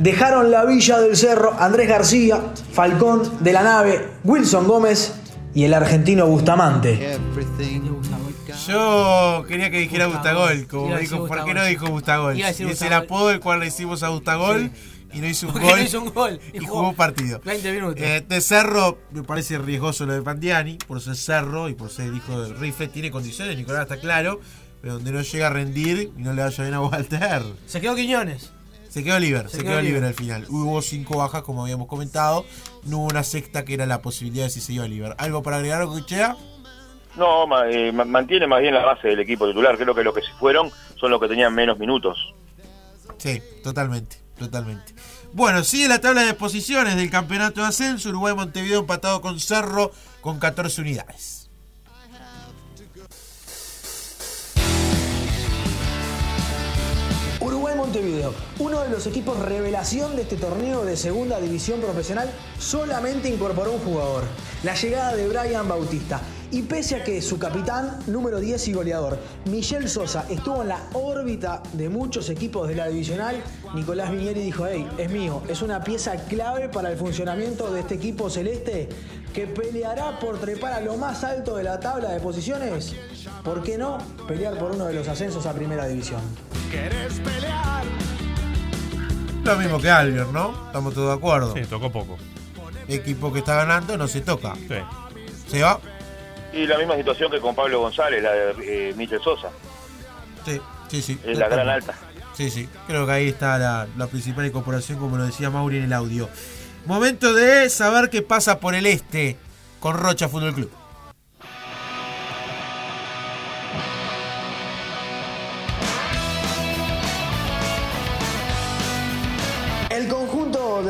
dejaron 0.00 0.50
la 0.50 0.64
Villa 0.64 0.98
del 0.98 1.16
Cerro 1.16 1.54
Andrés 1.56 1.88
García, 1.88 2.40
Falcón 2.72 3.22
de 3.38 3.52
la 3.52 3.62
Nave, 3.62 4.08
Wilson 4.24 4.66
Gómez 4.66 5.14
y 5.54 5.62
el 5.62 5.74
argentino 5.74 6.26
Bustamante. 6.26 7.18
Yo 8.66 9.44
quería 9.48 9.70
que 9.70 9.78
dijera 9.78 10.06
Bustagol, 10.06 10.66
como 10.66 10.88
Iba 10.88 10.96
a 10.96 11.00
dijo, 11.00 11.26
¿por 11.26 11.44
qué 11.44 11.54
no 11.54 11.64
dijo 11.64 12.00
Y 12.34 12.42
es 12.42 12.82
el 12.82 12.92
apodo 12.92 13.30
el 13.30 13.40
cual 13.40 13.60
le 13.60 13.66
hicimos 13.66 14.02
a 14.02 14.10
Bustagol 14.10 14.70
y 15.12 15.18
no 15.20 15.26
hizo 15.28 15.48
un 15.48 15.52
gol. 15.60 15.62
no 15.62 15.78
hizo 15.82 16.00
un 16.00 16.10
gol 16.10 16.40
y 16.52 16.56
y 16.56 16.60
jugó 16.60 16.80
jugó 16.80 16.92
partido. 16.94 17.40
20 17.44 17.72
minutos. 17.72 18.02
Eh, 18.02 18.24
de 18.26 18.40
Cerro 18.40 18.98
me 19.10 19.22
parece 19.22 19.58
riesgoso 19.58 20.06
lo 20.06 20.14
de 20.14 20.22
Pandiani, 20.22 20.78
por 20.86 21.00
ser 21.00 21.16
Cerro 21.16 21.68
y 21.68 21.74
por 21.74 21.90
ser 21.90 22.12
hijo 22.14 22.40
del 22.40 22.58
rifle. 22.58 22.88
Tiene 22.88 23.10
condiciones, 23.10 23.56
Nicolás 23.56 23.82
está 23.82 23.98
claro, 23.98 24.40
pero 24.80 24.94
donde 24.94 25.12
no 25.12 25.22
llega 25.22 25.46
a 25.48 25.50
rendir 25.50 26.12
y 26.16 26.22
no 26.22 26.32
le 26.32 26.42
vaya 26.42 26.62
bien 26.64 26.74
a 26.74 26.80
Walter. 26.80 27.42
Se 27.66 27.80
quedó 27.80 27.94
Quiñones. 27.94 28.50
Se 28.88 29.02
quedó 29.02 29.16
Oliver, 29.16 29.48
se, 29.48 29.56
Se 29.56 29.64
quedó 29.64 29.78
Oliver 29.78 30.04
al 30.04 30.12
final. 30.12 30.46
Hubo 30.50 30.82
cinco 30.82 31.16
bajas, 31.16 31.42
como 31.42 31.62
habíamos 31.62 31.88
comentado. 31.88 32.44
No 32.84 32.98
hubo 32.98 33.06
una 33.06 33.22
sexta 33.22 33.64
que 33.64 33.72
era 33.72 33.86
la 33.86 34.02
posibilidad 34.02 34.44
de 34.44 34.50
si 34.50 34.60
se 34.60 34.74
iba 34.74 34.84
Oliver. 34.84 35.14
¿Algo 35.16 35.42
para 35.42 35.56
agregar, 35.56 35.86
Cochea? 35.86 36.36
No, 37.16 37.46
ma- 37.46 37.68
eh, 37.68 37.92
ma- 37.92 38.04
mantiene 38.04 38.46
más 38.46 38.60
bien 38.60 38.74
la 38.74 38.84
base 38.84 39.08
del 39.08 39.20
equipo 39.20 39.46
titular. 39.46 39.76
Creo 39.76 39.94
que 39.94 40.02
los 40.04 40.14
que 40.14 40.22
se 40.22 40.32
fueron 40.38 40.70
son 40.96 41.10
los 41.10 41.20
que 41.20 41.28
tenían 41.28 41.54
menos 41.54 41.78
minutos. 41.78 42.34
Sí, 43.18 43.40
totalmente, 43.62 44.16
totalmente. 44.38 44.94
Bueno, 45.32 45.62
sigue 45.64 45.88
la 45.88 46.00
tabla 46.00 46.22
de 46.22 46.34
posiciones 46.34 46.96
del 46.96 47.10
campeonato 47.10 47.60
de 47.62 47.68
ascenso. 47.68 48.08
Uruguay 48.10 48.34
Montevideo 48.34 48.80
empatado 48.80 49.20
con 49.20 49.38
Cerro 49.40 49.92
con 50.20 50.38
14 50.38 50.80
unidades. 50.80 51.50
Uruguay 57.40 57.74
Montevideo, 57.76 58.32
uno 58.62 58.80
de 58.80 58.90
los 58.90 59.08
equipos 59.08 59.36
revelación 59.40 60.14
de 60.14 60.22
este 60.22 60.36
torneo 60.36 60.84
de 60.84 60.96
segunda 60.96 61.40
división 61.40 61.80
profesional, 61.80 62.30
solamente 62.60 63.28
incorporó 63.28 63.72
un 63.72 63.80
jugador, 63.80 64.22
la 64.62 64.76
llegada 64.76 65.16
de 65.16 65.26
Brian 65.26 65.66
Bautista. 65.66 66.20
Y 66.52 66.62
pese 66.62 66.96
a 66.96 67.02
que 67.02 67.20
su 67.22 67.38
capitán, 67.40 67.98
número 68.06 68.38
10 68.38 68.68
y 68.68 68.72
goleador, 68.74 69.18
Michel 69.46 69.88
Sosa, 69.88 70.26
estuvo 70.30 70.62
en 70.62 70.68
la 70.68 70.80
órbita 70.92 71.60
de 71.72 71.88
muchos 71.88 72.30
equipos 72.30 72.68
de 72.68 72.76
la 72.76 72.86
divisional, 72.86 73.42
Nicolás 73.74 74.12
Vinieri 74.12 74.42
dijo, 74.42 74.66
hey, 74.68 74.86
es 74.96 75.10
mío, 75.10 75.42
es 75.48 75.60
una 75.62 75.82
pieza 75.82 76.14
clave 76.26 76.68
para 76.68 76.92
el 76.92 76.96
funcionamiento 76.96 77.72
de 77.72 77.80
este 77.80 77.94
equipo 77.94 78.30
celeste 78.30 78.88
que 79.34 79.48
peleará 79.48 80.20
por 80.20 80.38
trepar 80.38 80.74
a 80.74 80.80
lo 80.80 80.96
más 80.96 81.24
alto 81.24 81.56
de 81.56 81.64
la 81.64 81.80
tabla 81.80 82.12
de 82.12 82.20
posiciones. 82.20 82.94
¿Por 83.42 83.62
qué 83.64 83.76
no 83.76 83.98
pelear 84.28 84.56
por 84.56 84.70
uno 84.70 84.84
de 84.86 84.92
los 84.92 85.08
ascensos 85.08 85.46
a 85.46 85.52
primera 85.52 85.88
división? 85.88 86.20
¿Querés 86.70 87.18
pelear? 87.20 88.21
Lo 89.44 89.56
mismo 89.56 89.80
que 89.80 89.90
Albion, 89.90 90.32
¿no? 90.32 90.66
Estamos 90.66 90.94
todos 90.94 91.08
de 91.08 91.14
acuerdo. 91.14 91.54
Sí, 91.54 91.62
tocó 91.68 91.90
poco. 91.90 92.16
Equipo 92.88 93.32
que 93.32 93.40
está 93.40 93.56
ganando 93.56 93.96
no 93.96 94.06
se 94.08 94.20
toca. 94.20 94.54
Sí. 94.54 94.76
¿Se 95.48 95.62
va? 95.62 95.80
Y 96.52 96.66
la 96.66 96.78
misma 96.78 96.96
situación 96.96 97.30
que 97.30 97.40
con 97.40 97.54
Pablo 97.54 97.80
González, 97.80 98.22
la 98.22 98.32
de 98.32 98.90
eh, 98.90 98.94
Michel 98.94 99.20
Sosa. 99.22 99.48
Sí, 100.44 100.60
sí, 100.88 101.02
sí. 101.02 101.20
Es 101.24 101.38
la 101.38 101.48
gran 101.48 101.68
alta. 101.68 101.94
Sí, 102.34 102.50
sí. 102.50 102.68
Creo 102.86 103.06
que 103.06 103.12
ahí 103.12 103.28
está 103.28 103.58
la, 103.58 103.86
la 103.96 104.06
principal 104.06 104.46
incorporación, 104.46 104.98
como 104.98 105.16
lo 105.16 105.24
decía 105.24 105.50
Mauri 105.50 105.78
en 105.78 105.84
el 105.84 105.92
audio. 105.92 106.28
Momento 106.86 107.32
de 107.32 107.68
saber 107.70 108.10
qué 108.10 108.22
pasa 108.22 108.60
por 108.60 108.74
el 108.74 108.86
este 108.86 109.36
con 109.80 109.96
Rocha 109.98 110.28
Fútbol 110.28 110.54
Club. 110.54 110.70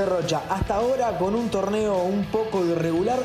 Rocha, 0.06 0.42
hasta 0.48 0.76
ahora 0.76 1.18
con 1.18 1.34
un 1.34 1.50
torneo 1.50 2.02
un 2.02 2.24
poco 2.26 2.64
irregular, 2.64 3.18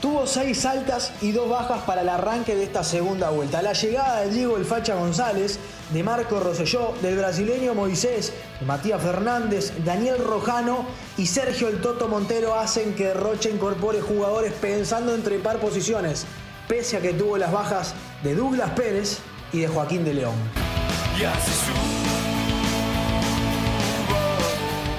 tuvo 0.00 0.26
seis 0.26 0.64
altas 0.66 1.12
y 1.22 1.32
dos 1.32 1.48
bajas 1.48 1.82
para 1.82 2.02
el 2.02 2.08
arranque 2.08 2.54
de 2.54 2.64
esta 2.64 2.84
segunda 2.84 3.30
vuelta. 3.30 3.62
La 3.62 3.72
llegada 3.72 4.20
de 4.20 4.30
Diego 4.30 4.56
El 4.56 4.64
Facha 4.64 4.94
González, 4.94 5.58
de 5.92 6.02
Marco 6.02 6.40
Rosselló, 6.40 6.94
del 7.00 7.16
brasileño 7.16 7.74
Moisés, 7.74 8.32
de 8.60 8.66
Matías 8.66 9.02
Fernández, 9.02 9.72
Daniel 9.84 10.18
Rojano 10.18 10.84
y 11.16 11.26
Sergio 11.26 11.68
El 11.68 11.80
Toto 11.80 12.08
Montero 12.08 12.54
hacen 12.54 12.94
que 12.94 13.14
Rocha 13.14 13.48
incorpore 13.48 14.00
jugadores 14.00 14.52
pensando 14.52 15.14
en 15.14 15.22
trepar 15.22 15.58
posiciones, 15.58 16.26
pese 16.68 16.96
a 16.96 17.00
que 17.00 17.14
tuvo 17.14 17.38
las 17.38 17.52
bajas 17.52 17.94
de 18.22 18.34
Douglas 18.34 18.70
Pérez 18.70 19.20
y 19.52 19.60
de 19.60 19.68
Joaquín 19.68 20.04
de 20.04 20.14
León. 20.14 20.34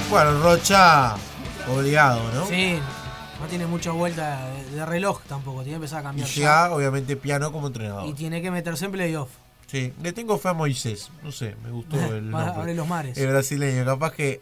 Bueno, 0.09 0.41
Rocha, 0.41 1.15
obligado, 1.67 2.21
¿no? 2.33 2.45
Sí, 2.45 2.79
no 3.41 3.47
tiene 3.47 3.65
mucha 3.65 3.91
vuelta 3.91 4.45
de, 4.49 4.75
de 4.77 4.85
reloj 4.85 5.21
tampoco, 5.27 5.57
tiene 5.63 5.71
que 5.71 5.75
empezar 5.75 5.99
a 5.99 6.01
Y 6.01 6.05
cambiar. 6.05 6.27
ya. 6.27 6.33
llega, 6.35 6.71
obviamente, 6.73 7.15
piano 7.17 7.51
como 7.51 7.67
entrenador. 7.67 8.07
Y 8.07 8.13
tiene 8.13 8.41
que 8.41 8.51
meterse 8.51 8.85
en 8.85 8.91
playoff. 8.91 9.29
Sí, 9.67 9.93
le 10.01 10.13
tengo 10.13 10.37
fe 10.37 10.49
a 10.49 10.53
Moisés. 10.53 11.11
No 11.23 11.31
sé, 11.31 11.55
me 11.63 11.71
gustó 11.71 11.97
el 12.15 12.29
nombre. 12.29 12.53
abre 12.55 12.75
los 12.75 12.87
mares. 12.87 13.17
El 13.17 13.27
brasileño, 13.27 13.83
capaz 13.85 14.13
que. 14.13 14.41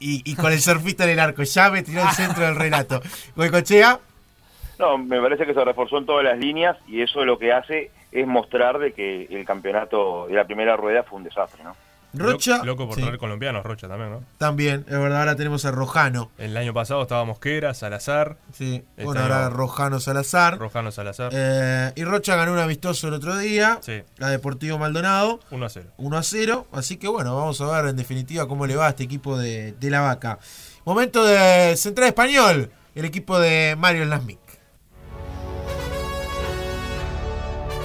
Y, 0.00 0.22
y 0.30 0.34
con 0.34 0.50
el 0.52 0.60
surfista 0.60 1.04
en 1.04 1.10
el 1.10 1.20
arco, 1.20 1.42
ya 1.42 1.70
me 1.70 1.82
tiró 1.82 2.02
el 2.02 2.08
centro 2.10 2.44
del 2.44 2.56
relato. 2.56 3.00
Goicochea, 3.36 4.00
No, 4.78 4.96
me 4.96 5.20
parece 5.20 5.44
que 5.44 5.52
se 5.52 5.62
reforzó 5.62 5.98
en 5.98 6.06
todas 6.06 6.24
las 6.24 6.38
líneas 6.38 6.74
y 6.88 7.02
eso 7.02 7.22
lo 7.26 7.38
que 7.38 7.52
hace 7.52 7.90
es 8.12 8.26
mostrar 8.26 8.78
de 8.78 8.94
que 8.94 9.24
el 9.30 9.44
campeonato 9.44 10.26
de 10.26 10.34
la 10.34 10.44
primera 10.46 10.74
rueda 10.74 11.02
fue 11.02 11.18
un 11.18 11.24
desastre, 11.24 11.62
¿no? 11.62 11.76
Rocha. 12.12 12.58
Lo- 12.58 12.64
Loco 12.64 12.86
por 12.86 12.96
sí. 12.96 13.02
traer 13.02 13.18
colombianos, 13.18 13.64
Rocha 13.64 13.86
también, 13.88 14.10
¿no? 14.10 14.24
También, 14.38 14.84
es 14.88 14.98
verdad, 14.98 15.20
ahora 15.20 15.36
tenemos 15.36 15.64
a 15.64 15.70
Rojano. 15.70 16.30
El 16.38 16.56
año 16.56 16.74
pasado 16.74 17.02
estaba 17.02 17.24
Mosquera, 17.24 17.72
Salazar. 17.74 18.36
Sí, 18.52 18.84
Este 18.96 19.04
bueno, 19.04 19.22
año- 19.24 19.32
ahora 19.34 19.48
Rojano 19.50 20.00
Salazar. 20.00 20.58
Rojano 20.58 20.90
Salazar. 20.90 21.30
Eh, 21.32 21.92
y 21.94 22.04
Rocha 22.04 22.34
ganó 22.36 22.52
un 22.52 22.58
amistoso 22.58 23.08
el 23.08 23.14
otro 23.14 23.36
día. 23.38 23.78
Sí. 23.82 24.02
La 24.16 24.28
Deportivo 24.28 24.78
Maldonado. 24.78 25.40
1 25.52 25.66
a 25.66 25.68
0. 25.68 25.86
1 25.98 26.16
a 26.18 26.22
0. 26.22 26.66
Así 26.72 26.96
que 26.96 27.06
bueno, 27.08 27.36
vamos 27.36 27.60
a 27.60 27.66
ver 27.80 27.90
en 27.90 27.96
definitiva 27.96 28.48
cómo 28.48 28.66
le 28.66 28.74
va 28.76 28.86
a 28.86 28.90
este 28.90 29.04
equipo 29.04 29.38
de, 29.38 29.72
de 29.78 29.90
la 29.90 30.00
vaca. 30.00 30.38
Momento 30.84 31.24
de 31.24 31.76
Central 31.76 32.08
Español. 32.08 32.70
El 32.96 33.04
equipo 33.04 33.38
de 33.38 33.76
Mario 33.78 34.04
Lasmic. 34.06 34.39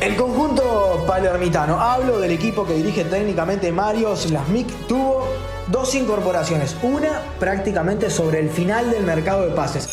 El 0.01 0.15
conjunto 0.17 1.05
palermitano, 1.07 1.79
hablo 1.79 2.19
del 2.19 2.31
equipo 2.31 2.65
que 2.65 2.73
dirige 2.73 3.05
técnicamente 3.05 3.71
Mario 3.71 4.15
Slasmik, 4.15 4.87
tuvo 4.87 5.25
dos 5.67 5.95
incorporaciones. 5.95 6.75
Una 6.83 7.21
prácticamente 7.39 8.09
sobre 8.09 8.39
el 8.39 8.49
final 8.49 8.91
del 8.91 9.03
mercado 9.03 9.47
de 9.47 9.55
pases. 9.55 9.87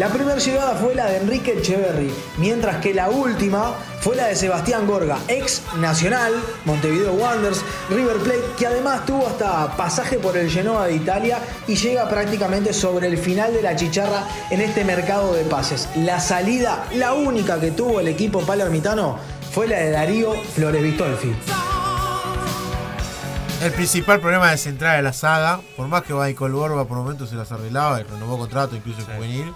La 0.00 0.08
primera 0.08 0.38
llegada 0.38 0.76
fue 0.76 0.94
la 0.94 1.10
de 1.10 1.18
Enrique 1.18 1.58
Echeverry, 1.58 2.10
mientras 2.38 2.78
que 2.78 2.94
la 2.94 3.10
última 3.10 3.74
fue 4.00 4.16
la 4.16 4.28
de 4.28 4.34
Sebastián 4.34 4.86
Gorga, 4.86 5.18
ex 5.28 5.60
Nacional, 5.76 6.32
Montevideo 6.64 7.12
Wanderers, 7.12 7.60
River 7.90 8.16
Plate, 8.16 8.44
que 8.56 8.66
además 8.66 9.04
tuvo 9.04 9.26
hasta 9.26 9.76
pasaje 9.76 10.18
por 10.18 10.38
el 10.38 10.48
Genoa 10.48 10.86
de 10.86 10.94
Italia 10.94 11.38
y 11.66 11.76
llega 11.76 12.08
prácticamente 12.08 12.72
sobre 12.72 13.08
el 13.08 13.18
final 13.18 13.52
de 13.52 13.60
la 13.60 13.76
chicharra 13.76 14.26
en 14.48 14.62
este 14.62 14.86
mercado 14.86 15.34
de 15.34 15.44
pases. 15.44 15.86
La 15.96 16.18
salida, 16.18 16.86
la 16.94 17.12
única 17.12 17.60
que 17.60 17.70
tuvo 17.70 18.00
el 18.00 18.08
equipo 18.08 18.40
palermitano, 18.40 19.18
fue 19.52 19.68
la 19.68 19.80
de 19.80 19.90
Darío 19.90 20.32
Flores 20.54 20.82
Vistolfi. 20.82 21.34
El 23.62 23.72
principal 23.72 24.18
problema 24.18 24.50
de 24.50 24.56
Central 24.56 24.96
de 24.96 25.02
la 25.02 25.12
saga, 25.12 25.60
por 25.76 25.88
más 25.88 26.04
que 26.04 26.14
Michael 26.14 26.52
Borba 26.52 26.86
por 26.86 26.96
momentos 26.96 27.28
se 27.28 27.36
las 27.36 27.52
arreglaba 27.52 28.00
y 28.00 28.04
renovó 28.04 28.38
contrato, 28.38 28.74
incluso 28.74 29.02
en 29.02 29.16
juvenil. 29.18 29.54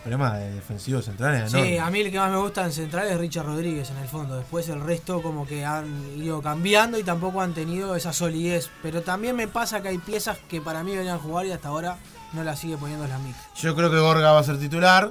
El 0.00 0.14
problema 0.14 0.38
de 0.38 0.52
defensivo 0.52 1.02
central 1.02 1.34
es 1.34 1.50
Sí, 1.50 1.58
enorme. 1.58 1.80
a 1.80 1.90
mí 1.90 2.00
el 2.00 2.10
que 2.10 2.18
más 2.18 2.30
me 2.30 2.38
gusta 2.38 2.64
en 2.64 2.72
central 2.72 3.06
es 3.08 3.18
Richard 3.18 3.44
Rodríguez 3.44 3.90
en 3.90 3.98
el 3.98 4.08
fondo. 4.08 4.36
Después 4.36 4.66
el 4.70 4.80
resto 4.80 5.20
como 5.20 5.46
que 5.46 5.64
han 5.66 5.86
ido 6.16 6.40
cambiando 6.40 6.98
y 6.98 7.02
tampoco 7.02 7.42
han 7.42 7.52
tenido 7.52 7.94
esa 7.94 8.12
solidez. 8.14 8.70
Pero 8.82 9.02
también 9.02 9.36
me 9.36 9.46
pasa 9.46 9.82
que 9.82 9.88
hay 9.88 9.98
piezas 9.98 10.38
que 10.48 10.60
para 10.62 10.82
mí 10.82 10.96
venían 10.96 11.16
a 11.16 11.18
jugar 11.18 11.44
y 11.44 11.52
hasta 11.52 11.68
ahora 11.68 11.98
no 12.32 12.42
las 12.42 12.58
sigue 12.58 12.78
poniendo 12.78 13.06
la 13.06 13.18
mic. 13.18 13.36
Yo 13.56 13.76
creo 13.76 13.90
que 13.90 13.98
Gorga 13.98 14.32
va 14.32 14.38
a 14.38 14.42
ser 14.42 14.58
titular 14.58 15.10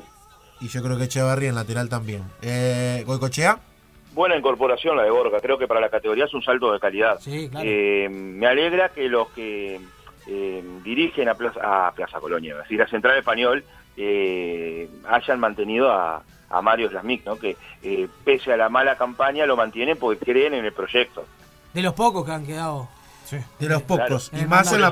y 0.60 0.68
yo 0.70 0.82
creo 0.82 0.98
que 0.98 1.04
Echeverry 1.04 1.46
en 1.46 1.56
lateral 1.56 1.88
también. 1.88 2.24
Eh, 2.42 3.04
Goicochea. 3.06 3.60
Buena 4.14 4.36
incorporación 4.38 4.98
la 4.98 5.04
de 5.04 5.12
Borja, 5.12 5.38
creo 5.40 5.60
que 5.60 5.68
para 5.68 5.80
la 5.80 5.90
categoría 5.90 6.26
es 6.26 6.34
un 6.34 6.42
salto 6.42 6.74
de 6.74 6.80
calidad. 6.80 7.20
Sí, 7.20 7.48
claro. 7.48 7.64
Eh, 7.70 8.10
me 8.10 8.48
alegra 8.48 8.90
que 8.90 9.08
los 9.08 9.30
que 9.30 9.80
eh, 10.28 10.64
dirigen 10.84 11.30
a 11.30 11.36
Plaza, 11.36 11.88
a 11.88 11.92
Plaza 11.94 12.20
Colonia, 12.20 12.54
es 12.54 12.58
decir, 12.64 12.82
a 12.82 12.88
Central 12.88 13.18
Español, 13.20 13.64
eh, 14.00 14.90
hayan 15.08 15.40
mantenido 15.40 15.92
a, 15.92 16.24
a 16.50 16.62
Mario 16.62 16.90
Slasmik, 16.90 17.26
¿no? 17.26 17.36
que 17.38 17.58
eh, 17.84 18.08
pese 18.24 18.54
a 18.54 18.58
la 18.58 18.70
mala 18.70 18.98
campaña 18.98 19.46
lo 19.46 19.58
mantienen 19.58 19.98
porque 19.98 20.26
creen 20.26 20.54
en 20.54 20.66
el 20.66 20.74
proyecto. 20.74 21.26
De 21.74 21.82
los 21.82 21.94
pocos 21.94 22.26
que 22.26 22.32
han 22.32 22.46
quedado. 22.46 22.88
De 23.60 23.70
los 23.70 23.84
pocos. 23.84 24.30
Claro. 24.30 24.44
Y 24.44 24.48
más, 24.48 24.74
en 24.74 24.82
la, 24.82 24.92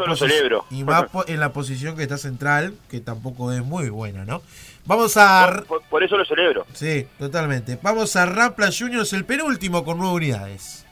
y 0.70 0.84
más 0.84 1.06
po- 1.06 1.26
en 1.28 1.40
la 1.40 1.52
posición 1.54 1.96
que 1.96 2.04
está 2.04 2.20
central, 2.20 2.76
que 2.88 3.00
tampoco 3.00 3.52
es 3.52 3.64
muy 3.64 3.90
buena, 3.90 4.26
¿no? 4.26 4.44
Vamos 4.86 5.18
a... 5.18 5.64
Por, 5.68 5.82
por 5.84 6.04
eso 6.04 6.18
lo 6.18 6.24
celebro. 6.24 6.68
Sí, 6.74 7.08
totalmente. 7.18 7.80
Vamos 7.82 8.16
a 8.16 8.28
Rampla 8.28 8.70
Juniors, 8.78 9.12
el 9.14 9.26
penúltimo 9.26 9.84
con 9.84 9.98
nueve 9.98 10.14
unidades. 10.14 10.86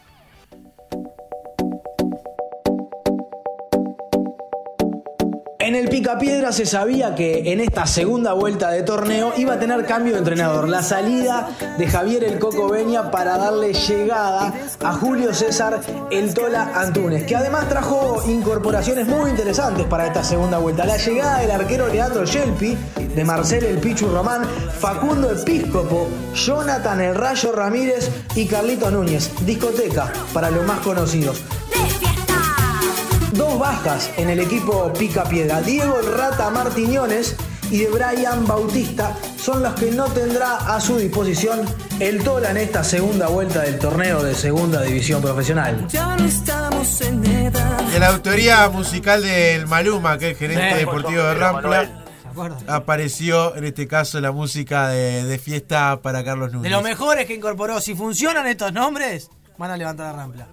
En 5.65 5.73
el 5.73 5.89
Picapiedra 5.89 6.51
se 6.51 6.67
sabía 6.67 7.15
que 7.15 7.51
en 7.51 7.59
esta 7.59 7.87
segunda 7.87 8.33
vuelta 8.33 8.69
de 8.69 8.83
torneo 8.83 9.33
iba 9.35 9.55
a 9.55 9.59
tener 9.59 9.83
cambio 9.87 10.13
de 10.13 10.19
entrenador. 10.19 10.69
La 10.69 10.83
salida 10.83 11.49
de 11.79 11.87
Javier 11.87 12.23
El 12.23 12.37
Coco 12.37 12.69
Beña 12.69 13.09
para 13.09 13.35
darle 13.39 13.73
llegada 13.73 14.53
a 14.79 14.93
Julio 14.93 15.33
César 15.33 15.81
El 16.11 16.35
Tola 16.35 16.71
Antunes, 16.75 17.23
que 17.23 17.35
además 17.35 17.67
trajo 17.67 18.21
incorporaciones 18.27 19.07
muy 19.07 19.31
interesantes 19.31 19.87
para 19.87 20.05
esta 20.05 20.23
segunda 20.23 20.59
vuelta. 20.59 20.85
La 20.85 20.97
llegada 20.97 21.39
del 21.39 21.49
arquero 21.49 21.87
Leandro 21.87 22.25
Shelpi, 22.27 22.77
de 23.15 23.23
Marcel 23.23 23.63
El 23.63 23.79
Pichu 23.79 24.07
Román, 24.09 24.43
Facundo 24.77 25.31
Episcopo, 25.31 26.07
Jonathan 26.35 27.01
El 27.01 27.15
Rayo 27.15 27.51
Ramírez 27.53 28.11
y 28.35 28.45
Carlito 28.45 28.91
Núñez. 28.91 29.31
Discoteca 29.43 30.13
para 30.31 30.51
los 30.51 30.63
más 30.67 30.81
conocidos. 30.81 31.41
Dos 33.35 33.59
bajas 33.59 34.11
en 34.17 34.29
el 34.29 34.39
equipo 34.39 34.91
Pica 34.93 35.23
Piedra. 35.25 35.61
Diego 35.61 35.97
Rata 36.17 36.49
Martiñones 36.49 37.35
y 37.71 37.79
de 37.79 37.89
Brian 37.89 38.45
Bautista 38.45 39.15
son 39.37 39.63
los 39.63 39.73
que 39.73 39.91
no 39.91 40.05
tendrá 40.05 40.55
a 40.57 40.79
su 40.79 40.97
disposición 40.97 41.61
el 41.99 42.23
Tola 42.23 42.51
en 42.51 42.57
esta 42.57 42.83
segunda 42.83 43.27
vuelta 43.27 43.61
del 43.63 43.79
torneo 43.79 44.23
de 44.23 44.35
segunda 44.35 44.81
división 44.83 45.21
profesional. 45.21 45.85
Ya 45.89 46.15
no 46.15 46.25
estamos 46.25 47.01
en 47.01 47.25
edad. 47.25 47.81
De 47.81 47.99
la 47.99 48.07
autoría 48.09 48.69
musical 48.69 49.21
del 49.23 49.67
Maluma, 49.67 50.17
que 50.17 50.27
es 50.31 50.31
el 50.33 50.37
gerente 50.37 50.71
Sí. 50.73 50.79
deportivo 50.79 51.23
de 51.23 51.33
Rampla, 51.35 52.03
apareció 52.67 53.55
en 53.55 53.63
este 53.65 53.87
caso 53.87 54.19
la 54.21 54.31
música 54.31 54.89
de, 54.89 55.23
de 55.25 55.37
fiesta 55.39 55.99
para 56.01 56.23
Carlos 56.23 56.51
Núñez. 56.51 56.63
De 56.63 56.69
los 56.69 56.83
mejores 56.83 57.25
que 57.25 57.33
incorporó. 57.33 57.81
Si 57.81 57.95
funcionan 57.95 58.45
estos 58.47 58.71
nombres, 58.73 59.29
van 59.57 59.71
a 59.71 59.77
levantar 59.77 60.07
la 60.13 60.21
rampla. 60.21 60.47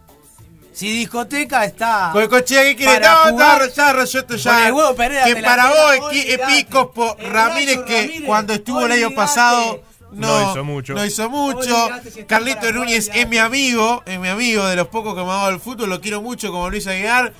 Si 0.72 0.90
discoteca 0.90 1.64
está. 1.64 2.10
Cocochea, 2.12 2.62
¿qué 2.62 2.76
quiere? 2.76 3.00
para 3.00 3.12
No, 3.26 3.30
jugar 3.32 3.60
no, 3.62 3.68
ya 3.68 3.92
Rayoto 3.92 4.36
ya. 4.36 4.52
con 4.54 4.62
el 4.64 4.72
huevo 4.72 4.94
Pereira 4.94 5.24
que 5.26 5.36
para 5.42 5.68
vos. 5.68 5.96
Equi- 6.12 6.32
Episcopo 6.32 7.16
El 7.18 7.30
Ramírez, 7.30 7.78
que 7.86 8.00
Ramírez, 8.02 8.22
cuando 8.26 8.52
estuvo 8.54 8.86
el 8.86 8.92
año 8.92 9.10
pasado. 9.14 9.82
No, 10.12 10.26
No 10.40 10.50
hizo 10.50 10.64
mucho. 10.64 10.92
No 10.94 11.04
hizo 11.06 11.30
mucho. 11.30 11.88
Carlito 12.26 12.70
Núñez 12.72 13.10
es 13.14 13.28
mi 13.28 13.38
amigo, 13.38 14.02
es 14.06 14.18
mi 14.18 14.28
amigo 14.28 14.66
de 14.66 14.76
los 14.76 14.88
pocos 14.88 15.14
que 15.14 15.22
me 15.22 15.30
ha 15.30 15.34
dado 15.34 15.48
el 15.50 15.60
fútbol. 15.60 15.88
Lo 15.88 16.00
quiero 16.02 16.20
mucho 16.20 16.50
como 16.52 16.68
Luis 16.68 16.86
Aguilar, 16.86 17.32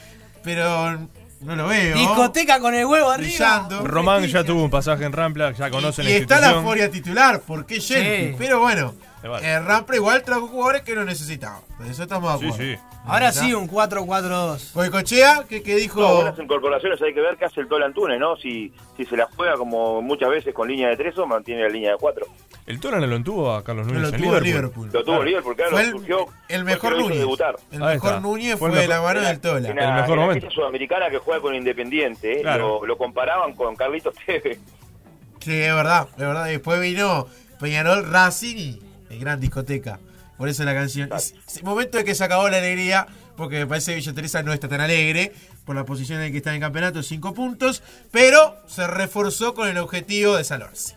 pero 0.42 0.98
no 1.40 1.56
lo 1.56 1.66
veo. 1.68 1.96
Discoteca 1.96 2.60
con 2.60 2.74
el 2.74 2.86
huevo 2.86 3.10
arriba. 3.10 3.28
Brillando. 3.28 3.86
Román 3.86 4.26
ya 4.26 4.42
tuvo 4.44 4.62
un 4.64 4.70
pasaje 4.70 5.04
en 5.04 5.12
Rampla, 5.12 5.52
ya 5.52 5.70
conoce 5.70 6.00
Y, 6.02 6.04
la 6.04 6.10
y 6.10 6.14
está 6.14 6.36
la 6.36 6.40
institución. 6.46 6.64
Foria 6.64 6.90
titular, 6.90 7.40
¿por 7.40 7.66
qué? 7.66 7.80
Sí. 7.80 8.34
Pero 8.38 8.60
bueno, 8.60 8.94
vale. 9.28 9.46
eh, 9.46 9.60
Rampla 9.60 9.96
igual 9.96 10.22
trajo 10.22 10.46
jugadores 10.48 10.82
que 10.82 10.94
no 10.94 11.04
necesitaba. 11.04 11.60
Por 11.76 11.86
eso 11.86 12.02
estamos 12.02 12.32
de 12.40 12.46
Sí, 12.46 12.52
acuerdo. 12.54 12.72
sí. 12.74 12.78
Ahora 13.04 13.32
sí, 13.32 13.52
un 13.54 13.68
4-4-2. 13.68 14.72
Goicochea, 14.74 15.44
¿qué, 15.48 15.62
qué 15.62 15.74
dijo? 15.74 16.00
No, 16.00 16.14
buenas 16.16 16.38
incorporaciones, 16.38 17.02
hay 17.02 17.12
que 17.12 17.20
ver 17.20 17.36
qué 17.36 17.46
hace 17.46 17.60
el 17.60 17.68
Tola 17.68 17.86
Antunes, 17.86 18.20
¿no? 18.20 18.36
Si, 18.36 18.72
si 18.96 19.04
se 19.06 19.16
la 19.16 19.28
juega 19.36 19.54
como 19.54 20.00
muchas 20.02 20.30
veces 20.30 20.54
con 20.54 20.68
línea 20.68 20.88
de 20.88 20.96
tres 20.96 21.18
o 21.18 21.26
mantiene 21.26 21.62
la 21.62 21.68
línea 21.68 21.90
de 21.92 21.96
cuatro. 21.98 22.26
El 22.64 22.78
Tona 22.78 23.00
no 23.00 23.06
lo 23.08 23.20
tuvo 23.24 23.52
a 23.52 23.64
Carlos 23.64 23.88
No 23.88 23.94
Núñez 23.94 24.12
lo 24.12 24.16
tuvo 24.16 24.38
Liverpool. 24.38 24.44
Liverpool. 24.44 24.90
Lo 24.92 25.00
tuvo 25.02 25.14
Claro. 25.16 25.24
Liverpool, 25.24 25.56
claro, 25.56 25.70
Fue 25.72 25.80
el, 25.82 25.90
surgió, 25.90 26.26
el 26.48 26.64
mejor 26.64 26.96
Núñez. 26.96 27.18
debutar. 27.18 27.56
El 27.72 27.82
Ahí 27.82 27.94
mejor 27.94 28.08
está. 28.10 28.20
Núñez 28.20 28.50
Fue 28.58 28.70
fue, 28.70 28.78
el 28.78 28.82
de 28.82 28.88
la 28.88 29.00
mano 29.02 29.20
del 29.20 29.40
Tola. 29.40 29.68
En 29.68 29.78
El 29.78 29.84
la, 29.84 29.92
mejor 29.96 30.10
en 30.10 30.16
la 30.16 30.22
momento. 30.26 30.46
aquella 30.46 30.54
sudamericana 30.54 31.10
que 31.10 31.18
juega 31.18 31.40
con 31.42 31.54
Independiente, 31.56 32.38
¿eh? 32.38 32.42
Claro. 32.42 32.78
lo, 32.82 32.86
lo 32.86 32.96
comparaban 32.98 33.54
con 33.54 33.74
Carlitos 33.74 34.14
Tevez. 34.26 34.60
Sí, 35.40 35.60
es 35.60 35.74
verdad, 35.74 36.06
es 36.12 36.18
verdad. 36.18 36.44
Después 36.46 36.80
vino 36.80 37.26
Peñarol 37.58 38.08
Racing 38.08 38.56
el 38.56 38.80
gran 39.18 39.40
discoteca. 39.40 39.98
Por 40.38 40.48
eso 40.48 40.64
la 40.64 40.74
canción. 40.74 41.10
Es- 41.12 41.34
es 41.46 41.62
momento 41.62 41.98
de 41.98 42.04
que 42.04 42.14
se 42.14 42.24
acabó 42.24 42.48
la 42.48 42.58
alegría, 42.58 43.06
porque 43.36 43.58
me 43.60 43.66
parece 43.66 43.92
que 43.92 43.96
Villa 43.98 44.12
Teresa 44.12 44.42
no 44.42 44.52
está 44.52 44.68
tan 44.68 44.80
alegre 44.80 45.32
por 45.64 45.76
la 45.76 45.84
posición 45.84 46.18
en 46.20 46.26
la 46.26 46.30
que 46.32 46.38
está 46.38 46.50
en 46.50 46.56
el 46.56 46.60
campeonato, 46.62 47.02
cinco 47.02 47.32
puntos, 47.34 47.82
pero 48.10 48.56
se 48.66 48.86
reforzó 48.86 49.54
con 49.54 49.68
el 49.68 49.78
objetivo 49.78 50.36
de 50.36 50.44
salvarse. 50.44 50.96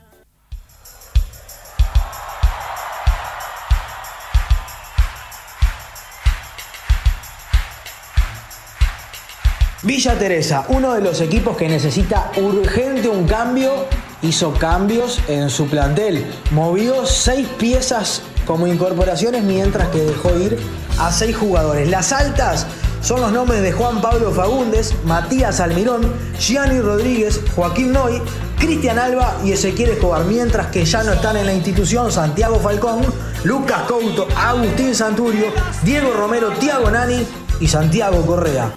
Villa 9.83 10.17
Teresa, 10.17 10.65
uno 10.69 10.93
de 10.95 11.01
los 11.01 11.21
equipos 11.21 11.55
que 11.55 11.67
necesita 11.67 12.31
urgente 12.37 13.07
un 13.07 13.27
cambio, 13.27 13.85
hizo 14.21 14.53
cambios 14.53 15.19
en 15.27 15.49
su 15.49 15.67
plantel. 15.67 16.25
Movió 16.51 17.05
seis 17.05 17.47
piezas 17.57 18.21
como 18.45 18.67
incorporaciones 18.67 19.43
mientras 19.43 19.87
que 19.89 20.01
dejó 20.01 20.35
ir 20.37 20.57
a 20.99 21.11
seis 21.11 21.35
jugadores. 21.35 21.89
Las 21.89 22.11
altas 22.11 22.67
son 23.01 23.21
los 23.21 23.31
nombres 23.31 23.61
de 23.61 23.71
Juan 23.71 24.01
Pablo 24.01 24.31
Fagundes, 24.31 24.93
Matías 25.05 25.59
Almirón, 25.59 26.11
Gianni 26.39 26.79
Rodríguez, 26.79 27.41
Joaquín 27.55 27.91
Noy, 27.91 28.21
Cristian 28.57 28.97
Alba 28.97 29.37
y 29.43 29.51
Ezequiel 29.51 29.91
Escobar, 29.91 30.25
mientras 30.25 30.67
que 30.67 30.85
ya 30.85 31.03
no 31.03 31.13
están 31.13 31.37
en 31.37 31.45
la 31.45 31.53
institución 31.53 32.11
Santiago 32.11 32.59
Falcón, 32.59 33.05
Lucas 33.43 33.83
Couto, 33.87 34.27
Agustín 34.35 34.95
Santurio, 34.95 35.47
Diego 35.83 36.13
Romero, 36.13 36.49
Tiago 36.53 36.89
Nani 36.89 37.25
y 37.59 37.67
Santiago 37.67 38.25
Correa. 38.25 38.71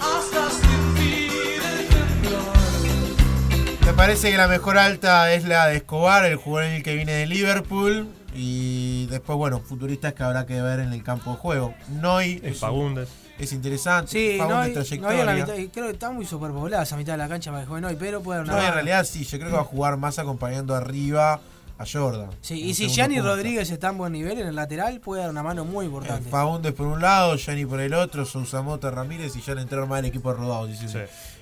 Parece 3.98 4.30
que 4.30 4.36
la 4.36 4.46
mejor 4.48 4.78
alta 4.78 5.32
es 5.34 5.44
la 5.44 5.66
de 5.66 5.78
Escobar, 5.78 6.24
el 6.24 6.36
jugador 6.36 6.82
que 6.82 6.94
viene 6.94 7.12
de 7.12 7.26
Liverpool. 7.26 8.08
Y 8.34 9.06
después, 9.06 9.36
bueno, 9.36 9.60
futuristas 9.60 10.14
que 10.14 10.22
habrá 10.22 10.46
que 10.46 10.62
ver 10.62 10.78
en 10.80 10.92
el 10.92 11.02
campo 11.02 11.32
de 11.32 11.36
juego. 11.38 11.74
Noy 11.88 12.40
Es 12.44 12.52
es, 12.52 12.58
Fagundes. 12.60 13.08
es 13.38 13.52
interesante. 13.52 14.12
Sí, 14.12 14.36
no, 14.38 14.46
Fagundes 14.48 14.64
hay, 14.64 14.68
no 14.68 14.74
trayectoria. 14.74 15.10
hay 15.16 15.20
en 15.20 15.26
la 15.26 15.34
mitad, 15.34 15.54
y 15.56 15.68
creo 15.68 15.86
que 15.86 15.92
está 15.92 16.10
muy 16.12 16.24
superpoblada 16.24 16.84
esa 16.84 16.96
mitad 16.96 17.14
de 17.14 17.18
la 17.18 17.28
cancha 17.28 17.50
para 17.50 17.62
el 17.64 17.68
joven 17.68 17.84
hoy, 17.86 17.96
pero 17.98 18.22
puede 18.22 18.38
haber 18.40 18.52
No, 18.52 18.58
una. 18.58 18.68
en 18.68 18.74
realidad 18.74 19.04
sí, 19.04 19.24
yo 19.24 19.38
creo 19.38 19.50
que 19.50 19.56
va 19.56 19.62
a 19.62 19.64
jugar 19.64 19.96
más 19.96 20.18
acompañando 20.20 20.74
arriba 20.76 21.40
a 21.78 21.84
Jordan. 21.90 22.30
Sí, 22.40 22.60
y 22.62 22.74
si 22.74 22.88
Gianni 22.88 23.16
punta. 23.16 23.30
Rodríguez 23.30 23.70
está 23.70 23.88
en 23.88 23.98
buen 23.98 24.12
nivel 24.12 24.38
en 24.40 24.46
el 24.46 24.54
lateral, 24.54 25.00
puede 25.00 25.22
dar 25.22 25.30
una 25.30 25.42
mano 25.42 25.64
muy 25.64 25.86
importante. 25.86 26.28
Eh, 26.28 26.30
Fagundes 26.30 26.72
por 26.74 26.86
un 26.86 27.00
lado, 27.00 27.34
Gianni 27.36 27.66
por 27.66 27.80
el 27.80 27.94
otro, 27.94 28.24
Sousa 28.24 28.62
Mota, 28.62 28.90
Ramírez 28.92 29.34
y 29.34 29.40
ya 29.40 29.54
le 29.54 29.62
entraron 29.62 29.88
más 29.88 29.98
el 30.00 30.04
equipo 30.06 30.32
rodado. 30.32 30.66
dice. 30.66 30.86
Sí. 30.88 30.98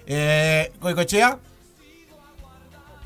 Eh, 0.06 0.72
Goicochea, 0.80 1.38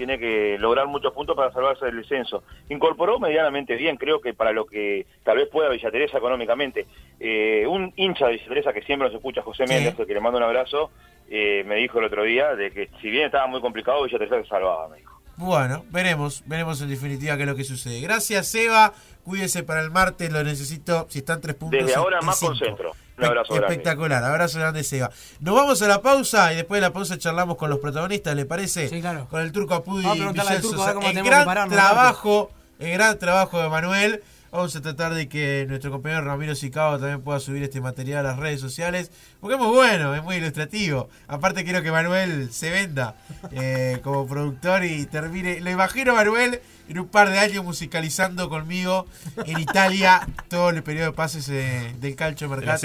Tiene 0.00 0.18
que 0.18 0.56
lograr 0.58 0.86
muchos 0.86 1.12
puntos 1.12 1.36
para 1.36 1.52
salvarse 1.52 1.84
del 1.84 1.98
descenso. 1.98 2.42
Incorporó 2.70 3.18
medianamente 3.18 3.76
bien, 3.76 3.96
creo 3.98 4.18
que 4.22 4.32
para 4.32 4.50
lo 4.50 4.64
que 4.64 5.04
tal 5.24 5.36
vez 5.36 5.46
pueda 5.48 5.68
Villa 5.68 5.90
Teresa 5.90 6.16
económicamente. 6.16 6.86
Eh, 7.20 7.66
un 7.68 7.92
hincha 7.96 8.28
de 8.28 8.32
Villa 8.32 8.48
Teresa 8.48 8.72
que 8.72 8.80
siempre 8.80 9.08
nos 9.08 9.14
escucha, 9.14 9.42
José 9.42 9.66
Sí. 9.66 9.74
Méndez, 9.74 9.94
que 10.06 10.14
le 10.14 10.20
mando 10.20 10.38
un 10.38 10.44
abrazo, 10.44 10.90
eh, 11.28 11.64
me 11.66 11.74
dijo 11.74 11.98
el 11.98 12.06
otro 12.06 12.22
día 12.24 12.54
de 12.54 12.70
que 12.70 12.88
si 13.02 13.10
bien 13.10 13.26
estaba 13.26 13.46
muy 13.46 13.60
complicado, 13.60 14.02
Villa 14.02 14.16
Teresa 14.16 14.40
se 14.42 14.48
salvaba, 14.48 14.88
me 14.88 14.96
dijo. 14.96 15.20
Bueno, 15.36 15.84
veremos, 15.90 16.42
veremos 16.46 16.80
en 16.80 16.88
definitiva 16.88 17.36
qué 17.36 17.42
es 17.42 17.48
lo 17.50 17.56
que 17.56 17.64
sucede. 17.64 18.00
Gracias, 18.00 18.48
Seba. 18.48 18.94
Cuídese 19.22 19.62
para 19.64 19.82
el 19.82 19.90
martes, 19.90 20.32
lo 20.32 20.42
necesito. 20.42 21.06
Si 21.10 21.18
están 21.18 21.42
tres 21.42 21.56
puntos. 21.56 21.78
Desde 21.78 21.92
en- 21.92 21.98
ahora 21.98 22.18
en 22.20 22.26
más 22.26 22.38
cinco. 22.38 22.52
concentro. 22.52 22.92
Un 23.20 23.26
abrazo 23.26 23.54
grande. 23.54 23.74
Espectacular, 23.74 24.24
abrazo 24.24 24.58
grande, 24.58 24.84
Seba. 24.84 25.10
Nos 25.40 25.54
vamos 25.54 25.82
a 25.82 25.88
la 25.88 26.02
pausa 26.02 26.52
y 26.52 26.56
después 26.56 26.80
de 26.80 26.88
la 26.88 26.92
pausa 26.92 27.18
charlamos 27.18 27.56
con 27.56 27.70
los 27.70 27.78
protagonistas, 27.78 28.34
¿le 28.34 28.44
parece? 28.44 28.88
Sí, 28.88 29.00
claro. 29.00 29.26
Con 29.28 29.42
el 29.42 29.52
turco 29.52 29.74
Apudi 29.74 30.06
y 30.06 30.62
Sosa. 30.62 30.94
El 31.10 31.22
gran 31.22 31.44
pararnos, 31.44 31.76
trabajo, 31.76 32.50
el 32.78 32.92
gran 32.92 33.18
trabajo 33.18 33.60
de 33.60 33.68
Manuel. 33.68 34.22
Vamos 34.52 34.74
a 34.74 34.80
tratar 34.80 35.14
de 35.14 35.28
que 35.28 35.64
nuestro 35.68 35.92
compañero 35.92 36.22
Ramiro 36.22 36.56
Sicao 36.56 36.98
también 36.98 37.20
pueda 37.20 37.38
subir 37.38 37.62
este 37.62 37.80
material 37.80 38.26
a 38.26 38.30
las 38.30 38.38
redes 38.40 38.60
sociales. 38.60 39.12
Porque 39.38 39.54
es 39.54 39.60
muy 39.60 39.70
bueno, 39.70 40.12
es 40.16 40.24
muy 40.24 40.36
ilustrativo. 40.36 41.08
Aparte 41.28 41.62
quiero 41.62 41.82
que 41.82 41.92
Manuel 41.92 42.52
se 42.52 42.70
venda 42.70 43.14
eh, 43.52 44.00
como 44.02 44.26
productor 44.26 44.84
y 44.84 45.06
termine. 45.06 45.60
Lo 45.60 45.70
imagino 45.70 46.14
Manuel 46.14 46.60
en 46.90 46.98
un 46.98 47.06
par 47.06 47.30
de 47.30 47.38
años 47.38 47.64
musicalizando 47.64 48.48
conmigo 48.48 49.06
en 49.46 49.60
Italia 49.60 50.26
todo 50.48 50.70
el 50.70 50.82
periodo 50.82 51.06
de 51.06 51.12
pases 51.12 51.48
eh, 51.48 51.94
del 52.00 52.16
calcio 52.16 52.48
mercado. 52.48 52.80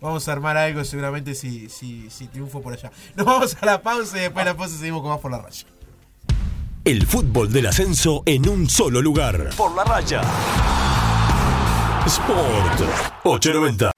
Vamos 0.00 0.26
a 0.28 0.32
armar 0.32 0.56
algo 0.56 0.82
seguramente 0.84 1.34
si, 1.34 1.68
si, 1.68 2.08
si 2.10 2.26
triunfo 2.26 2.62
por 2.62 2.72
allá. 2.72 2.90
Nos 3.16 3.26
vamos 3.26 3.56
a 3.60 3.66
la 3.66 3.82
pausa 3.82 4.16
y 4.16 4.22
después 4.22 4.46
de 4.46 4.50
la 4.50 4.56
pausa 4.56 4.78
seguimos 4.78 5.02
con 5.02 5.10
más 5.10 5.20
por 5.20 5.30
la 5.30 5.42
raya. 5.42 5.66
El 6.84 7.06
fútbol 7.06 7.52
del 7.52 7.66
ascenso 7.66 8.22
en 8.24 8.48
un 8.48 8.68
solo 8.68 9.02
lugar. 9.02 9.50
Por 9.56 9.74
la 9.74 9.84
raya. 9.84 10.22
Sport 12.06 12.80
890. 13.24 13.90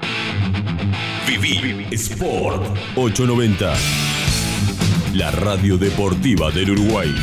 Viví 1.27 1.87
Sport 1.93 2.65
890. 2.97 3.75
La 5.15 5.31
radio 5.31 5.79
deportiva 5.79 6.51
del 6.51 6.73
Uruguay. 6.73 7.15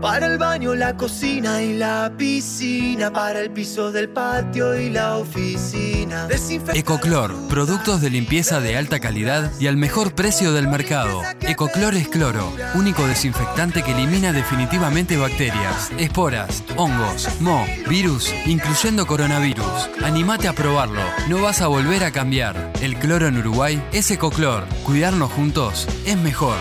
Para 0.00 0.26
el 0.26 0.38
baño, 0.38 0.76
la 0.76 0.96
cocina 0.96 1.60
y 1.60 1.76
la 1.76 2.12
piscina. 2.16 3.12
Para 3.12 3.40
el 3.40 3.50
piso 3.50 3.90
del 3.90 4.08
patio 4.08 4.78
y 4.78 4.90
la 4.90 5.16
oficina. 5.16 6.28
Ecoclor, 6.72 7.34
productos 7.48 8.00
de 8.00 8.10
limpieza 8.10 8.60
de 8.60 8.76
alta 8.76 9.00
calidad 9.00 9.50
y 9.58 9.66
al 9.66 9.76
mejor 9.76 10.14
precio 10.14 10.52
del 10.52 10.68
mercado. 10.68 11.22
Ecoclor 11.40 11.94
es 11.94 12.08
cloro, 12.08 12.52
único 12.74 13.06
desinfectante 13.06 13.82
que 13.82 13.92
elimina 13.92 14.32
definitivamente 14.32 15.16
bacterias, 15.16 15.90
esporas, 15.98 16.62
hongos, 16.76 17.28
moho, 17.40 17.66
virus, 17.88 18.32
incluyendo 18.46 19.06
coronavirus. 19.06 19.90
Animate 20.04 20.46
a 20.46 20.52
probarlo, 20.52 21.02
no 21.28 21.42
vas 21.42 21.60
a 21.60 21.66
volver 21.66 22.04
a 22.04 22.12
cambiar. 22.12 22.72
El 22.80 22.96
cloro 22.96 23.26
en 23.26 23.38
Uruguay 23.38 23.82
es 23.92 24.10
Ecoclor. 24.10 24.64
Cuidarnos 24.84 25.32
juntos 25.32 25.88
es 26.06 26.16
mejor. 26.16 26.56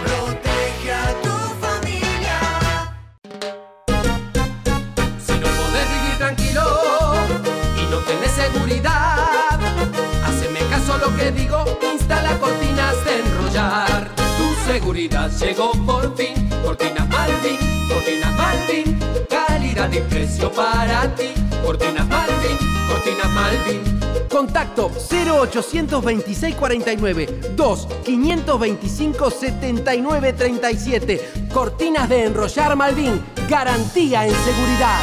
Seguridad 14.97 15.29
llegó 15.39 15.71
por 15.85 16.17
fin, 16.17 16.49
cortinas 16.63 17.07
Malvin, 17.07 17.57
cortinas 17.87 18.33
Malvin, 18.35 18.99
calidad 19.29 19.91
y 19.91 19.99
precio 19.99 20.51
para 20.51 21.13
ti. 21.13 21.33
Cortinas 21.63 22.07
Malvin, 22.07 22.57
cortinas 22.89 23.29
Malvin. 23.31 24.27
Contacto 24.27 24.89
0826 24.89 26.55
49 26.55 27.39
2 27.55 27.87
525 28.05 29.29
79 29.29 30.33
37. 30.33 31.31
Cortinas 31.53 32.09
de 32.09 32.23
enrollar 32.23 32.75
Malvin. 32.75 33.21
Garantía 33.47 34.25
en 34.25 34.33
seguridad. 34.33 35.01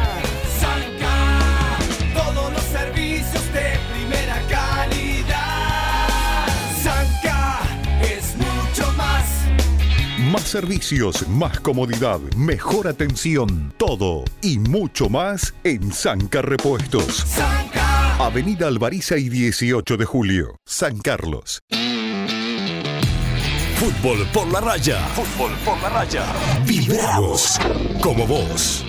Más 10.34 10.42
servicios, 10.42 11.28
más 11.28 11.60
comodidad, 11.60 12.20
mejor 12.36 12.88
atención, 12.88 13.72
todo 13.78 14.24
y 14.42 14.58
mucho 14.58 15.08
más 15.08 15.54
en 15.64 15.94
Sanca 15.94 16.42
Repuestos. 16.42 17.24
Avenida 18.18 18.68
Alvariza 18.68 19.16
y 19.16 19.30
18 19.30 19.96
de 19.96 20.06
julio, 20.06 20.56
San 20.66 20.98
Carlos. 20.98 21.60
Fútbol 23.76 24.26
por 24.34 24.52
la 24.52 24.60
raya. 24.60 25.06
Fútbol 25.10 25.52
por 25.64 25.80
la 25.84 25.90
raya. 25.90 26.26
Vibramos 26.66 27.60
como 28.02 28.26
vos. 28.26 28.84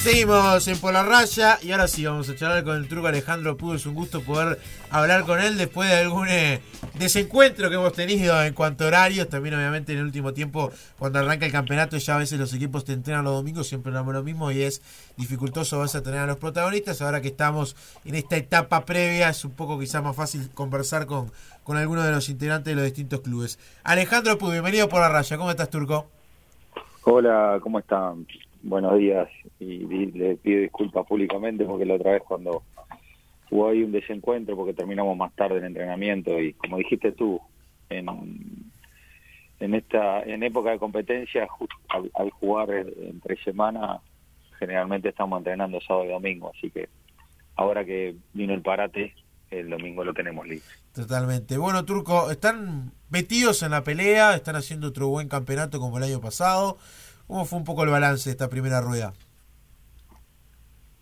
Seguimos 0.00 0.66
en 0.66 0.78
Por 0.78 0.94
la 0.94 1.02
Raya 1.02 1.58
y 1.60 1.72
ahora 1.72 1.86
sí 1.86 2.06
vamos 2.06 2.26
a 2.30 2.34
charlar 2.34 2.64
con 2.64 2.74
el 2.74 2.88
truco 2.88 3.06
Alejandro 3.06 3.58
Pudo. 3.58 3.74
Es 3.74 3.84
un 3.84 3.92
gusto 3.92 4.22
poder 4.22 4.58
hablar 4.88 5.26
con 5.26 5.42
él 5.42 5.58
después 5.58 5.90
de 5.90 5.96
algún 5.96 6.26
eh, 6.26 6.62
desencuentro 6.98 7.68
que 7.68 7.74
hemos 7.74 7.92
tenido 7.92 8.42
en 8.42 8.54
cuanto 8.54 8.84
a 8.84 8.86
horarios. 8.86 9.28
También 9.28 9.56
obviamente 9.56 9.92
en 9.92 9.98
el 9.98 10.06
último 10.06 10.32
tiempo 10.32 10.72
cuando 10.98 11.18
arranca 11.18 11.44
el 11.44 11.52
campeonato 11.52 11.98
ya 11.98 12.14
a 12.14 12.18
veces 12.18 12.38
los 12.38 12.54
equipos 12.54 12.86
te 12.86 12.94
entrenan 12.94 13.24
los 13.24 13.34
domingos, 13.34 13.68
siempre 13.68 13.90
hablamos 13.90 14.14
lo 14.14 14.22
mismo 14.22 14.50
y 14.50 14.62
es 14.62 14.80
dificultoso 15.18 15.78
vas 15.78 15.94
a 15.94 16.02
tener 16.02 16.20
a 16.20 16.26
los 16.26 16.38
protagonistas. 16.38 17.02
Ahora 17.02 17.20
que 17.20 17.28
estamos 17.28 17.76
en 18.06 18.14
esta 18.14 18.38
etapa 18.38 18.86
previa 18.86 19.28
es 19.28 19.44
un 19.44 19.52
poco 19.52 19.78
quizás 19.78 20.02
más 20.02 20.16
fácil 20.16 20.48
conversar 20.54 21.04
con, 21.04 21.30
con 21.62 21.76
algunos 21.76 22.06
de 22.06 22.12
los 22.12 22.30
integrantes 22.30 22.70
de 22.70 22.74
los 22.74 22.84
distintos 22.84 23.20
clubes. 23.20 23.58
Alejandro 23.84 24.38
Pudo, 24.38 24.52
bienvenido 24.52 24.88
por 24.88 25.00
la 25.00 25.10
Raya. 25.10 25.36
¿Cómo 25.36 25.50
estás, 25.50 25.68
Turco? 25.68 26.06
Hola, 27.04 27.58
¿cómo 27.62 27.78
están? 27.78 28.26
Buenos 28.62 28.98
días 28.98 29.28
y 29.58 29.86
le 29.86 30.36
pido 30.36 30.60
disculpas 30.60 31.06
públicamente 31.06 31.64
porque 31.64 31.86
la 31.86 31.94
otra 31.94 32.12
vez 32.12 32.22
cuando 32.22 32.62
hubo 33.50 33.68
ahí 33.68 33.82
un 33.82 33.92
desencuentro 33.92 34.56
porque 34.56 34.74
terminamos 34.74 35.16
más 35.16 35.34
tarde 35.34 35.58
el 35.58 35.64
entrenamiento 35.64 36.38
y 36.38 36.52
como 36.54 36.76
dijiste 36.76 37.12
tú, 37.12 37.40
en, 37.88 38.06
en 39.60 39.74
esta 39.74 40.22
en 40.22 40.42
época 40.42 40.70
de 40.70 40.78
competencia 40.78 41.48
al, 41.88 42.10
al 42.14 42.30
jugar 42.30 42.70
entre 42.70 43.36
semana 43.42 44.00
generalmente 44.58 45.08
estamos 45.08 45.38
entrenando 45.38 45.80
sábado 45.80 46.04
y 46.04 46.08
domingo, 46.10 46.52
así 46.54 46.70
que 46.70 46.88
ahora 47.56 47.84
que 47.84 48.14
vino 48.34 48.54
el 48.54 48.62
parate, 48.62 49.14
el 49.50 49.70
domingo 49.70 50.04
lo 50.04 50.14
tenemos 50.14 50.46
libre. 50.46 50.64
Totalmente. 50.94 51.56
Bueno, 51.56 51.84
Turco, 51.84 52.30
están 52.30 52.92
metidos 53.08 53.62
en 53.62 53.72
la 53.72 53.82
pelea, 53.82 54.36
están 54.36 54.56
haciendo 54.56 54.88
otro 54.88 55.08
buen 55.08 55.28
campeonato 55.28 55.80
como 55.80 55.98
el 55.98 56.04
año 56.04 56.20
pasado. 56.20 56.78
¿Cómo 57.30 57.44
fue 57.44 57.60
un 57.60 57.64
poco 57.64 57.84
el 57.84 57.90
balance 57.90 58.28
de 58.28 58.32
esta 58.32 58.50
primera 58.50 58.80
rueda? 58.80 59.12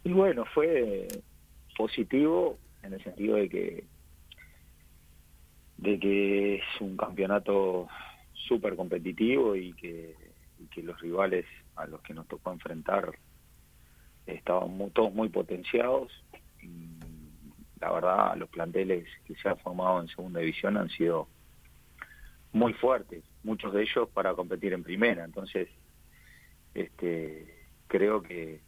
Y 0.05 0.13
bueno, 0.13 0.45
fue 0.53 1.09
positivo 1.75 2.59
en 2.83 2.93
el 2.93 3.03
sentido 3.03 3.37
de 3.37 3.49
que 3.49 3.85
de 5.79 5.99
que 5.99 6.57
es 6.57 6.63
un 6.81 6.99
campeonato 6.99 7.89
súper 8.47 8.77
competitivo 8.77 9.57
y 9.57 9.73
que, 9.73 10.15
los 10.83 11.01
rivales 11.01 11.47
a 11.77 11.87
los 11.87 12.03
que 12.03 12.13
nos 12.13 12.29
tocó 12.29 12.53
enfrentar 12.53 13.19
estaban 14.27 14.71
mu- 14.77 14.91
todos 14.91 15.15
muy 15.15 15.31
potenciados. 15.31 16.13
La 17.81 17.91
verdad, 17.91 18.37
los 18.37 18.51
planteles 18.51 19.09
que 19.25 19.35
se 19.37 19.49
han 19.49 19.59
formado 19.61 20.03
en 20.03 20.09
segunda 20.09 20.41
división 20.41 20.77
han 20.77 20.91
sido 20.91 21.27
muy 22.53 22.75
fuertes, 22.75 23.25
muchos 23.43 23.73
de 23.73 23.83
ellos 23.83 24.11
para 24.11 24.35
competir 24.35 24.75
en 24.75 24.83
primera. 24.83 25.25
Entonces, 25.25 25.69
este, 26.83 27.67
creo 27.87 28.23
que 28.23 28.61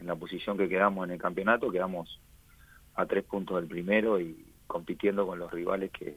en 0.00 0.06
la 0.06 0.16
posición 0.16 0.56
que 0.56 0.68
quedamos 0.68 1.06
en 1.06 1.14
el 1.14 1.20
campeonato, 1.20 1.70
quedamos 1.70 2.20
a 2.94 3.06
tres 3.06 3.24
puntos 3.24 3.56
del 3.56 3.68
primero 3.68 4.20
y 4.20 4.46
compitiendo 4.66 5.26
con 5.26 5.38
los 5.38 5.50
rivales 5.50 5.90
que 5.92 6.16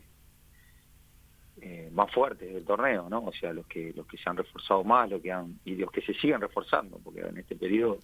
eh, 1.61 1.89
más 1.93 2.11
fuertes 2.11 2.51
del 2.53 2.65
torneo, 2.65 3.07
¿no? 3.09 3.25
O 3.25 3.33
sea, 3.33 3.53
los 3.53 3.67
que 3.67 3.93
los 3.95 4.07
que 4.07 4.17
se 4.17 4.29
han 4.29 4.37
reforzado 4.37 4.83
más, 4.83 5.09
los 5.09 5.21
que 5.21 5.31
han 5.31 5.59
y 5.63 5.75
los 5.75 5.91
que 5.91 6.01
se 6.01 6.13
siguen 6.15 6.41
reforzando, 6.41 6.97
porque 7.03 7.21
en 7.21 7.37
este 7.37 7.55
periodo 7.55 7.99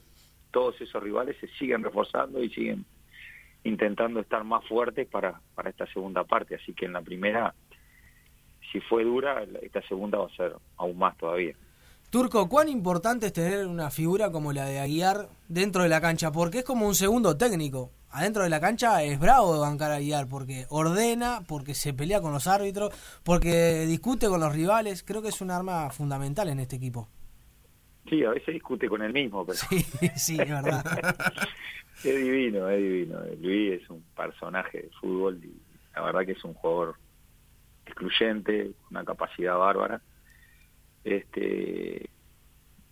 todos 0.51 0.79
esos 0.79 1.01
rivales 1.01 1.37
se 1.39 1.47
siguen 1.47 1.83
reforzando 1.83 2.43
y 2.43 2.49
siguen 2.49 2.85
intentando 3.63 4.19
estar 4.19 4.43
más 4.43 4.63
fuertes 4.67 5.07
para 5.07 5.41
para 5.55 5.69
esta 5.71 5.87
segunda 5.87 6.23
parte, 6.23 6.55
así 6.55 6.73
que 6.73 6.85
en 6.85 6.93
la 6.93 7.01
primera 7.01 7.53
si 8.71 8.79
fue 8.81 9.03
dura, 9.03 9.43
esta 9.61 9.81
segunda 9.83 10.19
va 10.19 10.27
a 10.27 10.35
ser 10.35 10.53
aún 10.77 10.97
más 10.97 11.17
todavía. 11.17 11.55
Turco, 12.09 12.47
¿cuán 12.47 12.69
importante 12.69 13.27
es 13.27 13.33
tener 13.33 13.67
una 13.67 13.89
figura 13.89 14.31
como 14.31 14.53
la 14.53 14.65
de 14.65 14.79
Aguiar 14.79 15.27
dentro 15.49 15.83
de 15.83 15.89
la 15.89 15.99
cancha? 15.99 16.31
Porque 16.31 16.59
es 16.59 16.63
como 16.63 16.87
un 16.87 16.95
segundo 16.95 17.35
técnico. 17.37 17.91
Adentro 18.11 18.43
de 18.43 18.49
la 18.49 18.61
cancha 18.61 19.03
es 19.03 19.19
bravo 19.19 19.53
de 19.53 19.59
bancar 19.59 19.91
a 19.91 19.95
Aguiar 19.95 20.29
porque 20.29 20.65
ordena, 20.69 21.41
porque 21.45 21.73
se 21.73 21.93
pelea 21.93 22.21
con 22.21 22.31
los 22.31 22.47
árbitros, 22.47 22.93
porque 23.23 23.85
discute 23.85 24.27
con 24.29 24.39
los 24.39 24.55
rivales. 24.55 25.03
Creo 25.03 25.21
que 25.21 25.27
es 25.27 25.41
un 25.41 25.51
arma 25.51 25.89
fundamental 25.89 26.47
en 26.47 26.61
este 26.61 26.77
equipo. 26.77 27.09
Sí, 28.09 28.23
a 28.23 28.29
veces 28.29 28.53
discute 28.53 28.87
con 28.87 29.01
él 29.01 29.11
mismo, 29.11 29.45
pero... 29.45 29.57
Sí, 29.57 29.79
sí, 30.15 30.37
es 30.39 30.49
verdad. 30.49 30.85
es 32.05 32.15
divino, 32.15 32.69
es 32.69 32.77
divino. 32.77 33.19
Luis 33.41 33.81
es 33.81 33.89
un 33.89 34.01
personaje 34.15 34.83
de 34.83 34.89
fútbol 35.01 35.43
y 35.43 35.53
la 35.93 36.03
verdad 36.03 36.25
que 36.25 36.31
es 36.31 36.43
un 36.45 36.53
jugador 36.53 36.95
excluyente, 37.85 38.71
una 38.91 39.03
capacidad 39.03 39.57
bárbara. 39.57 40.01
Este, 41.07 42.09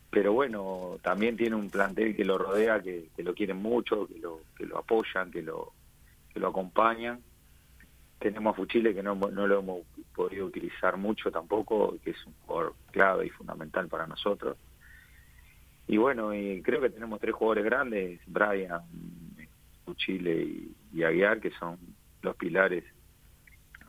pero 0.09 0.31
bueno, 0.31 0.97
también 1.01 1.35
tiene 1.35 1.57
un 1.57 1.69
plantel 1.69 2.15
que 2.15 2.23
lo 2.23 2.37
rodea, 2.37 2.81
que, 2.81 3.09
lo 3.17 3.35
quieren 3.35 3.57
mucho, 3.57 4.07
que 4.07 4.19
lo, 4.19 4.39
que 4.57 4.65
lo 4.65 4.77
apoyan, 4.77 5.29
que 5.31 5.41
lo, 5.41 5.73
que 6.33 6.39
lo 6.39 6.47
acompañan. 6.47 7.19
Tenemos 8.17 8.53
a 8.53 8.55
Fuchile 8.55 8.95
que 8.95 9.03
no, 9.03 9.15
no 9.15 9.47
lo 9.47 9.59
hemos 9.59 9.81
podido 10.15 10.45
utilizar 10.45 10.95
mucho 10.95 11.29
tampoco, 11.29 11.97
que 12.01 12.11
es 12.11 12.25
un 12.25 12.33
jugador 12.45 12.75
clave 12.91 13.25
y 13.25 13.31
fundamental 13.31 13.89
para 13.89 14.07
nosotros. 14.07 14.55
Y 15.85 15.97
bueno, 15.97 16.33
y 16.33 16.61
creo 16.61 16.79
que 16.79 16.91
tenemos 16.91 17.19
tres 17.19 17.35
jugadores 17.35 17.65
grandes, 17.65 18.21
Brian, 18.27 18.81
Fuchile 19.83 20.41
y, 20.41 20.73
y 20.93 21.03
Aguiar, 21.03 21.41
que 21.41 21.51
son 21.51 21.77
los 22.21 22.37
pilares 22.37 22.85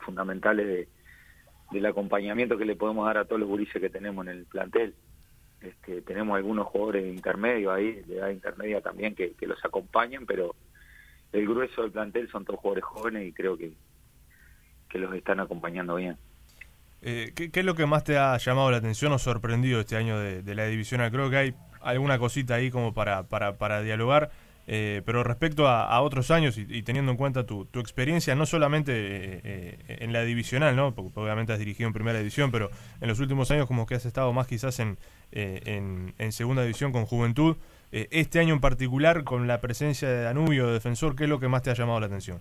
fundamentales 0.00 0.66
de, 0.66 0.95
del 1.70 1.86
acompañamiento 1.86 2.56
que 2.56 2.64
le 2.64 2.76
podemos 2.76 3.06
dar 3.06 3.18
a 3.18 3.24
todos 3.24 3.40
los 3.40 3.48
gurises 3.48 3.80
que 3.80 3.90
tenemos 3.90 4.26
en 4.26 4.32
el 4.32 4.44
plantel. 4.46 4.94
Este, 5.60 6.02
tenemos 6.02 6.36
algunos 6.36 6.66
jugadores 6.66 7.06
intermedios 7.12 7.74
ahí, 7.74 8.02
de 8.02 8.18
edad 8.18 8.30
intermedia 8.30 8.80
también, 8.80 9.14
que, 9.14 9.34
los 9.42 9.64
acompañan, 9.64 10.26
pero 10.26 10.54
el 11.32 11.46
grueso 11.46 11.82
del 11.82 11.90
plantel 11.90 12.28
son 12.30 12.44
todos 12.44 12.60
jugadores 12.60 12.84
jóvenes 12.84 13.26
y 13.26 13.32
creo 13.32 13.56
que, 13.56 13.72
que 14.88 14.98
los 14.98 15.14
están 15.14 15.40
acompañando 15.40 15.96
bien. 15.96 16.16
Eh, 17.02 17.32
¿qué, 17.34 17.50
es 17.52 17.64
lo 17.64 17.74
que 17.74 17.86
más 17.86 18.04
te 18.04 18.16
ha 18.16 18.36
llamado 18.38 18.70
la 18.70 18.78
atención 18.78 19.12
o 19.12 19.18
sorprendido 19.18 19.80
este 19.80 19.96
año 19.96 20.18
de, 20.18 20.42
de 20.42 20.54
la 20.54 20.66
división? 20.66 21.08
Creo 21.10 21.30
que 21.30 21.36
hay 21.36 21.54
alguna 21.80 22.18
cosita 22.18 22.54
ahí 22.54 22.70
como 22.70 22.94
para, 22.94 23.24
para, 23.24 23.58
para 23.58 23.82
dialogar. 23.82 24.30
Eh, 24.68 25.02
pero 25.04 25.22
respecto 25.22 25.68
a, 25.68 26.00
otros 26.00 26.32
años 26.32 26.58
y, 26.58 26.82
teniendo 26.82 27.12
en 27.12 27.16
cuenta 27.16 27.46
tu, 27.46 27.66
tu 27.66 27.78
experiencia, 27.78 28.34
no 28.34 28.46
solamente 28.46 28.92
eh, 28.92 29.40
eh, 29.44 29.96
en 30.00 30.12
la 30.12 30.22
divisional, 30.22 30.74
¿no? 30.74 30.92
porque 30.92 31.20
obviamente 31.20 31.52
has 31.52 31.60
dirigido 31.60 31.86
en 31.86 31.92
primera 31.92 32.18
división, 32.18 32.50
pero 32.50 32.70
en 33.00 33.08
los 33.08 33.20
últimos 33.20 33.50
años 33.52 33.66
como 33.66 33.86
que 33.86 33.94
has 33.94 34.06
estado 34.06 34.32
más 34.32 34.48
quizás 34.48 34.80
en, 34.80 34.98
en, 35.30 36.32
segunda 36.32 36.62
división 36.62 36.90
con 36.90 37.06
Juventud, 37.06 37.56
este 37.92 38.40
año 38.40 38.54
en 38.54 38.60
particular 38.60 39.22
con 39.22 39.46
la 39.46 39.60
presencia 39.60 40.08
de 40.08 40.22
Danubio, 40.22 40.66
de 40.66 40.74
defensor, 40.74 41.14
¿qué 41.14 41.24
es 41.24 41.30
lo 41.30 41.38
que 41.38 41.48
más 41.48 41.62
te 41.62 41.70
ha 41.70 41.74
llamado 41.74 42.00
la 42.00 42.06
atención? 42.06 42.40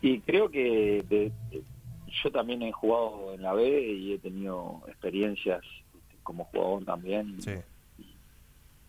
Y 0.00 0.20
creo 0.20 0.48
que 0.48 1.32
yo 2.22 2.30
también 2.30 2.62
he 2.62 2.72
jugado 2.72 3.34
en 3.34 3.42
la 3.42 3.52
B 3.52 3.68
y 3.68 4.12
he 4.12 4.18
tenido 4.18 4.82
experiencias 4.86 5.62
como 6.22 6.44
jugador 6.44 6.84
también. 6.84 7.42
Sí 7.42 7.52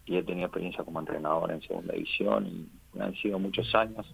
y 0.06 0.18
he 0.18 0.24
tenido 0.24 0.47
experiencia 0.47 0.84
como 0.84 0.99
entrenador 0.99 1.51
en 1.51 1.62
segunda 1.62 1.93
división 1.93 2.47
y 2.47 2.99
han 2.99 3.14
sido 3.16 3.39
muchos 3.39 3.74
años. 3.76 4.06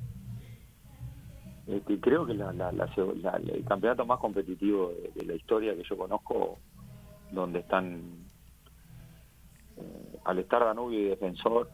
Este, 1.67 1.99
creo 1.99 2.25
que 2.25 2.33
la, 2.33 2.49
el 2.49 3.65
campeonato 3.65 4.05
más 4.05 4.19
competitivo 4.19 4.91
de, 5.15 5.25
la 5.25 5.35
historia 5.35 5.75
que 5.75 5.83
yo 5.83 5.97
conozco, 5.97 6.57
donde 7.31 7.59
están, 7.59 8.01
eh, 9.77 10.19
al 10.25 10.39
estar 10.39 10.63
Danubio 10.63 10.99
y 10.99 11.09
Defensor, 11.09 11.69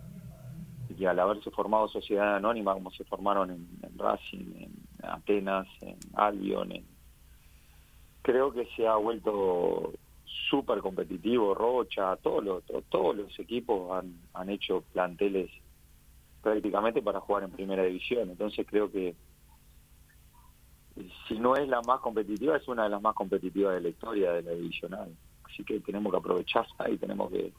y 0.98 1.06
al 1.06 1.20
haberse 1.20 1.50
formado 1.52 1.88
sociedad 1.88 2.36
anónima 2.36 2.74
como 2.74 2.92
se 2.92 3.04
formaron 3.06 3.52
en, 3.52 3.68
Racing, 3.98 4.54
en 4.58 4.74
Atenas, 5.04 5.68
en 5.82 5.98
Albion, 6.14 6.74
creo 8.22 8.52
que 8.52 8.66
se 8.76 8.88
ha 8.88 8.96
vuelto 8.96 9.94
súper 10.50 10.80
competitivo, 10.80 11.54
Rocha, 11.54 12.16
todos 12.18 12.44
los, 12.44 12.64
todos 12.90 13.16
los 13.16 13.40
equipos 13.40 13.92
han, 13.98 14.14
han 14.34 14.50
hecho 14.50 14.84
planteles 14.94 15.50
prácticamente 16.42 17.02
para 17.02 17.20
jugar 17.20 17.44
en 17.44 17.52
primera 17.52 17.84
división. 17.84 18.30
Entonces 18.30 18.66
creo 18.70 18.92
que 18.92 19.16
si 21.28 21.40
no 21.40 21.56
es 21.56 21.68
la 21.68 21.82
más 21.82 22.00
competitiva, 22.00 22.56
es 22.58 22.68
una 22.68 22.84
de 22.84 22.90
las 22.90 23.02
más 23.02 23.16
competitivas 23.16 23.74
de 23.74 23.82
la 23.82 23.90
historia 23.90 24.32
de 24.32 24.44
la 24.44 24.52
divisional. 24.52 25.14
Así 25.44 25.64
que 25.64 25.80
tenemos 25.80 26.12
que 26.12 26.18
aprovecharla 26.18 26.90
y 26.90 26.98
tenemos 26.98 27.32
que, 27.32 27.52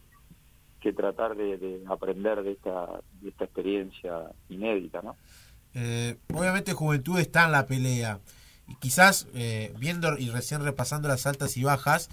que 0.81 0.93
tratar 0.93 1.37
de, 1.37 1.83
aprender 1.89 2.43
de 2.43 2.53
esta, 2.53 3.01
de 3.21 3.29
esta 3.29 3.45
experiencia 3.45 4.31
inédita, 4.49 5.03
¿no? 5.03 5.17
Eh, 5.75 6.17
obviamente 6.33 6.73
Juventud 6.73 7.19
está 7.19 7.45
en 7.45 7.53
la 7.53 7.67
pelea 7.67 8.21
y 8.67 8.77
quizás 8.77 9.29
eh, 9.35 9.75
viendo 9.79 10.17
y 10.17 10.31
recién 10.31 10.65
repasando 10.65 11.09
las 11.09 11.27
altas 11.27 11.57
y 11.59 11.65
bajas, 11.65 12.09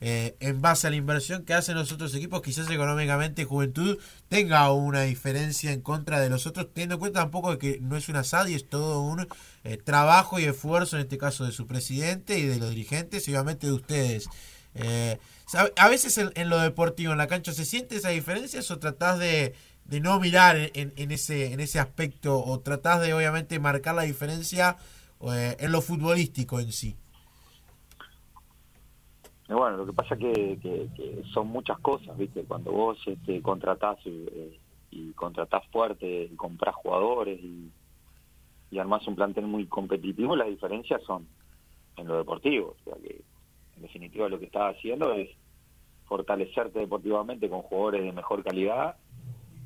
eh, 0.00 0.36
en 0.40 0.60
base 0.60 0.86
a 0.86 0.90
la 0.90 0.96
inversión 0.96 1.44
que 1.44 1.54
hacen 1.54 1.74
los 1.74 1.90
otros 1.90 2.14
equipos, 2.14 2.42
quizás 2.42 2.68
económicamente 2.70 3.44
Juventud 3.44 3.98
tenga 4.28 4.70
una 4.70 5.02
diferencia 5.02 5.72
en 5.72 5.80
contra 5.80 6.20
de 6.20 6.28
los 6.28 6.46
otros, 6.46 6.68
teniendo 6.72 6.96
en 6.96 7.00
cuenta 7.00 7.20
tampoco 7.20 7.52
de 7.52 7.58
que 7.58 7.78
no 7.80 7.96
es 7.96 8.10
una 8.10 8.22
SAD 8.22 8.48
y 8.48 8.54
es 8.54 8.68
todo 8.68 9.00
un 9.00 9.26
eh, 9.64 9.78
trabajo 9.78 10.38
y 10.38 10.44
esfuerzo, 10.44 10.96
en 10.96 11.02
este 11.02 11.16
caso 11.16 11.44
de 11.44 11.52
su 11.52 11.66
presidente 11.66 12.38
y 12.38 12.44
de 12.44 12.58
los 12.58 12.70
dirigentes 12.70 13.26
y 13.26 13.32
obviamente 13.32 13.66
de 13.68 13.72
ustedes. 13.72 14.28
Eh, 14.74 15.18
a 15.76 15.88
veces 15.88 16.18
en, 16.18 16.50
lo 16.50 16.58
deportivo, 16.58 17.12
en 17.12 17.18
la 17.18 17.28
cancha, 17.28 17.52
¿se 17.52 17.64
siente 17.64 17.96
esa 17.96 18.10
diferencia 18.10 18.60
o 18.68 18.78
tratás 18.78 19.18
de, 19.18 19.54
no 19.88 20.20
mirar 20.20 20.56
en, 20.74 20.92
en, 20.96 21.10
ese, 21.12 21.52
en 21.52 21.60
ese 21.60 21.78
aspecto 21.78 22.44
o 22.44 22.60
tratás 22.60 23.00
de 23.00 23.14
obviamente 23.14 23.58
marcar 23.60 23.94
la 23.94 24.02
diferencia 24.02 24.76
en 25.20 25.72
lo 25.72 25.80
futbolístico 25.80 26.60
en 26.60 26.72
sí? 26.72 26.96
Bueno, 29.54 29.76
lo 29.76 29.86
que 29.86 29.92
pasa 29.92 30.16
que, 30.16 30.58
que, 30.60 31.22
son 31.32 31.48
muchas 31.48 31.78
cosas, 31.78 32.16
¿viste? 32.16 32.44
Cuando 32.44 32.72
vos 32.72 32.98
este, 33.06 33.40
contratás 33.42 33.98
eh, 34.04 34.58
y 34.90 35.12
contratás 35.12 35.64
fuerte, 35.68 36.24
y 36.24 36.34
comprás 36.36 36.74
jugadores 36.74 37.38
y, 37.40 37.70
y 38.70 38.78
un 38.78 39.14
plantel 39.14 39.46
muy 39.46 39.66
competitivo, 39.66 40.34
las 40.34 40.48
diferencias 40.48 41.02
son 41.04 41.28
en 41.96 42.08
lo 42.08 42.16
deportivo. 42.16 42.74
O 42.80 42.84
sea 42.84 42.94
que, 43.00 43.20
en 43.76 43.82
definitiva, 43.82 44.28
lo 44.28 44.38
que 44.38 44.46
estás 44.46 44.74
haciendo 44.76 45.12
es 45.12 45.30
fortalecerte 46.06 46.80
deportivamente 46.80 47.48
con 47.48 47.62
jugadores 47.62 48.02
de 48.02 48.12
mejor 48.12 48.42
calidad 48.42 48.96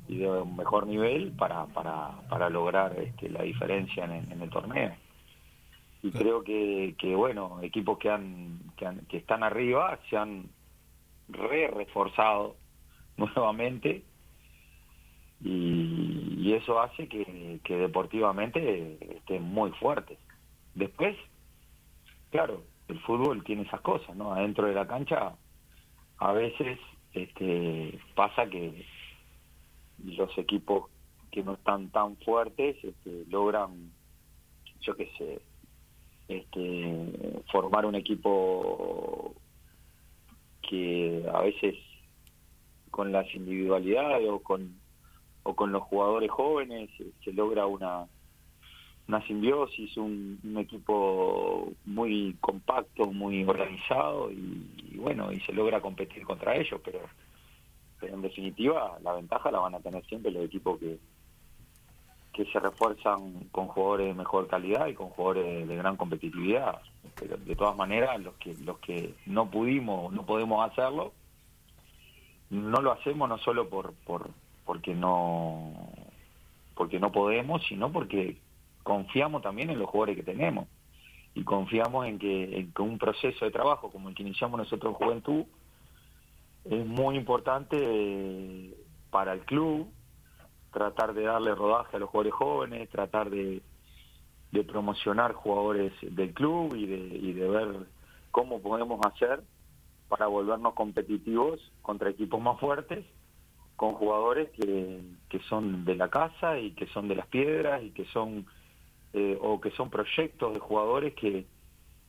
y 0.07 0.17
de 0.17 0.29
un 0.29 0.55
mejor 0.55 0.85
nivel 0.85 1.31
para, 1.31 1.65
para, 1.67 2.19
para 2.29 2.49
lograr 2.49 2.99
este, 2.99 3.29
la 3.29 3.43
diferencia 3.43 4.05
en 4.05 4.41
el 4.41 4.49
torneo 4.49 4.93
y 6.03 6.11
creo 6.11 6.43
que, 6.43 6.95
que 6.97 7.15
bueno, 7.15 7.59
equipos 7.61 7.97
que 7.99 8.09
han, 8.09 8.59
que 9.07 9.17
están 9.17 9.43
arriba 9.43 9.99
se 10.09 10.17
han 10.17 10.49
re 11.29 11.67
reforzado 11.67 12.55
nuevamente 13.17 14.03
y, 15.43 16.53
eso 16.53 16.81
hace 16.81 17.07
que, 17.07 17.59
que 17.63 17.77
deportivamente 17.77 18.97
estén 19.15 19.41
muy 19.43 19.71
fuertes. 19.71 20.19
Después, 20.75 21.15
claro, 22.29 22.63
el 22.89 22.99
fútbol 22.99 23.43
tiene 23.43 23.63
esas 23.63 23.81
cosas, 23.81 24.15
¿no? 24.15 24.33
Adentro 24.33 24.67
de 24.67 24.73
la 24.73 24.85
cancha 24.85 25.33
a 26.17 26.31
veces 26.33 26.77
este, 27.13 27.99
pasa 28.15 28.47
que 28.47 28.85
los 30.03 30.37
equipos 30.37 30.89
que 31.31 31.43
no 31.43 31.53
están 31.53 31.89
tan 31.89 32.17
fuertes 32.17 32.75
este, 32.83 33.25
logran, 33.29 33.91
yo 34.81 34.95
qué 34.95 35.09
sé, 35.17 35.41
este, 36.31 37.43
formar 37.51 37.85
un 37.85 37.95
equipo 37.95 39.33
que 40.61 41.23
a 41.33 41.41
veces 41.41 41.75
con 42.89 43.11
las 43.11 43.33
individualidades 43.35 44.29
o 44.29 44.39
con 44.39 44.79
o 45.43 45.55
con 45.55 45.71
los 45.71 45.81
jugadores 45.83 46.29
jóvenes 46.29 46.89
se, 47.23 47.33
logra 47.33 47.65
una 47.65 48.07
una 49.07 49.25
simbiosis, 49.25 49.97
un, 49.97 50.39
un 50.43 50.57
equipo 50.57 51.73
muy 51.85 52.37
compacto, 52.39 53.07
muy 53.07 53.43
organizado 53.43 54.31
y, 54.31 54.69
y 54.91 54.97
bueno, 54.97 55.31
y 55.31 55.39
se 55.41 55.51
logra 55.51 55.81
competir 55.81 56.23
contra 56.23 56.55
ellos, 56.55 56.79
pero, 56.85 56.99
pero 57.99 58.13
en 58.13 58.21
definitiva 58.21 58.97
la 59.01 59.13
ventaja 59.13 59.51
la 59.51 59.59
van 59.59 59.75
a 59.75 59.79
tener 59.79 60.05
siempre 60.05 60.31
los 60.31 60.45
equipos 60.45 60.79
que, 60.79 60.99
que 62.33 62.45
se 62.45 62.59
refuerzan 62.59 63.49
con 63.51 63.67
jugadores 63.67 64.07
de 64.07 64.13
mejor 64.13 64.47
calidad 64.47 64.87
y 64.87 64.93
con 64.93 65.09
jugadores 65.09 65.67
de 65.67 65.75
gran 65.75 65.97
competitividad. 65.97 66.81
De 67.45 67.55
todas 67.55 67.75
maneras, 67.75 68.21
los 68.21 68.35
que 68.35 68.55
los 68.63 68.79
que 68.79 69.13
no 69.25 69.49
pudimos, 69.49 70.13
no 70.13 70.25
podemos 70.25 70.69
hacerlo, 70.69 71.13
no 72.49 72.81
lo 72.81 72.91
hacemos 72.91 73.27
no 73.27 73.37
solo 73.39 73.69
por, 73.69 73.93
por 74.05 74.29
porque 74.65 74.93
no 74.93 75.73
porque 76.75 76.99
no 76.99 77.11
podemos, 77.11 77.61
sino 77.67 77.91
porque 77.91 78.37
confiamos 78.83 79.41
también 79.41 79.69
en 79.69 79.79
los 79.79 79.89
jugadores 79.89 80.15
que 80.15 80.23
tenemos 80.23 80.67
y 81.33 81.43
confiamos 81.43 82.07
en 82.07 82.19
que, 82.19 82.57
en 82.57 82.71
que 82.71 82.81
un 82.81 82.97
proceso 82.97 83.45
de 83.45 83.51
trabajo 83.51 83.89
como 83.91 84.09
el 84.09 84.15
que 84.15 84.23
iniciamos 84.23 84.57
nosotros 84.57 84.93
en 84.93 85.05
Juventud 85.05 85.45
es 86.65 86.85
muy 86.85 87.15
importante 87.15 87.77
eh, 87.79 88.75
para 89.09 89.33
el 89.33 89.41
club, 89.41 89.87
tratar 90.71 91.13
de 91.13 91.23
darle 91.23 91.53
rodaje 91.53 91.97
a 91.97 91.99
los 91.99 92.09
jugadores 92.09 92.33
jóvenes, 92.33 92.89
tratar 92.89 93.29
de, 93.29 93.61
de 94.51 94.63
promocionar 94.63 95.33
jugadores 95.33 95.93
del 96.01 96.33
club 96.33 96.75
y 96.75 96.85
de, 96.85 96.97
y 96.97 97.33
de 97.33 97.47
ver 97.47 97.67
cómo 98.31 98.61
podemos 98.61 98.99
hacer 99.05 99.43
para 100.07 100.27
volvernos 100.27 100.73
competitivos 100.73 101.59
contra 101.81 102.09
equipos 102.09 102.41
más 102.41 102.59
fuertes, 102.59 103.05
con 103.75 103.93
jugadores 103.93 104.49
que, 104.51 105.01
que 105.29 105.39
son 105.49 105.85
de 105.85 105.95
la 105.95 106.09
casa 106.09 106.59
y 106.59 106.71
que 106.71 106.87
son 106.87 107.07
de 107.07 107.15
las 107.15 107.27
piedras 107.27 107.81
y 107.83 107.91
que 107.91 108.05
son 108.05 108.45
eh, 109.13 109.37
o 109.41 109.59
que 109.59 109.71
son 109.71 109.89
proyectos 109.89 110.53
de 110.53 110.59
jugadores 110.59 111.13
que, 111.15 111.45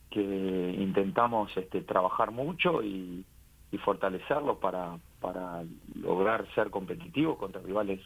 que 0.09 0.75
intentamos 0.79 1.55
este, 1.57 1.81
trabajar 1.81 2.31
mucho 2.31 2.83
y, 2.83 3.25
y 3.71 3.77
fortalecerlos 3.79 4.57
para, 4.59 4.99
para 5.19 5.63
lograr 5.95 6.47
ser 6.53 6.69
competitivos 6.69 7.37
contra 7.37 7.61
rivales 7.61 7.99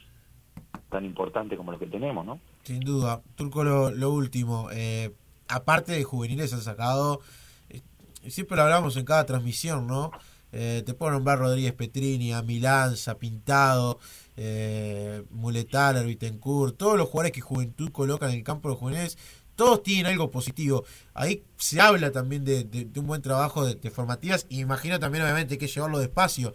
tan 0.89 1.05
importantes 1.05 1.57
como 1.57 1.71
los 1.71 1.79
que 1.79 1.88
tenemos, 1.88 2.25
¿no? 2.25 2.39
Sin 2.63 2.79
duda. 2.79 3.21
Turco, 3.35 3.63
lo, 3.63 3.91
lo 3.91 4.11
último. 4.11 4.69
Eh, 4.71 5.13
aparte 5.47 5.93
de 5.93 6.03
juveniles, 6.03 6.53
han 6.53 6.61
sacado. 6.61 7.21
eh, 7.69 7.81
siempre 8.29 8.57
lo 8.57 8.63
hablamos 8.63 8.97
en 8.97 9.05
cada 9.05 9.25
transmisión, 9.25 9.88
¿no? 9.88 10.11
Eh, 10.51 10.83
te 10.85 10.93
puedo 10.93 11.11
nombrar 11.11 11.39
Rodríguez 11.39 11.73
Petrini, 11.73 12.31
Milanza, 12.43 13.17
Pintado, 13.17 13.99
eh, 14.38 15.23
Muletal, 15.31 15.97
Arbitencourt, 15.97 16.77
todos 16.77 16.97
los 16.97 17.09
jugadores 17.09 17.33
que 17.33 17.41
Juventud 17.41 17.91
coloca 17.91 18.27
en 18.27 18.38
el 18.38 18.43
campo 18.43 18.69
de 18.69 18.73
los 18.73 18.79
juveniles, 18.79 19.17
todos 19.55 19.83
tienen 19.83 20.05
algo 20.05 20.31
positivo. 20.31 20.85
Ahí 21.13 21.43
se 21.57 21.81
habla 21.81 22.11
también 22.11 22.45
de, 22.45 22.89
un 22.95 23.07
buen 23.07 23.21
trabajo 23.21 23.65
de, 23.65 23.91
formativas, 23.91 24.45
y 24.49 24.61
imagino 24.61 24.99
también 24.99 25.23
obviamente 25.23 25.57
que 25.57 25.67
llevarlo 25.67 25.99
despacio. 25.99 26.53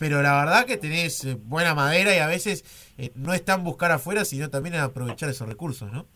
Pero 0.00 0.22
la 0.22 0.32
verdad 0.40 0.64
que 0.64 0.78
tenés 0.78 1.24
eh, 1.26 1.36
buena 1.44 1.74
madera 1.74 2.14
y 2.16 2.18
a 2.20 2.26
veces 2.26 2.64
eh, 2.96 3.12
no 3.14 3.34
es 3.34 3.44
tan 3.44 3.62
buscar 3.62 3.92
afuera, 3.92 4.24
sino 4.24 4.48
también 4.48 4.76
aprovechar 4.76 5.28
esos 5.28 5.46
recursos, 5.46 5.92
¿no? 5.92 6.06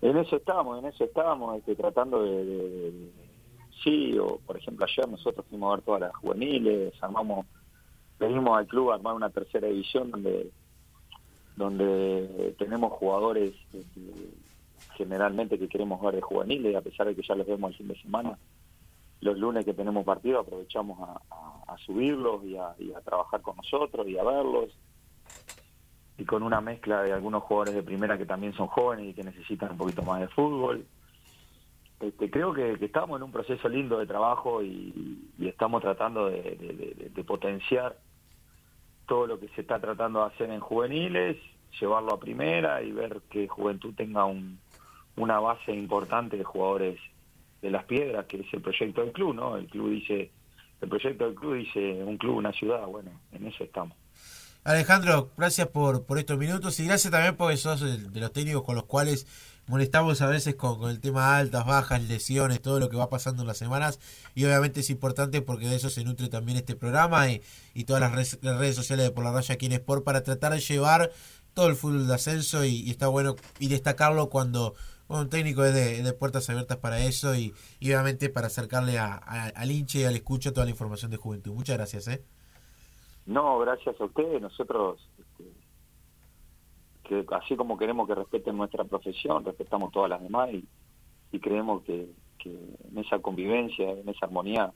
En 0.00 0.16
eso 0.16 0.36
estamos, 0.36 0.78
en 0.78 0.86
eso 0.86 1.02
estamos, 1.04 1.58
este, 1.58 1.74
tratando 1.74 2.22
de, 2.22 2.44
de- 2.44 2.70
de- 2.92 3.12
sí, 3.82 4.16
o 4.16 4.38
por 4.46 4.56
ejemplo 4.56 4.84
ayer 4.86 5.08
nosotros 5.08 5.44
fuimos 5.50 5.72
a 5.72 5.76
ver 5.76 5.84
todas 5.84 6.00
las 6.02 6.14
juveniles, 6.16 6.94
armamos, 7.02 7.46
venimos 8.18 8.56
al 8.56 8.66
club 8.68 8.92
a 8.92 8.94
armar 8.94 9.14
una 9.14 9.30
tercera 9.30 9.66
división 9.66 10.12
donde 10.12 10.50
donde 11.56 12.54
tenemos 12.58 12.92
jugadores 12.92 13.54
este, 13.72 14.00
generalmente 14.96 15.58
que 15.58 15.68
queremos 15.68 16.00
ver 16.00 16.14
de 16.14 16.20
juveniles, 16.20 16.76
a 16.76 16.82
pesar 16.82 17.06
de 17.08 17.16
que 17.16 17.22
ya 17.26 17.34
los 17.34 17.46
vemos 17.46 17.72
el 17.72 17.76
fin 17.78 17.88
de 17.88 18.00
semana, 18.02 18.38
los 19.26 19.38
lunes 19.38 19.64
que 19.64 19.74
tenemos 19.74 20.04
partido 20.04 20.40
aprovechamos 20.40 20.98
a, 21.00 21.76
subirlos 21.84 22.42
y 22.44 22.56
a, 22.56 23.00
trabajar 23.04 23.42
con 23.42 23.56
nosotros 23.56 24.06
y 24.08 24.16
a 24.16 24.24
verlos 24.24 24.70
y 26.16 26.24
con 26.24 26.42
una 26.42 26.60
mezcla 26.62 27.02
de 27.02 27.12
algunos 27.12 27.42
jugadores 27.42 27.74
de 27.74 27.82
primera 27.82 28.16
que 28.16 28.24
también 28.24 28.54
son 28.54 28.68
jóvenes 28.68 29.06
y 29.06 29.14
que 29.14 29.22
necesitan 29.22 29.72
un 29.72 29.76
poquito 29.76 30.02
más 30.02 30.20
de 30.20 30.28
fútbol. 30.28 30.86
Este, 32.00 32.30
creo 32.30 32.54
que, 32.54 32.72
estamos 32.80 33.18
en 33.18 33.24
un 33.24 33.32
proceso 33.32 33.68
lindo 33.68 33.98
de 33.98 34.06
trabajo 34.06 34.62
y, 34.62 35.28
estamos 35.40 35.82
tratando 35.82 36.28
de- 36.28 37.10
de 37.14 37.24
potenciar 37.24 37.96
todo 39.06 39.26
lo 39.26 39.38
que 39.38 39.48
se 39.48 39.60
está 39.60 39.78
tratando 39.80 40.20
de 40.20 40.26
hacer 40.26 40.50
en 40.50 40.60
juveniles, 40.60 41.36
llevarlo 41.80 42.14
a 42.14 42.20
primera 42.20 42.82
y 42.82 42.92
ver 42.92 43.20
que 43.30 43.48
Juventud 43.48 43.94
tenga 43.94 44.24
un, 44.24 44.58
una 45.16 45.40
base 45.40 45.72
importante 45.72 46.36
de 46.36 46.44
jugadores 46.44 46.98
de 47.62 47.70
las 47.70 47.84
piedras, 47.84 48.26
que 48.26 48.40
es 48.40 48.46
el 48.52 48.60
proyecto 48.60 49.02
del 49.02 49.12
club, 49.12 49.34
¿no? 49.34 49.56
El 49.56 49.66
club 49.66 49.90
dice, 49.90 50.30
el 50.80 50.88
proyecto 50.88 51.26
del 51.26 51.34
club 51.34 51.54
dice 51.54 52.02
un 52.04 52.16
club, 52.18 52.36
una 52.36 52.52
ciudad, 52.52 52.86
bueno, 52.86 53.10
en 53.32 53.46
eso 53.46 53.64
estamos. 53.64 53.96
Alejandro, 54.64 55.30
gracias 55.36 55.68
por, 55.68 56.06
por 56.06 56.18
estos 56.18 56.38
minutos 56.38 56.80
y 56.80 56.86
gracias 56.86 57.12
también 57.12 57.36
porque 57.36 57.56
sos 57.56 57.80
de 58.12 58.20
los 58.20 58.32
técnicos 58.32 58.64
con 58.64 58.74
los 58.74 58.84
cuales 58.84 59.24
molestamos 59.68 60.20
a 60.22 60.26
veces 60.26 60.56
con, 60.56 60.78
con 60.78 60.90
el 60.90 60.98
tema 61.00 61.36
altas, 61.36 61.64
bajas, 61.64 62.02
lesiones, 62.02 62.60
todo 62.60 62.80
lo 62.80 62.88
que 62.88 62.96
va 62.96 63.08
pasando 63.08 63.42
en 63.42 63.48
las 63.48 63.58
semanas 63.58 64.00
y 64.34 64.44
obviamente 64.44 64.80
es 64.80 64.90
importante 64.90 65.40
porque 65.40 65.68
de 65.68 65.76
eso 65.76 65.88
se 65.88 66.02
nutre 66.02 66.28
también 66.28 66.58
este 66.58 66.74
programa 66.74 67.30
y, 67.30 67.42
y 67.74 67.84
todas 67.84 68.00
las 68.00 68.12
redes, 68.12 68.74
sociales 68.74 69.06
de 69.06 69.12
Por 69.12 69.22
la 69.22 69.32
Raya 69.32 69.54
aquí 69.54 69.66
en 69.66 69.72
Sport 69.72 70.02
para 70.02 70.24
tratar 70.24 70.52
de 70.52 70.60
llevar 70.60 71.12
todo 71.54 71.68
el 71.68 71.76
fútbol 71.76 72.08
de 72.08 72.14
ascenso 72.14 72.64
y 72.64 72.90
está 72.90 73.06
bueno 73.06 73.36
y 73.60 73.68
destacarlo 73.68 74.30
cuando 74.30 74.74
bueno, 75.08 75.24
un 75.24 75.30
técnico 75.30 75.64
es 75.64 75.74
de, 75.74 76.12
puertas 76.12 76.48
abiertas 76.50 76.78
para 76.78 76.98
eso 77.00 77.34
y, 77.34 77.52
obviamente 77.82 78.28
para 78.28 78.48
acercarle 78.48 78.98
a, 78.98 79.14
a- 79.14 79.48
al 79.54 79.70
hinche 79.70 80.00
y 80.00 80.04
al 80.04 80.16
escucho 80.16 80.52
toda 80.52 80.64
la 80.64 80.70
información 80.70 81.10
de 81.10 81.16
juventud. 81.16 81.52
Muchas 81.54 81.76
gracias, 81.76 82.08
¿eh? 82.08 82.22
No, 83.26 83.58
gracias 83.58 84.00
a 84.00 84.04
ustedes. 84.04 84.40
Nosotros, 84.40 85.00
este, 85.18 85.44
que 87.04 87.24
así 87.34 87.56
como 87.56 87.76
queremos 87.76 88.06
que 88.06 88.14
respeten 88.14 88.56
nuestra 88.56 88.84
profesión, 88.84 89.44
respetamos 89.44 89.92
todas 89.92 90.10
las 90.10 90.22
demás 90.22 90.50
y, 90.52 91.38
creemos 91.38 91.82
que, 91.82 92.10
en 92.44 92.98
esa 92.98 93.18
convivencia, 93.18 93.90
en 93.90 94.08
esa 94.08 94.26
armonía, 94.26 94.72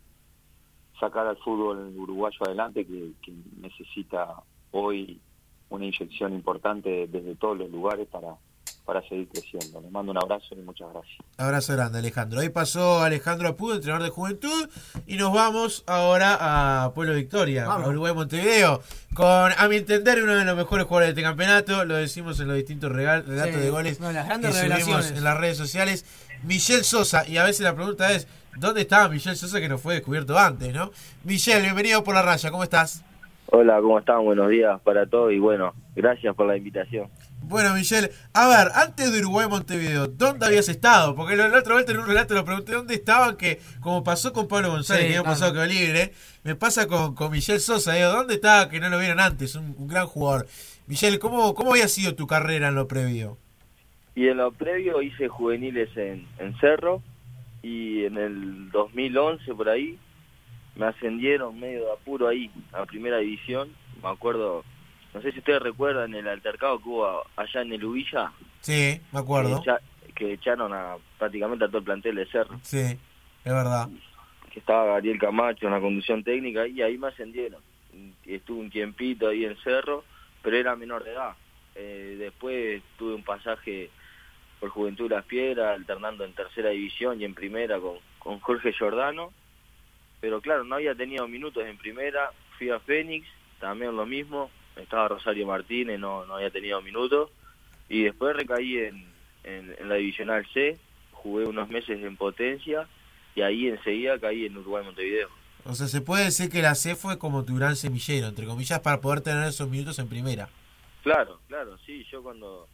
sacar 0.99 1.27
al 1.27 1.39
fútbol 1.39 1.97
uruguayo 1.97 2.37
adelante 2.45 2.85
que 2.87 3.33
necesita 3.61 4.43
hoy 4.73 5.21
una 5.71 5.87
inyección 5.87 6.35
importante 6.35 7.07
desde 7.07 7.37
todos 7.37 7.57
los 7.57 7.71
lugares 7.71 8.09
para, 8.09 8.37
para 8.91 9.09
seguir 9.09 9.29
creciendo. 9.29 9.81
Les 9.81 9.89
mando 9.93 10.11
un 10.11 10.19
abrazo 10.19 10.47
y 10.51 10.57
muchas 10.57 10.89
gracias. 10.93 11.17
Abrazo 11.39 11.75
grande, 11.75 12.01
Alejandro. 12.01 12.41
Ahí 12.41 12.49
pasó 12.49 13.05
Alejandro 13.05 13.47
Apudo, 13.47 13.77
entrenador 13.77 14.03
de 14.03 14.11
juventud. 14.11 14.69
Y 15.07 15.17
nos 15.17 15.33
vamos 15.33 15.85
ahora 15.87 16.37
a 16.85 16.93
Pueblo 16.93 17.15
Victoria, 17.15 17.67
Vamos. 17.69 17.87
a 17.87 17.91
Uruguay 17.91 18.13
Montevideo. 18.13 18.83
Con, 19.15 19.53
a 19.57 19.69
mi 19.69 19.77
entender, 19.77 20.21
uno 20.25 20.35
de 20.35 20.45
los 20.45 20.57
mejores 20.57 20.87
jugadores 20.89 21.15
de 21.15 21.21
este 21.21 21.23
campeonato. 21.23 21.85
Lo 21.85 21.95
decimos 21.95 22.41
en 22.41 22.49
los 22.49 22.57
distintos 22.57 22.91
regal- 22.91 23.25
relatos 23.25 23.55
Sí, 23.55 23.61
de 23.61 23.71
goles 23.71 24.01
no, 24.01 24.11
las 24.11 24.27
grandes 24.27 24.57
que 24.57 24.69
subimos 24.81 25.11
en 25.13 25.23
las 25.23 25.37
redes 25.39 25.57
sociales. 25.57 26.05
Michel 26.43 26.83
Sosa. 26.83 27.25
Y 27.29 27.37
a 27.37 27.45
veces 27.45 27.61
la 27.61 27.77
pregunta 27.77 28.11
es: 28.13 28.27
¿dónde 28.57 28.81
estaba 28.81 29.09
Michel 29.09 29.37
Sosa 29.37 29.61
que 29.61 29.69
no 29.69 29.79
fue 29.79 29.95
descubierto 29.95 30.37
antes, 30.37 30.75
no? 30.75 30.91
Michel, 31.23 31.63
bienvenido 31.63 32.03
por 32.03 32.17
la 32.17 32.23
raya. 32.23 32.51
¿Cómo 32.51 32.65
estás? 32.65 33.05
Hola, 33.53 33.81
¿cómo 33.81 33.99
están? 33.99 34.25
Buenos 34.25 34.49
días 34.49 34.81
para 34.83 35.07
todos 35.07 35.33
y 35.33 35.39
bueno, 35.41 35.75
gracias 35.97 36.35
por 36.37 36.47
la 36.47 36.57
invitación. 36.57 37.09
Bueno, 37.43 37.75
Michelle, 37.75 38.11
a 38.33 38.47
ver, 38.47 38.69
antes 38.75 39.13
de 39.13 39.19
Uruguay 39.21 39.49
Montevideo, 39.49 40.07
¿dónde 40.07 40.47
habías 40.47 40.69
estado? 40.69 41.17
Porque 41.17 41.35
la, 41.35 41.47
otra 41.47 41.75
vez 41.75 41.89
en 41.89 41.99
un 41.99 42.07
relato 42.07 42.35
lo 42.35 42.45
pregunté 42.45 42.73
dónde 42.73 42.95
estaban, 42.95 43.37
que 43.37 43.59
como 43.81 44.05
pasó 44.05 44.33
con 44.33 44.47
Pablo 44.47 44.71
González, 44.71 45.03
Sí, 45.03 45.09
que 45.09 45.19
había 45.19 45.23
claro. 45.23 45.35
pasado 45.35 45.55
que 45.55 45.67
libre, 45.67 46.13
me 46.45 46.55
pasa 46.55 46.87
con, 46.87 47.17
con 47.17 47.33
Michelle 47.33 47.59
Sosa, 47.59 47.95
digo, 47.95 48.11
¿dónde 48.11 48.35
estaba 48.35 48.69
que 48.69 48.79
no 48.79 48.89
lo 48.89 48.99
vieron 48.99 49.19
antes? 49.19 49.57
Un, 49.57 49.75
un 49.77 49.89
gran 49.89 50.07
jugador. 50.07 50.47
Michelle, 50.87 51.19
¿cómo, 51.19 51.55
¿cómo 51.55 51.73
había 51.73 51.89
sido 51.89 52.15
tu 52.15 52.29
carrera 52.29 52.69
en 52.69 52.77
lo 52.77 52.87
previo? 52.87 53.37
Y 54.15 54.29
en 54.29 54.37
lo 54.37 54.53
previo 54.53 55.03
hice 55.03 55.27
juveniles 55.27 55.89
en, 55.97 56.27
en 56.39 56.57
Cerro 56.61 57.03
y 57.63 58.05
en 58.05 58.17
el 58.17 58.71
2011 58.71 59.55
por 59.55 59.69
ahí 59.69 59.99
me 60.77 60.87
ascendieron 60.87 61.59
medio 61.59 61.87
de 61.87 61.93
apuro 61.93 62.29
ahí 62.29 62.51
a 62.73 62.85
primera 62.87 63.19
división. 63.19 63.71
Me 64.03 64.09
acuerdo, 64.09 64.65
no 65.15 65.23
sé 65.23 65.33
si 65.33 65.39
ustedes 65.41 65.61
recuerdan 65.63 66.15
el 66.15 66.27
altercado 66.29 66.79
que 66.79 66.89
hubo 66.89 67.23
allá 67.37 67.63
en 67.63 67.73
el 67.73 67.85
Ubilla. 67.85 68.33
Sí, 68.61 69.01
me 69.13 69.21
acuerdo. 69.21 69.61
Que, 69.63 69.71
echa- 69.71 69.81
que 70.15 70.33
echaron 70.35 70.73
a 70.73 70.97
prácticamente 71.19 71.65
a 71.65 71.69
todo 71.69 71.79
el 71.79 71.85
plantel 71.85 72.17
de 72.17 72.27
Cerro. 72.27 72.59
Sí, 72.63 72.79
es 72.79 73.53
verdad. 73.53 73.89
que 74.53 74.59
estaba 74.59 74.85
Gabriel 74.87 75.19
Camacho 75.19 75.67
en 75.67 75.73
la 75.73 75.81
conducción 75.81 76.23
técnica 76.25 76.67
y 76.67 76.83
ahí 76.83 76.99
me 76.99 77.09
ascendieron. 77.09 77.63
Estuve 78.25 78.61
un 78.61 78.71
tiempito 78.71 79.29
ahí 79.29 79.45
en 79.45 79.57
Cerro, 79.59 80.05
pero 80.43 80.57
era 80.57 80.77
menor 80.77 81.05
de 81.05 81.13
edad. 81.13 81.35
Eh, 81.75 82.17
después 82.19 82.83
tuve 82.99 83.15
un 83.15 83.23
pasaje 83.23 83.91
por 84.59 84.69
Juventud 84.71 85.11
Las 85.11 85.25
Piedras, 85.25 85.77
alternando 85.79 86.25
en 86.25 86.33
tercera 86.35 86.71
división 86.71 87.21
y 87.21 87.25
en 87.25 87.35
primera 87.35 87.79
con, 87.81 87.97
con 88.19 88.41
Jorge 88.41 88.73
Giordano. 88.73 89.33
Pero 90.21 90.41
claro, 90.41 90.65
no 90.65 90.77
había 90.77 90.95
tenido 90.95 91.27
minutos 91.29 91.65
en 91.67 91.77
primera. 91.79 92.31
Fui 92.59 92.71
a 92.71 92.79
Fénix, 92.81 93.27
también 93.59 93.97
lo 93.97 94.07
mismo. 94.07 94.51
Estaba 94.77 95.09
Rosario 95.09 95.47
Martínez, 95.47 95.99
no, 95.99 96.25
no 96.27 96.37
había 96.37 96.51
tenido 96.51 96.81
minutos. 96.83 97.31
Y 97.89 98.05
después 98.05 98.37
recaí 98.37 98.79
en, 98.79 99.07
en, 99.45 99.75
en 99.79 99.89
la 99.89 99.97
Divisional 99.97 100.47
C, 100.53 100.79
jugué 101.13 101.47
unos 101.47 101.69
meses 101.69 102.03
en 102.03 102.17
Potencia 102.17 102.87
y 103.35 103.43
ahí 103.43 103.69
enseguida 103.69 104.19
caí 104.19 104.47
en 104.47 104.57
Uruguay 104.57 104.85
Montevideo. 104.85 105.29
O 105.65 105.75
sea, 105.75 105.89
se 105.89 106.01
puede 106.01 106.25
decir 106.25 106.51
que 106.51 106.63
la 106.63 106.75
C 106.75 106.95
fue 106.95 107.19
como 107.19 107.45
tu 107.45 107.57
gran 107.57 107.77
semillero, 107.77 108.29
entre 108.29 108.47
comillas, 108.47 108.81
para 108.81 109.01
poder 109.01 109.21
tener 109.21 109.49
esos 109.49 109.69
minutos 109.69 109.99
en 109.99 110.09
primera. 110.09 110.49
Claro, 111.03 111.41
claro, 111.49 111.79
sí, 111.85 112.07
yo 112.11 112.23
cuando 112.23 112.69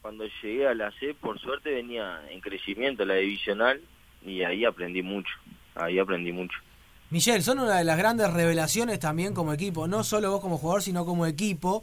cuando 0.00 0.24
llegué 0.42 0.66
a 0.66 0.74
la 0.74 0.90
C, 0.92 1.14
por 1.14 1.38
suerte 1.38 1.70
venía 1.70 2.22
en 2.30 2.40
crecimiento 2.40 3.04
la 3.04 3.14
divisional 3.14 3.80
y 4.24 4.42
ahí 4.42 4.64
aprendí 4.64 5.02
mucho, 5.02 5.32
ahí 5.74 5.98
aprendí 5.98 6.32
mucho. 6.32 6.58
Michelle, 7.10 7.40
son 7.40 7.60
una 7.60 7.78
de 7.78 7.84
las 7.84 7.96
grandes 7.96 8.30
revelaciones 8.30 8.98
también 8.98 9.32
como 9.32 9.54
equipo, 9.54 9.88
no 9.88 10.04
solo 10.04 10.30
vos 10.30 10.42
como 10.42 10.58
jugador, 10.58 10.82
sino 10.82 11.06
como 11.06 11.24
equipo. 11.24 11.82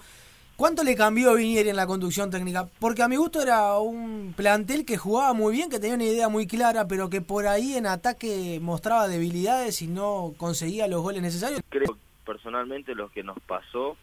¿Cuánto 0.56 0.84
le 0.84 0.96
cambió 0.96 1.34
Vinieri 1.34 1.70
en 1.70 1.76
la 1.76 1.88
conducción 1.88 2.30
técnica? 2.30 2.70
Porque 2.80 3.02
a 3.02 3.08
mi 3.08 3.16
gusto 3.16 3.42
era 3.42 3.78
un 3.80 4.34
plantel 4.38 4.86
que 4.86 4.98
jugaba 4.98 5.34
muy 5.34 5.54
bien, 5.54 5.70
que 5.70 5.80
tenía 5.80 5.96
una 5.96 6.06
idea 6.06 6.30
muy 6.30 6.46
clara, 6.46 6.88
pero 6.88 7.10
que 7.10 7.22
por 7.22 7.48
ahí 7.48 7.74
en 7.74 7.88
ataque 7.88 8.60
mostraba 8.62 9.08
debilidades 9.08 9.82
y 9.82 9.88
no 9.88 10.34
conseguía 10.38 10.88
los 10.88 11.02
goles 11.02 11.24
necesarios. 11.24 11.62
Creo 11.70 11.98
personalmente 12.24 12.94
lo 12.94 13.10
que 13.10 13.24
nos 13.24 13.40
pasó 13.42 13.98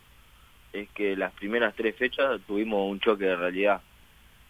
es 0.73 0.91
que 0.91 1.16
las 1.16 1.33
primeras 1.35 1.75
tres 1.77 1.97
fechas 1.97 2.41
tuvimos 2.49 2.91
un 2.91 2.99
choque 2.99 3.27
de 3.27 3.37
realidad. 3.37 3.81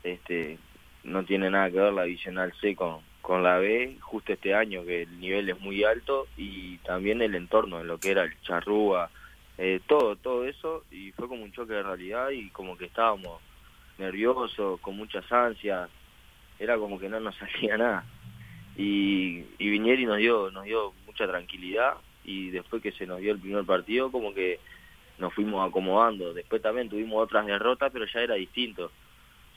Este, 0.03 0.59
no 1.05 1.25
tiene 1.25 1.51
nada 1.51 1.71
que 1.71 1.79
ver 1.79 1.93
la 1.93 2.05
divisional 2.05 2.53
C 2.61 2.75
con, 2.75 3.01
con 3.23 3.45
la 3.45 3.59
B, 3.59 3.97
justo 4.01 4.33
este 4.33 4.53
año 4.55 4.85
que 4.85 5.03
el 5.03 5.21
nivel 5.21 5.49
es 5.49 5.61
muy 5.61 5.85
alto 5.85 6.27
y 6.37 6.79
también 6.79 7.23
el 7.23 7.37
entorno, 7.37 7.81
en 7.81 7.87
lo 7.87 7.99
que 7.99 8.11
era 8.11 8.25
el 8.25 8.41
charrúa, 8.43 9.11
eh, 9.59 9.81
todo, 9.87 10.17
todo 10.17 10.45
eso, 10.45 10.85
y 10.91 11.13
fue 11.13 11.29
como 11.29 11.45
un 11.45 11.53
choque 11.53 11.73
de 11.73 11.85
realidad 11.85 12.31
y 12.31 12.51
como 12.51 12.77
que 12.77 12.87
estábamos 12.87 13.41
nerviosos, 13.97 14.81
con 14.81 14.97
muchas 14.97 15.31
ansias, 15.31 15.89
era 16.59 16.77
como 16.77 16.99
que 16.99 17.09
no 17.09 17.21
nos 17.21 17.37
salía 17.39 17.79
nada. 17.79 18.05
Y, 18.77 19.45
y 19.59 19.71
Viñeri 19.71 20.05
nos 20.05 20.19
dio, 20.19 20.51
nos 20.51 20.65
dio 20.65 20.93
mucha 21.07 21.27
tranquilidad 21.29 21.95
y 22.25 22.51
después 22.51 22.83
que 22.83 22.93
se 22.93 23.07
nos 23.07 23.21
dio 23.21 23.33
el 23.33 23.39
primer 23.39 23.65
partido 23.65 24.11
como 24.11 24.35
que 24.35 24.59
nos 25.19 25.33
fuimos 25.33 25.69
acomodando. 25.69 26.35
Después 26.35 26.61
también 26.61 26.89
tuvimos 26.89 27.23
otras 27.23 27.47
derrotas, 27.47 27.93
pero 27.93 28.07
ya 28.07 28.21
era 28.21 28.35
distinto. 28.35 28.91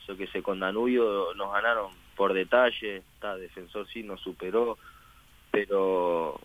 Yo 0.06 0.16
que 0.16 0.28
sé, 0.28 0.42
con 0.42 0.60
Danubio 0.60 1.34
nos 1.34 1.52
ganaron 1.52 2.05
por 2.16 2.32
detalle, 2.32 2.96
está 3.14 3.36
defensor 3.36 3.86
sí 3.92 4.02
nos 4.02 4.20
superó, 4.20 4.78
pero 5.50 6.40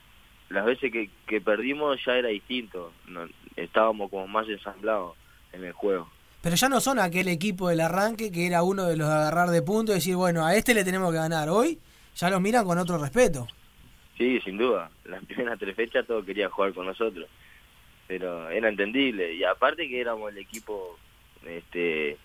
las 0.49 0.65
veces 0.65 0.91
que, 0.91 1.09
que 1.25 1.41
perdimos 1.41 2.03
ya 2.05 2.17
era 2.17 2.29
distinto, 2.29 2.91
no, 3.07 3.27
estábamos 3.55 4.09
como 4.09 4.27
más 4.27 4.47
ensamblados 4.47 5.15
en 5.53 5.63
el 5.63 5.73
juego. 5.73 6.09
Pero 6.41 6.55
ya 6.55 6.69
no 6.69 6.81
son 6.81 6.99
aquel 6.99 7.27
equipo 7.27 7.69
del 7.69 7.81
arranque 7.81 8.31
que 8.31 8.47
era 8.47 8.63
uno 8.63 8.85
de 8.85 8.97
los 8.97 9.07
de 9.07 9.13
agarrar 9.13 9.49
de 9.49 9.61
punto 9.61 9.91
y 9.91 9.95
decir, 9.95 10.15
bueno, 10.15 10.45
a 10.45 10.55
este 10.55 10.73
le 10.73 10.83
tenemos 10.83 11.11
que 11.11 11.17
ganar. 11.17 11.49
Hoy 11.49 11.79
ya 12.15 12.29
los 12.29 12.41
miran 12.41 12.65
con 12.65 12.77
otro 12.79 12.97
respeto. 12.97 13.47
Sí, 14.17 14.39
sin 14.41 14.57
duda. 14.57 14.89
Las 15.05 15.23
primeras 15.25 15.59
tres 15.59 15.75
fechas 15.75 16.05
todos 16.05 16.25
querían 16.25 16.49
jugar 16.49 16.73
con 16.73 16.87
nosotros. 16.87 17.29
Pero 18.07 18.49
era 18.49 18.69
entendible. 18.69 19.33
Y 19.35 19.43
aparte 19.43 19.87
que 19.87 20.01
éramos 20.01 20.31
el 20.31 20.39
equipo 20.39 20.97
este 21.45 22.17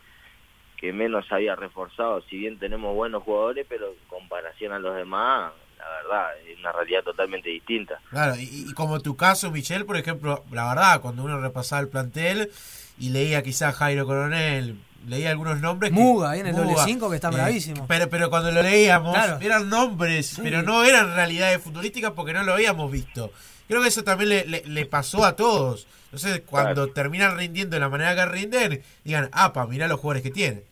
que 0.76 0.92
menos 0.92 1.24
había 1.30 1.56
reforzado. 1.56 2.22
Si 2.28 2.36
bien 2.38 2.58
tenemos 2.58 2.94
buenos 2.94 3.22
jugadores, 3.22 3.66
pero 3.68 3.88
en 3.88 4.08
comparación 4.08 4.72
a 4.72 4.78
los 4.78 4.94
demás, 4.94 5.52
la 5.78 5.88
verdad, 6.02 6.28
es 6.48 6.58
una 6.58 6.72
realidad 6.72 7.02
totalmente 7.02 7.48
distinta. 7.50 8.00
Claro, 8.10 8.36
y, 8.36 8.66
y 8.70 8.72
como 8.74 9.00
tu 9.00 9.16
caso, 9.16 9.50
Michelle, 9.50 9.84
por 9.84 9.96
ejemplo, 9.96 10.44
la 10.52 10.68
verdad, 10.68 11.00
cuando 11.00 11.22
uno 11.24 11.40
repasaba 11.40 11.80
el 11.80 11.88
plantel 11.88 12.50
y 12.98 13.10
leía 13.10 13.42
quizás 13.42 13.74
Jairo 13.76 14.06
Coronel, 14.06 14.78
leía 15.06 15.30
algunos 15.30 15.60
nombres. 15.60 15.92
Muga, 15.92 16.30
ahí 16.32 16.40
en 16.40 16.48
el 16.48 16.56
doble 16.56 16.70
Muga, 16.72 16.84
cinco, 16.84 17.08
que 17.10 17.16
está 17.16 17.28
eh, 17.28 17.32
bravísimo. 17.32 17.86
Pero, 17.86 18.08
pero 18.08 18.30
cuando 18.30 18.50
lo 18.50 18.62
leíamos, 18.62 19.14
Claro. 19.14 19.38
eran 19.40 19.68
nombres, 19.68 20.26
Sí. 20.26 20.40
pero 20.42 20.62
no 20.62 20.82
eran 20.84 21.14
realidades 21.14 21.60
futbolísticas 21.62 22.12
porque 22.12 22.32
no 22.32 22.42
lo 22.42 22.54
habíamos 22.54 22.90
visto. 22.90 23.30
Creo 23.68 23.82
que 23.82 23.88
eso 23.88 24.04
también 24.04 24.30
le, 24.30 24.46
le- 24.46 24.62
le 24.66 24.86
pasó 24.86 25.24
a 25.24 25.36
todos. 25.36 25.86
Entonces, 26.06 26.42
cuando 26.46 26.88
terminan 26.92 27.36
rindiendo 27.36 27.74
de 27.76 27.80
la 27.80 27.88
manera 27.88 28.14
que 28.14 28.26
rinden, 28.26 28.82
digan, 29.04 29.28
apa, 29.32 29.66
mirá 29.66 29.88
los 29.88 30.00
jugadores 30.00 30.22
que 30.22 30.30
tiene. 30.30 30.62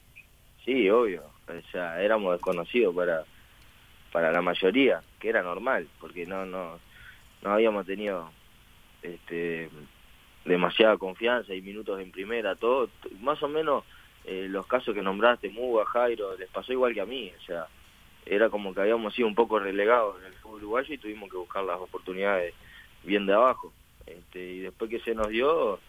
Sí, 0.64 0.88
obvio. 0.90 1.24
O 1.48 1.70
sea, 1.72 2.00
éramos 2.00 2.32
desconocidos 2.32 2.94
para 2.94 3.24
para 4.12 4.30
la 4.30 4.40
mayoría, 4.42 5.02
que 5.18 5.28
era 5.28 5.42
normal, 5.42 5.88
porque 6.00 6.24
no 6.24 6.46
no 6.46 6.78
no 7.42 7.50
habíamos 7.52 7.84
tenido 7.84 8.30
este 9.02 9.68
demasiada 10.44 10.96
confianza 10.98 11.54
y 11.54 11.62
minutos 11.62 12.00
en 12.00 12.10
primera, 12.12 12.54
todo 12.54 12.90
más 13.20 13.42
o 13.42 13.48
menos 13.48 13.84
eh, 14.24 14.46
los 14.48 14.66
casos 14.66 14.94
que 14.94 15.02
nombraste, 15.02 15.48
Muga, 15.50 15.84
Jairo, 15.86 16.36
les 16.36 16.48
pasó 16.50 16.72
igual 16.72 16.94
que 16.94 17.00
a 17.00 17.06
mí, 17.06 17.32
o 17.38 17.44
sea, 17.44 17.66
era 18.26 18.48
como 18.50 18.74
que 18.74 18.80
habíamos 18.82 19.14
sido 19.14 19.28
un 19.28 19.34
poco 19.34 19.58
relegados 19.58 20.16
en 20.20 20.26
el 20.26 20.32
fútbol 20.34 20.58
uruguayo 20.60 20.94
y 20.94 20.98
tuvimos 20.98 21.30
que 21.30 21.36
buscar 21.36 21.64
las 21.64 21.78
oportunidades 21.80 22.54
bien 23.04 23.26
de 23.26 23.34
abajo. 23.34 23.72
Este, 24.06 24.38
y 24.38 24.58
después 24.60 24.90
que 24.90 25.00
se 25.00 25.14
nos 25.14 25.28
dio, 25.28 25.80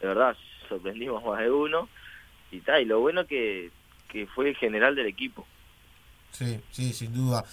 de 0.00 0.08
verdad, 0.08 0.36
sorprendimos 0.68 1.24
más 1.24 1.40
de 1.40 1.50
uno 1.50 1.88
y 2.50 2.60
tal, 2.60 2.82
y 2.82 2.84
lo 2.84 3.00
bueno 3.00 3.26
que, 3.26 3.70
que 4.08 4.26
fue 4.26 4.48
el 4.50 4.56
general 4.56 4.94
del 4.94 5.06
equipo. 5.06 5.46
Sí, 6.30 6.60
sí, 6.70 6.92
sin 6.92 7.14
duda. 7.14 7.44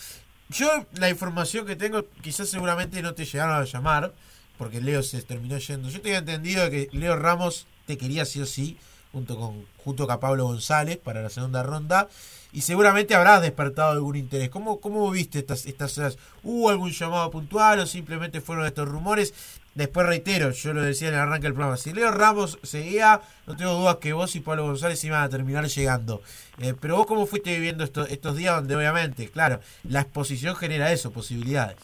Yo 0.50 0.68
la 1.00 1.10
información 1.10 1.66
que 1.66 1.76
tengo, 1.76 2.06
quizás 2.22 2.50
seguramente 2.50 3.02
no 3.02 3.14
te 3.14 3.26
llegaron 3.26 3.56
a 3.56 3.64
llamar, 3.64 4.14
porque 4.58 4.82
Leo 4.82 5.02
se 5.02 5.22
terminó 5.24 5.58
yendo. 5.58 5.90
Yo 5.90 6.02
tenía 6.02 6.20
entendido 6.20 6.70
que 6.70 6.90
Leo 6.92 7.16
Ramos 7.16 7.68
te 7.86 7.98
quería 7.98 8.26
sí 8.26 8.42
o 8.42 8.46
sí, 8.46 8.78
junto 9.12 9.38
con 9.38 9.66
junto 9.84 10.08
con 10.08 10.20
Pablo 10.20 10.46
González 10.46 10.98
para 10.98 11.22
la 11.22 11.30
segunda 11.30 11.64
ronda, 11.64 12.08
y 12.54 12.62
seguramente 12.62 13.16
habrás 13.16 13.42
despertado 13.42 13.92
algún 13.92 14.18
interés. 14.18 14.50
¿Cómo, 14.50 14.82
cómo 14.82 15.10
viste 15.10 15.40
estas, 15.40 15.66
estas 15.66 15.98
horas? 15.98 16.18
¿Hubo 16.44 16.70
algún 16.70 16.92
llamado 16.92 17.32
puntual 17.32 17.80
o 17.80 17.86
simplemente 17.86 18.42
fueron 18.42 18.66
estos 18.66 18.90
rumores? 18.90 19.60
Después 19.74 20.06
reitero, 20.06 20.52
yo 20.52 20.74
lo 20.74 20.82
decía 20.82 21.08
en 21.08 21.14
el 21.14 21.22
arranque 21.22 21.44
del 21.44 21.54
programa, 21.54 21.78
si 21.78 21.94
Leo 21.94 22.12
Ramos 22.12 22.60
seguía, 22.62 23.22
no 23.48 23.56
tengo 23.56 23.74
dudas 23.74 23.96
que 23.98 24.12
vos 24.12 24.36
y 24.36 24.42
Pablo 24.42 24.66
González 24.66 25.02
iban 25.06 25.24
a 25.24 25.30
terminar 25.30 25.66
llegando. 25.66 26.22
Eh, 26.60 26.74
pero 26.80 26.98
vos 26.98 27.06
cómo 27.06 27.26
fuiste 27.26 27.54
viviendo 27.54 27.86
estos, 27.86 28.12
estos 28.12 28.36
días 28.36 28.56
donde 28.56 28.76
obviamente, 28.76 29.30
claro, 29.30 29.62
la 29.84 30.02
exposición 30.02 30.58
genera 30.58 30.92
eso, 30.92 31.14
posibilidades. 31.14 31.78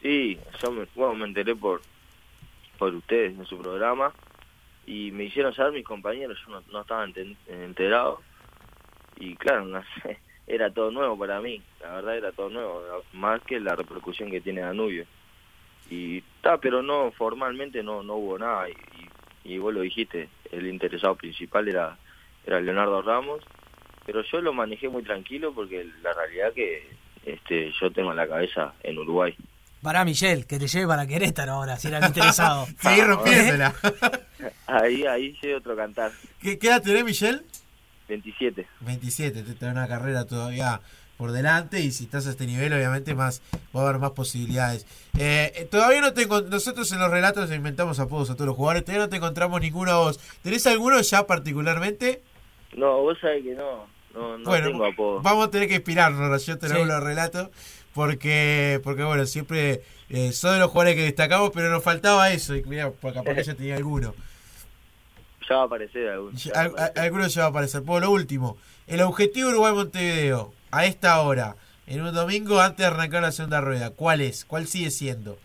Sí, 0.00 0.38
yo 0.62 0.72
me, 0.72 0.86
bueno, 0.94 1.14
me 1.14 1.26
enteré 1.26 1.54
por, 1.54 1.82
por 2.78 2.94
ustedes 2.94 3.38
en 3.38 3.44
su 3.44 3.58
programa 3.58 4.14
y 4.92 5.10
me 5.10 5.24
hicieron 5.24 5.54
saber 5.54 5.72
mis 5.72 5.86
compañeros, 5.86 6.38
yo 6.44 6.52
no, 6.52 6.62
no 6.70 6.82
estaba 6.82 7.08
enterado 7.46 8.20
y 9.16 9.34
claro, 9.36 9.64
no 9.64 9.82
sé, 10.02 10.18
era 10.46 10.70
todo 10.70 10.90
nuevo 10.90 11.18
para 11.18 11.40
mí, 11.40 11.62
la 11.80 11.94
verdad 11.94 12.16
era 12.18 12.32
todo 12.32 12.50
nuevo, 12.50 12.82
más 13.14 13.40
que 13.42 13.58
la 13.58 13.74
repercusión 13.74 14.30
que 14.30 14.42
tiene 14.42 14.60
Danubio. 14.60 15.06
Y 15.88 16.18
está, 16.18 16.58
pero 16.58 16.82
no, 16.82 17.10
formalmente 17.12 17.82
no, 17.82 18.02
no 18.02 18.16
hubo 18.16 18.38
nada 18.38 18.68
y, 18.68 18.74
y, 19.44 19.58
vos 19.58 19.72
lo 19.72 19.80
dijiste, 19.80 20.28
el 20.50 20.66
interesado 20.66 21.16
principal 21.16 21.68
era, 21.68 21.98
era 22.46 22.60
Leonardo 22.60 23.00
Ramos, 23.02 23.42
pero 24.04 24.22
yo 24.22 24.40
lo 24.42 24.52
manejé 24.52 24.88
muy 24.88 25.02
tranquilo 25.02 25.52
porque 25.54 25.86
la 26.02 26.12
realidad 26.12 26.52
que 26.52 26.86
este 27.24 27.72
yo 27.80 27.90
tengo 27.90 28.12
la 28.12 28.28
cabeza 28.28 28.74
en 28.82 28.98
Uruguay. 28.98 29.34
Para 29.82 30.04
Michelle, 30.04 30.44
que 30.44 30.58
te 30.58 30.68
lleve 30.68 30.86
para 30.86 31.06
Querétaro 31.06 31.52
ahora, 31.54 31.76
si 31.76 31.88
era 31.88 31.98
el 31.98 32.04
interesado. 32.06 32.66
Seguí 32.80 33.00
rompiéndola. 33.02 33.74
Ahí, 34.66 35.04
ahí 35.06 35.36
sé 35.40 35.54
otro 35.54 35.76
cantar. 35.76 36.12
¿Qué, 36.40 36.58
qué 36.58 36.68
edad 36.68 36.82
tenés, 36.82 37.04
Michelle? 37.04 37.40
27. 38.08 38.66
27, 38.80 39.42
te 39.42 39.54
trae 39.54 39.72
una 39.72 39.88
carrera 39.88 40.24
todavía 40.24 40.80
por 41.16 41.32
delante 41.32 41.80
y 41.80 41.92
si 41.92 42.04
estás 42.04 42.26
a 42.26 42.30
este 42.30 42.46
nivel 42.46 42.72
obviamente 42.72 43.14
más 43.14 43.42
va 43.74 43.80
a 43.80 43.84
haber 43.88 43.98
más 44.00 44.10
posibilidades. 44.10 44.86
Eh, 45.18 45.52
eh, 45.56 45.68
todavía 45.70 46.00
no 46.00 46.12
te 46.12 46.26
nosotros 46.26 46.90
en 46.92 46.98
los 46.98 47.10
relatos 47.10 47.50
inventamos 47.52 48.00
apodos 48.00 48.30
a 48.30 48.34
todos 48.34 48.46
los 48.48 48.56
jugadores, 48.56 48.84
todavía 48.84 49.04
no 49.06 49.10
te 49.10 49.16
encontramos 49.16 49.60
ninguno 49.60 49.90
a 49.92 49.98
vos. 49.98 50.18
¿Tenés 50.42 50.66
alguno 50.66 51.00
ya 51.00 51.26
particularmente? 51.26 52.22
No, 52.76 53.02
vos 53.02 53.18
sabés 53.20 53.44
que 53.44 53.54
no, 53.54 53.86
no, 54.14 54.38
no 54.38 54.44
bueno, 54.50 54.68
tengo 54.68 54.86
apodo. 54.86 55.20
vamos 55.22 55.46
a 55.46 55.50
tener 55.50 55.68
que 55.68 55.74
inspirarnos, 55.76 56.44
yo 56.46 56.58
te 56.58 56.68
lo 56.68 56.74
Sí. 56.74 56.80
hago 56.80 56.86
los 56.92 57.02
relatos 57.02 57.50
porque 57.94 58.80
porque 58.82 59.02
bueno, 59.04 59.26
siempre 59.26 59.82
eh, 60.08 60.32
son 60.32 60.54
de 60.54 60.60
los 60.60 60.70
jugadores 60.70 60.96
que 60.96 61.02
destacamos, 61.04 61.50
pero 61.54 61.70
nos 61.70 61.82
faltaba 61.82 62.30
eso 62.32 62.54
y 62.56 62.62
mira, 62.64 62.90
porque 62.90 63.18
capaz 63.18 63.34
que 63.34 63.44
ya 63.44 63.54
tenía 63.54 63.76
alguno. 63.76 64.14
Ya 65.48 65.56
va 65.56 65.62
a 65.62 65.66
aparecer 65.66 66.08
algún. 66.08 66.34
Ya- 66.34 66.52
al- 66.54 66.74
al- 66.78 66.92
alguno 66.96 67.26
ya 67.26 67.40
va 67.42 67.46
a 67.46 67.50
aparecer. 67.50 67.82
Por 67.82 68.02
lo 68.02 68.10
último, 68.10 68.56
el 68.86 69.00
objetivo 69.02 69.48
Uruguay-Montevideo, 69.50 70.52
a 70.70 70.86
esta 70.86 71.20
hora, 71.20 71.56
en 71.86 72.00
un 72.00 72.14
domingo 72.14 72.60
antes 72.60 72.78
de 72.78 72.84
arrancar 72.86 73.22
la 73.22 73.32
segunda 73.32 73.60
rueda, 73.60 73.90
¿cuál 73.90 74.20
es? 74.20 74.44
¿Cuál 74.44 74.66
sigue 74.66 74.90
siendo? 74.90 75.38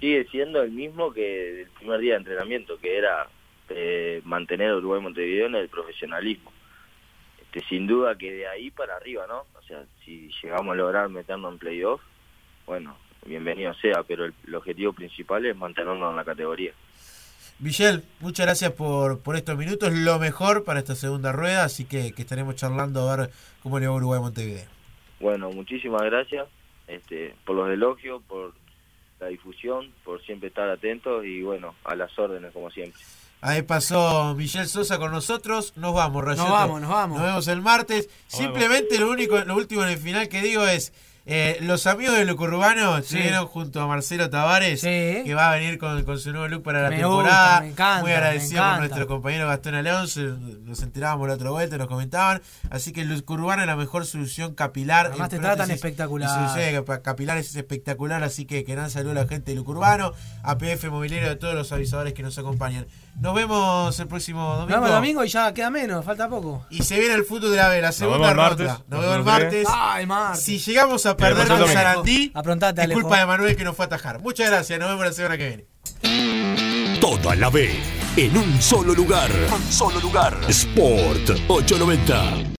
Sigue 0.00 0.26
siendo 0.30 0.62
el 0.62 0.70
mismo 0.70 1.12
que 1.12 1.62
el 1.62 1.68
primer 1.70 1.98
día 2.00 2.12
de 2.12 2.18
entrenamiento, 2.18 2.78
que 2.78 2.98
era 2.98 3.28
eh, 3.70 4.20
mantener 4.24 4.70
a 4.70 4.76
Uruguay 4.76 5.00
Montevideo 5.00 5.46
en 5.46 5.54
el 5.56 5.68
profesionalismo. 5.68 6.52
Este, 7.52 7.66
sin 7.68 7.86
duda 7.86 8.14
que 8.16 8.30
de 8.30 8.46
ahí 8.46 8.70
para 8.70 8.96
arriba, 8.96 9.26
¿no? 9.26 9.46
O 9.58 9.62
sea, 9.66 9.82
si 10.04 10.30
llegamos 10.42 10.72
a 10.72 10.76
lograr 10.76 11.08
meternos 11.08 11.52
en 11.52 11.58
playoff, 11.58 12.00
bueno, 12.66 12.96
bienvenido 13.24 13.72
sea, 13.74 14.02
pero 14.06 14.26
el, 14.26 14.34
el 14.46 14.54
objetivo 14.54 14.92
principal 14.92 15.46
es 15.46 15.56
mantenernos 15.56 16.10
en 16.10 16.16
la 16.16 16.24
categoría. 16.24 16.72
Michelle, 17.58 18.02
muchas 18.20 18.46
gracias 18.46 18.72
por, 18.72 19.20
por 19.20 19.34
estos 19.34 19.56
minutos. 19.56 19.92
Lo 19.92 20.18
mejor 20.18 20.64
para 20.64 20.78
esta 20.78 20.94
segunda 20.94 21.32
rueda, 21.32 21.64
así 21.64 21.86
que, 21.86 22.12
que 22.12 22.22
estaremos 22.22 22.54
charlando 22.54 23.08
a 23.08 23.16
ver 23.16 23.30
cómo 23.62 23.80
le 23.80 23.86
va 23.86 23.94
a 23.94 23.96
Uruguay 23.96 24.20
Montevideo. 24.20 24.66
Bueno, 25.18 25.50
muchísimas 25.50 26.02
gracias 26.02 26.46
este, 26.86 27.34
por 27.44 27.56
los 27.56 27.70
elogios, 27.70 28.22
por 28.28 28.52
la 29.18 29.26
difusión, 29.28 29.92
por 30.04 30.22
siempre 30.22 30.48
estar 30.48 30.68
atentos 30.68 31.24
y 31.24 31.42
bueno, 31.42 31.74
a 31.84 31.96
las 31.96 32.16
órdenes 32.18 32.52
como 32.52 32.70
siempre. 32.70 33.00
Ahí 33.40 33.62
pasó 33.62 34.34
Michelle 34.36 34.66
Sosa 34.66 34.98
con 34.98 35.12
nosotros. 35.12 35.72
Nos 35.76 35.94
vamos, 35.94 36.24
Rayoto. 36.24 36.42
Nos 36.48 36.52
vamos, 36.52 36.80
nos 36.80 36.90
vamos. 36.90 37.18
Nos 37.18 37.26
vemos 37.26 37.48
el 37.48 37.62
martes. 37.62 38.08
Simplemente 38.26 38.98
lo 38.98 39.10
único, 39.10 39.38
lo 39.40 39.54
último 39.56 39.82
en 39.84 39.90
el 39.90 39.98
final 39.98 40.28
que 40.28 40.42
digo 40.42 40.66
es. 40.66 40.92
eh, 41.30 41.58
los 41.60 41.86
amigos 41.86 42.16
de 42.16 42.24
Loco 42.24 42.44
Urbano 42.44 42.96
estuvieron 42.96 43.46
junto 43.46 43.82
a 43.82 43.86
Marcelo 43.86 44.30
Tavares, 44.30 44.80
que 44.80 45.34
va 45.36 45.52
a 45.52 45.54
venir 45.56 45.76
con, 45.78 46.02
con 46.04 46.18
su 46.18 46.30
nuevo 46.32 46.48
look 46.48 46.62
para 46.62 46.80
la 46.82 46.88
Me 46.88 46.96
temporada. 46.96 47.48
gusta, 47.50 47.60
me 47.60 47.68
encanta, 47.68 48.00
Muy 48.02 48.12
agradecido 48.12 48.62
por 48.64 48.78
nuestro 48.78 49.06
compañero 49.06 49.46
Gastón 49.46 49.74
Alonso. 49.74 50.20
Nos 50.20 50.82
enterábamos 50.82 51.28
la 51.28 51.34
otra 51.34 51.50
vuelta, 51.50 51.76
nos 51.76 51.86
comentaban. 51.86 52.40
Así 52.70 52.92
que 52.92 53.04
Loco 53.04 53.34
Urbano 53.34 53.60
es 53.62 53.66
la 53.68 53.76
mejor 53.76 54.06
solución 54.06 54.54
capilar. 54.54 55.06
Además 55.08 55.28
te 55.28 55.38
tratan 55.38 55.70
espectacular. 55.70 56.28
solución 56.30 56.84
capilares 57.02 57.50
es 57.50 57.56
espectacular. 57.56 58.24
Así 58.24 58.46
que 58.46 58.64
que 58.64 58.72
gran 58.72 58.90
saludo 58.90 59.12
a 59.12 59.22
la 59.22 59.28
gente 59.28 59.50
de 59.52 59.56
Loco 59.58 59.72
Urbano, 59.72 60.12
a 60.42 60.56
PF 60.56 60.88
Mobiliario, 60.90 61.30
a 61.30 61.36
todos 61.38 61.54
los 61.54 61.70
avisadores 61.72 62.14
que 62.14 62.22
nos 62.22 62.38
acompañan. 62.38 62.86
Nos 63.20 63.34
vemos 63.34 63.98
el 63.98 64.06
próximo 64.06 64.40
Nos 64.40 64.58
domingo. 64.60 64.74
vemos 64.76 64.88
el 64.90 64.94
domingo 64.94 65.24
y 65.24 65.28
ya 65.28 65.52
queda 65.52 65.70
menos, 65.70 66.04
falta 66.04 66.28
poco. 66.28 66.64
Y 66.70 66.82
se 66.84 66.98
viene 67.00 67.14
el 67.14 67.24
fútbol 67.24 67.50
de 67.50 67.56
la 67.56 67.68
B, 67.68 67.80
la 67.82 67.90
segunda 67.92 68.18
vemos 68.18 68.30
el 68.30 68.36
ronda. 68.36 68.64
martes. 68.64 68.88
Nos 68.88 69.00
vemos 69.00 69.16
el 69.16 69.24
Nos 69.24 69.26
martes. 69.26 69.66
Ah, 69.70 70.00
el 70.00 70.06
martes. 70.06 70.44
Si 70.44 70.58
llegamos 70.58 71.04
a 71.06 71.16
perder 71.16 71.48
con. 71.48 71.66
Sarandí, 71.68 72.30
Aprontate, 72.34 72.82
es 72.82 72.90
culpa 72.92 73.18
de 73.18 73.26
Manuel 73.26 73.56
que 73.56 73.64
nos 73.64 73.74
fue 73.74 73.84
a 73.84 73.86
atajar. 73.86 74.20
Muchas 74.20 74.48
gracias, 74.50 74.78
nos 74.78 74.88
vemos 74.88 75.04
la 75.04 75.12
semana 75.12 75.36
que 75.36 75.48
viene. 76.02 77.00
Toda 77.00 77.34
la 77.34 77.50
B 77.50 77.70
en 78.16 78.36
un 78.36 78.62
solo 78.62 78.94
lugar. 78.94 79.30
Un 79.52 79.72
solo 79.72 79.98
lugar. 80.00 80.36
Sport 80.48 81.30
890. 81.48 82.54